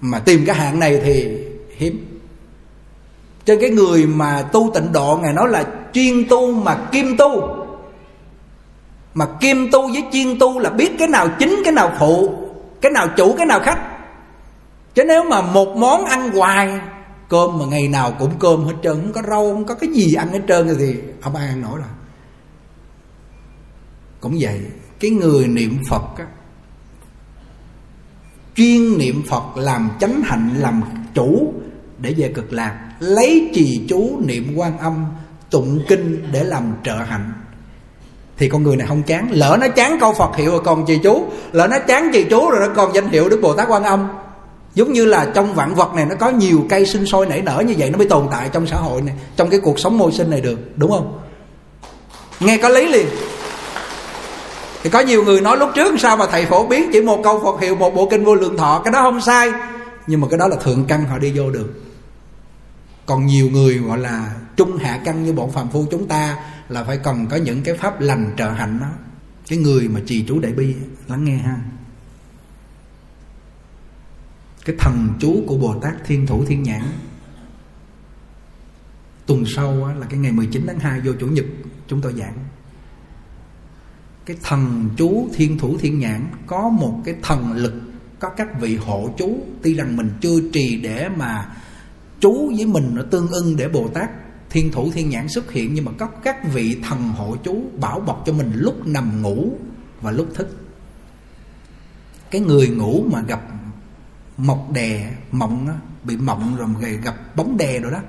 Mà 0.00 0.18
tìm 0.18 0.44
cái 0.46 0.56
hạng 0.56 0.80
này 0.80 1.00
thì 1.04 1.28
hiếm. 1.76 2.20
Trên 3.46 3.60
cái 3.60 3.70
người 3.70 4.06
mà 4.06 4.42
tu 4.52 4.70
tịnh 4.74 4.92
độ, 4.92 5.18
ngài 5.22 5.32
nói 5.32 5.48
là 5.48 5.64
chuyên 5.92 6.28
tu 6.28 6.52
mà 6.52 6.88
kim 6.92 7.16
tu 7.16 7.59
mà 9.14 9.26
kim 9.40 9.70
tu 9.70 9.88
với 9.92 10.04
chuyên 10.12 10.38
tu 10.38 10.58
là 10.58 10.70
biết 10.70 10.90
cái 10.98 11.08
nào 11.08 11.28
chính 11.38 11.62
cái 11.64 11.72
nào 11.72 11.92
phụ 11.98 12.34
cái 12.80 12.92
nào 12.92 13.08
chủ 13.16 13.34
cái 13.36 13.46
nào 13.46 13.60
khách. 13.60 13.78
Chứ 14.94 15.04
nếu 15.04 15.24
mà 15.24 15.42
một 15.42 15.76
món 15.76 16.04
ăn 16.04 16.30
hoài 16.30 16.80
cơm 17.28 17.58
mà 17.58 17.64
ngày 17.66 17.88
nào 17.88 18.12
cũng 18.18 18.38
cơm 18.38 18.64
hết 18.64 18.74
trơn 18.82 18.94
không 18.94 19.12
có 19.12 19.22
rau 19.22 19.52
không 19.52 19.64
có 19.64 19.74
cái 19.74 19.90
gì 19.90 20.14
ăn 20.14 20.28
hết 20.28 20.40
trơn 20.48 20.76
thì 20.78 20.94
ông 21.22 21.36
ăn 21.36 21.60
nổi 21.60 21.78
rồi. 21.78 21.88
Cũng 24.20 24.36
vậy 24.40 24.60
cái 25.00 25.10
người 25.10 25.46
niệm 25.46 25.78
phật 25.88 26.02
á, 26.18 26.26
chuyên 28.54 28.98
niệm 28.98 29.22
phật 29.28 29.56
làm 29.56 29.90
chánh 30.00 30.22
hạnh 30.24 30.54
làm 30.58 30.82
chủ 31.14 31.52
để 31.98 32.14
về 32.16 32.32
cực 32.34 32.52
lạc 32.52 32.90
lấy 33.00 33.50
trì 33.54 33.86
chú 33.88 34.20
niệm 34.24 34.52
quan 34.56 34.78
âm 34.78 35.06
tụng 35.50 35.84
kinh 35.88 36.28
để 36.32 36.44
làm 36.44 36.72
trợ 36.84 36.94
hạnh 36.94 37.32
thì 38.40 38.48
con 38.48 38.62
người 38.62 38.76
này 38.76 38.86
không 38.86 39.02
chán. 39.02 39.28
Lỡ 39.32 39.56
nó 39.60 39.68
chán 39.68 39.98
câu 40.00 40.12
phật 40.12 40.36
hiệu 40.36 40.50
rồi 40.50 40.60
còn 40.64 40.86
trì 40.86 40.98
chú? 40.98 41.26
Lỡ 41.52 41.66
nó 41.66 41.78
chán 41.78 42.10
trì 42.12 42.24
chú 42.30 42.50
rồi 42.50 42.68
nó 42.68 42.74
còn 42.76 42.94
danh 42.94 43.08
hiệu 43.08 43.28
đức 43.28 43.38
bồ 43.42 43.54
tát 43.54 43.68
quan 43.68 43.84
âm. 43.84 44.08
Giống 44.74 44.92
như 44.92 45.04
là 45.04 45.26
trong 45.34 45.54
vạn 45.54 45.74
vật 45.74 45.94
này 45.94 46.06
nó 46.06 46.14
có 46.14 46.30
nhiều 46.30 46.64
cây 46.68 46.86
sinh 46.86 47.06
sôi 47.06 47.26
nảy 47.26 47.42
nở 47.42 47.62
như 47.66 47.74
vậy, 47.78 47.90
nó 47.90 47.98
mới 47.98 48.06
tồn 48.06 48.28
tại 48.30 48.48
trong 48.52 48.66
xã 48.66 48.76
hội 48.76 49.02
này, 49.02 49.14
trong 49.36 49.50
cái 49.50 49.60
cuộc 49.60 49.78
sống 49.78 49.98
môi 49.98 50.12
sinh 50.12 50.30
này 50.30 50.40
được, 50.40 50.58
đúng 50.76 50.90
không? 50.90 51.18
Nghe 52.40 52.56
có 52.56 52.68
lý 52.68 52.86
liền. 52.86 53.06
Thì 54.82 54.90
có 54.90 55.00
nhiều 55.00 55.24
người 55.24 55.40
nói 55.40 55.56
lúc 55.56 55.68
trước 55.74 55.94
sao 56.00 56.16
mà 56.16 56.26
thầy 56.26 56.46
phổ 56.46 56.66
biến 56.66 56.90
chỉ 56.92 57.00
một 57.00 57.20
câu 57.24 57.40
phật 57.44 57.60
hiệu, 57.60 57.74
một 57.76 57.94
bộ 57.94 58.08
kinh 58.10 58.24
vô 58.24 58.34
lượng 58.34 58.56
thọ, 58.56 58.80
cái 58.84 58.92
đó 58.92 59.02
không 59.02 59.20
sai. 59.20 59.50
Nhưng 60.06 60.20
mà 60.20 60.28
cái 60.30 60.38
đó 60.38 60.48
là 60.48 60.56
thượng 60.56 60.84
căn 60.88 61.04
họ 61.04 61.18
đi 61.18 61.32
vô 61.36 61.50
được 61.50 61.66
còn 63.10 63.26
nhiều 63.26 63.50
người 63.50 63.78
gọi 63.78 63.98
là 63.98 64.36
trung 64.56 64.76
hạ 64.76 65.02
căn 65.04 65.24
như 65.24 65.32
bọn 65.32 65.52
phàm 65.52 65.70
phu 65.70 65.86
chúng 65.90 66.08
ta 66.08 66.36
là 66.68 66.84
phải 66.84 66.98
cần 66.98 67.26
có 67.30 67.36
những 67.36 67.62
cái 67.62 67.76
pháp 67.76 68.00
lành 68.00 68.34
trợ 68.36 68.50
hạnh 68.50 68.78
đó. 68.80 68.90
Cái 69.48 69.58
người 69.58 69.88
mà 69.88 70.00
trì 70.06 70.24
chú 70.28 70.40
đại 70.40 70.52
bi, 70.52 70.74
lắng 71.08 71.24
nghe 71.24 71.36
ha. 71.36 71.56
Cái 74.64 74.76
thần 74.78 75.08
chú 75.20 75.44
của 75.46 75.56
Bồ 75.56 75.80
Tát 75.80 75.94
Thiên 76.06 76.26
Thủ 76.26 76.44
Thiên 76.44 76.62
Nhãn. 76.62 76.82
Tuần 79.26 79.44
sau 79.46 79.94
là 79.98 80.06
cái 80.06 80.18
ngày 80.18 80.32
19 80.32 80.64
tháng 80.66 80.78
2 80.78 81.00
vô 81.00 81.12
chủ 81.20 81.26
nhật, 81.26 81.46
chúng 81.88 82.00
tôi 82.00 82.12
giảng. 82.12 82.38
Cái 84.26 84.36
thần 84.42 84.88
chú 84.96 85.28
Thiên 85.34 85.58
Thủ 85.58 85.78
Thiên 85.78 85.98
Nhãn 85.98 86.26
có 86.46 86.68
một 86.68 87.00
cái 87.04 87.14
thần 87.22 87.52
lực, 87.52 87.74
có 88.18 88.28
các 88.28 88.60
vị 88.60 88.76
hộ 88.76 89.14
chú. 89.18 89.38
Tuy 89.62 89.74
rằng 89.74 89.96
mình 89.96 90.10
chưa 90.20 90.40
trì 90.52 90.80
để 90.82 91.08
mà 91.08 91.56
chú 92.20 92.52
với 92.56 92.66
mình 92.66 92.90
nó 92.94 93.02
tương 93.10 93.28
ưng 93.28 93.56
để 93.56 93.68
Bồ 93.68 93.88
Tát 93.88 94.10
Thiên 94.50 94.72
Thủ 94.72 94.90
Thiên 94.92 95.10
Nhãn 95.10 95.28
xuất 95.28 95.52
hiện. 95.52 95.74
Nhưng 95.74 95.84
mà 95.84 95.92
có 95.98 96.06
các 96.06 96.52
vị 96.52 96.76
thần 96.88 97.08
hộ 97.08 97.36
chú 97.44 97.62
bảo 97.80 98.00
bọc 98.00 98.22
cho 98.26 98.32
mình 98.32 98.52
lúc 98.54 98.86
nằm 98.86 99.22
ngủ 99.22 99.52
và 100.00 100.10
lúc 100.10 100.28
thức. 100.34 100.56
Cái 102.30 102.40
người 102.40 102.68
ngủ 102.68 103.04
mà 103.12 103.22
gặp 103.22 103.40
mọc 104.36 104.70
đè 104.72 105.12
mộng 105.32 105.66
đó, 105.66 105.74
bị 106.04 106.16
mộng 106.16 106.56
rồi 106.56 106.96
gặp 107.04 107.36
bóng 107.36 107.56
đè 107.56 107.78
rồi 107.78 107.92
đó 107.92 108.00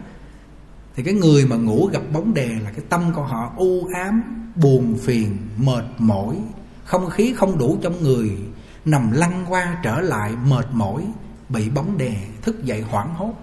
thì 0.96 1.04
cái 1.04 1.14
người 1.14 1.46
mà 1.46 1.56
ngủ 1.56 1.90
gặp 1.94 2.02
bóng 2.14 2.34
đè 2.34 2.48
là 2.48 2.72
cái 2.72 2.86
tâm 2.90 3.14
của 3.14 3.24
họ 3.24 3.54
u 3.58 3.88
ám 3.96 4.24
buồn 4.56 4.98
phiền 4.98 5.38
mệt 5.58 5.86
mỏi. 5.98 6.38
Không 6.86 7.10
khí 7.10 7.34
không 7.38 7.58
đủ 7.58 7.78
trong 7.82 8.04
người 8.04 8.38
nằm 8.86 9.12
lăn 9.12 9.46
qua 9.50 9.78
trở 9.84 10.02
lại 10.02 10.32
mệt 10.46 10.66
mỏi 10.72 11.08
bị 11.50 11.70
bóng 11.70 11.98
đè 11.98 12.16
thức 12.42 12.64
dậy 12.64 12.82
hoảng 12.82 13.14
hốt 13.16 13.34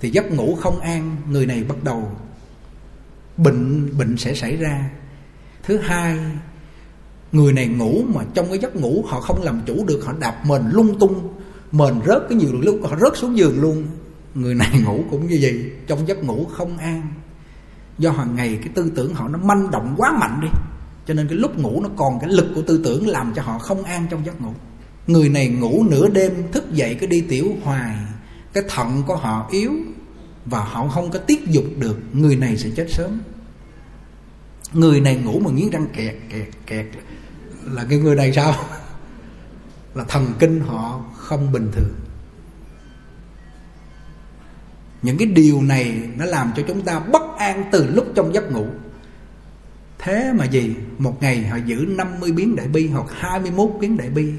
thì 0.00 0.10
giấc 0.10 0.32
ngủ 0.32 0.54
không 0.54 0.80
an, 0.80 1.16
người 1.30 1.46
này 1.46 1.64
bắt 1.64 1.84
đầu 1.84 2.10
bệnh 3.36 3.88
bệnh 3.98 4.16
sẽ 4.16 4.34
xảy 4.34 4.56
ra. 4.56 4.90
Thứ 5.62 5.78
hai, 5.78 6.18
người 7.32 7.52
này 7.52 7.66
ngủ 7.66 8.02
mà 8.14 8.24
trong 8.34 8.48
cái 8.48 8.58
giấc 8.58 8.76
ngủ 8.76 9.04
họ 9.08 9.20
không 9.20 9.42
làm 9.42 9.60
chủ 9.66 9.84
được, 9.84 10.04
họ 10.04 10.12
đạp 10.20 10.46
mền 10.46 10.62
lung 10.70 10.98
tung, 10.98 11.32
mền 11.72 11.94
rớt 12.06 12.22
cái 12.28 12.38
nhiều 12.38 12.60
lúc 12.62 12.80
họ 12.82 12.96
rớt 13.00 13.16
xuống 13.16 13.36
giường 13.36 13.60
luôn. 13.60 13.86
Người 14.34 14.54
này 14.54 14.80
ngủ 14.84 15.04
cũng 15.10 15.26
như 15.26 15.38
vậy, 15.42 15.72
trong 15.86 16.08
giấc 16.08 16.24
ngủ 16.24 16.44
không 16.44 16.78
an. 16.78 17.12
Do 17.98 18.10
hàng 18.10 18.36
ngày 18.36 18.58
cái 18.60 18.68
tư 18.74 18.92
tưởng 18.94 19.14
họ 19.14 19.28
nó 19.28 19.38
manh 19.38 19.70
động 19.70 19.94
quá 19.96 20.12
mạnh 20.20 20.40
đi, 20.42 20.48
cho 21.06 21.14
nên 21.14 21.28
cái 21.28 21.38
lúc 21.38 21.58
ngủ 21.58 21.80
nó 21.82 21.88
còn 21.96 22.20
cái 22.20 22.28
lực 22.30 22.46
của 22.54 22.62
tư 22.62 22.80
tưởng 22.84 23.08
làm 23.08 23.32
cho 23.36 23.42
họ 23.42 23.58
không 23.58 23.82
an 23.82 24.06
trong 24.10 24.26
giấc 24.26 24.40
ngủ. 24.40 24.52
Người 25.06 25.28
này 25.28 25.48
ngủ 25.48 25.84
nửa 25.90 26.08
đêm, 26.08 26.32
thức 26.52 26.72
dậy 26.72 26.96
cứ 27.00 27.06
đi 27.06 27.20
tiểu 27.20 27.46
hoài 27.62 27.96
cái 28.52 28.64
thận 28.68 29.02
của 29.06 29.16
họ 29.16 29.48
yếu 29.50 29.72
và 30.46 30.64
họ 30.64 30.88
không 30.88 31.10
có 31.10 31.18
tiết 31.18 31.46
dục 31.48 31.64
được, 31.78 31.98
người 32.12 32.36
này 32.36 32.56
sẽ 32.56 32.70
chết 32.76 32.86
sớm. 32.90 33.20
Người 34.72 35.00
này 35.00 35.16
ngủ 35.16 35.40
mà 35.44 35.50
nghiến 35.50 35.70
răng 35.70 35.86
kẹt 35.92 36.16
kẹt 36.30 36.48
kẹt 36.66 36.86
là 37.64 37.86
cái 37.90 37.98
người 37.98 38.16
này 38.16 38.32
sao? 38.32 38.54
Là 39.94 40.04
thần 40.04 40.32
kinh 40.38 40.60
họ 40.60 41.04
không 41.16 41.52
bình 41.52 41.70
thường. 41.72 41.94
Những 45.02 45.18
cái 45.18 45.28
điều 45.28 45.62
này 45.62 46.08
nó 46.16 46.24
làm 46.24 46.52
cho 46.56 46.62
chúng 46.68 46.82
ta 46.82 47.00
bất 47.00 47.22
an 47.38 47.64
từ 47.72 47.86
lúc 47.86 48.06
trong 48.14 48.34
giấc 48.34 48.52
ngủ. 48.52 48.66
Thế 49.98 50.32
mà 50.34 50.44
gì? 50.44 50.74
Một 50.98 51.22
ngày 51.22 51.46
họ 51.46 51.56
giữ 51.56 51.84
50 51.88 52.32
biến 52.32 52.56
đại 52.56 52.68
bi 52.68 52.86
hoặc 52.86 53.06
21 53.10 53.70
biến 53.80 53.96
đại 53.96 54.08
bi 54.08 54.32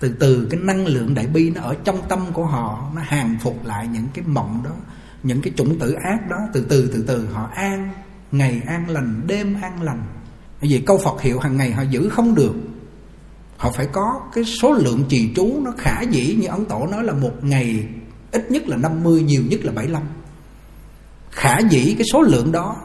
từ 0.00 0.08
từ 0.20 0.46
cái 0.50 0.60
năng 0.60 0.86
lượng 0.86 1.14
đại 1.14 1.26
bi 1.26 1.50
nó 1.50 1.62
ở 1.62 1.76
trong 1.84 1.98
tâm 2.08 2.26
của 2.32 2.44
họ, 2.46 2.90
nó 2.94 3.02
hàng 3.04 3.36
phục 3.42 3.64
lại 3.64 3.88
những 3.92 4.06
cái 4.14 4.24
mộng 4.26 4.60
đó, 4.64 4.70
những 5.22 5.42
cái 5.42 5.52
chủng 5.56 5.78
tử 5.78 5.92
ác 5.92 6.28
đó. 6.30 6.36
Từ 6.52 6.66
từ 6.68 6.90
từ 6.94 7.04
từ, 7.06 7.26
họ 7.32 7.50
an, 7.54 7.90
ngày 8.32 8.62
an 8.66 8.90
lành, 8.90 9.22
đêm 9.26 9.56
an 9.62 9.82
lành. 9.82 10.02
Vì 10.60 10.82
câu 10.86 10.98
Phật 11.04 11.22
hiệu 11.22 11.38
hàng 11.38 11.56
ngày 11.56 11.72
họ 11.72 11.82
giữ 11.82 12.08
không 12.08 12.34
được. 12.34 12.54
Họ 13.56 13.70
phải 13.70 13.86
có 13.92 14.20
cái 14.34 14.44
số 14.44 14.72
lượng 14.72 15.04
trì 15.08 15.32
chú 15.36 15.60
nó 15.64 15.72
khả 15.78 16.00
dĩ 16.00 16.34
như 16.40 16.48
ấn 16.48 16.64
tổ 16.64 16.86
nói 16.86 17.04
là 17.04 17.12
một 17.12 17.44
ngày 17.44 17.88
ít 18.32 18.50
nhất 18.50 18.68
là 18.68 18.76
50 18.76 19.22
nhiều 19.22 19.42
nhất 19.50 19.60
là 19.64 19.72
75 19.72 20.02
khả 21.38 21.58
dĩ 21.70 21.94
cái 21.98 22.06
số 22.12 22.22
lượng 22.22 22.52
đó, 22.52 22.76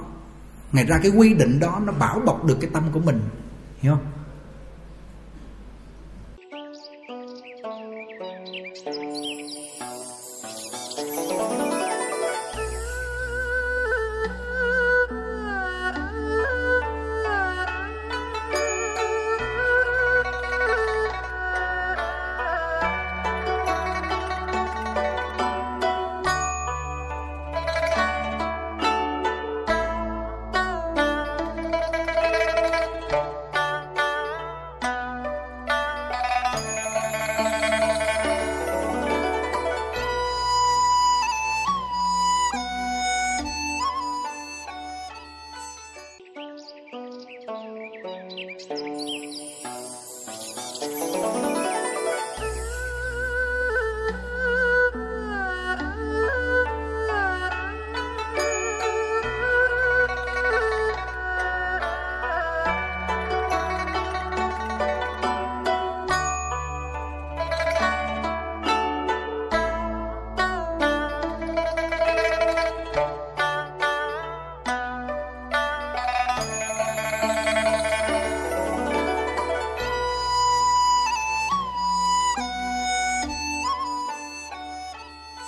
ngày 0.72 0.86
ra 0.86 1.00
cái 1.04 1.12
quy 1.12 1.34
định 1.34 1.60
đó 1.60 1.82
nó 1.86 1.94
bảo 1.94 2.20
bọc 2.26 2.46
được 2.46 2.58
cái 2.62 2.70
tâm 2.74 2.84
của 2.92 3.00
mình. 3.00 3.22
Hiểu 3.80 3.96
không? 3.96 4.13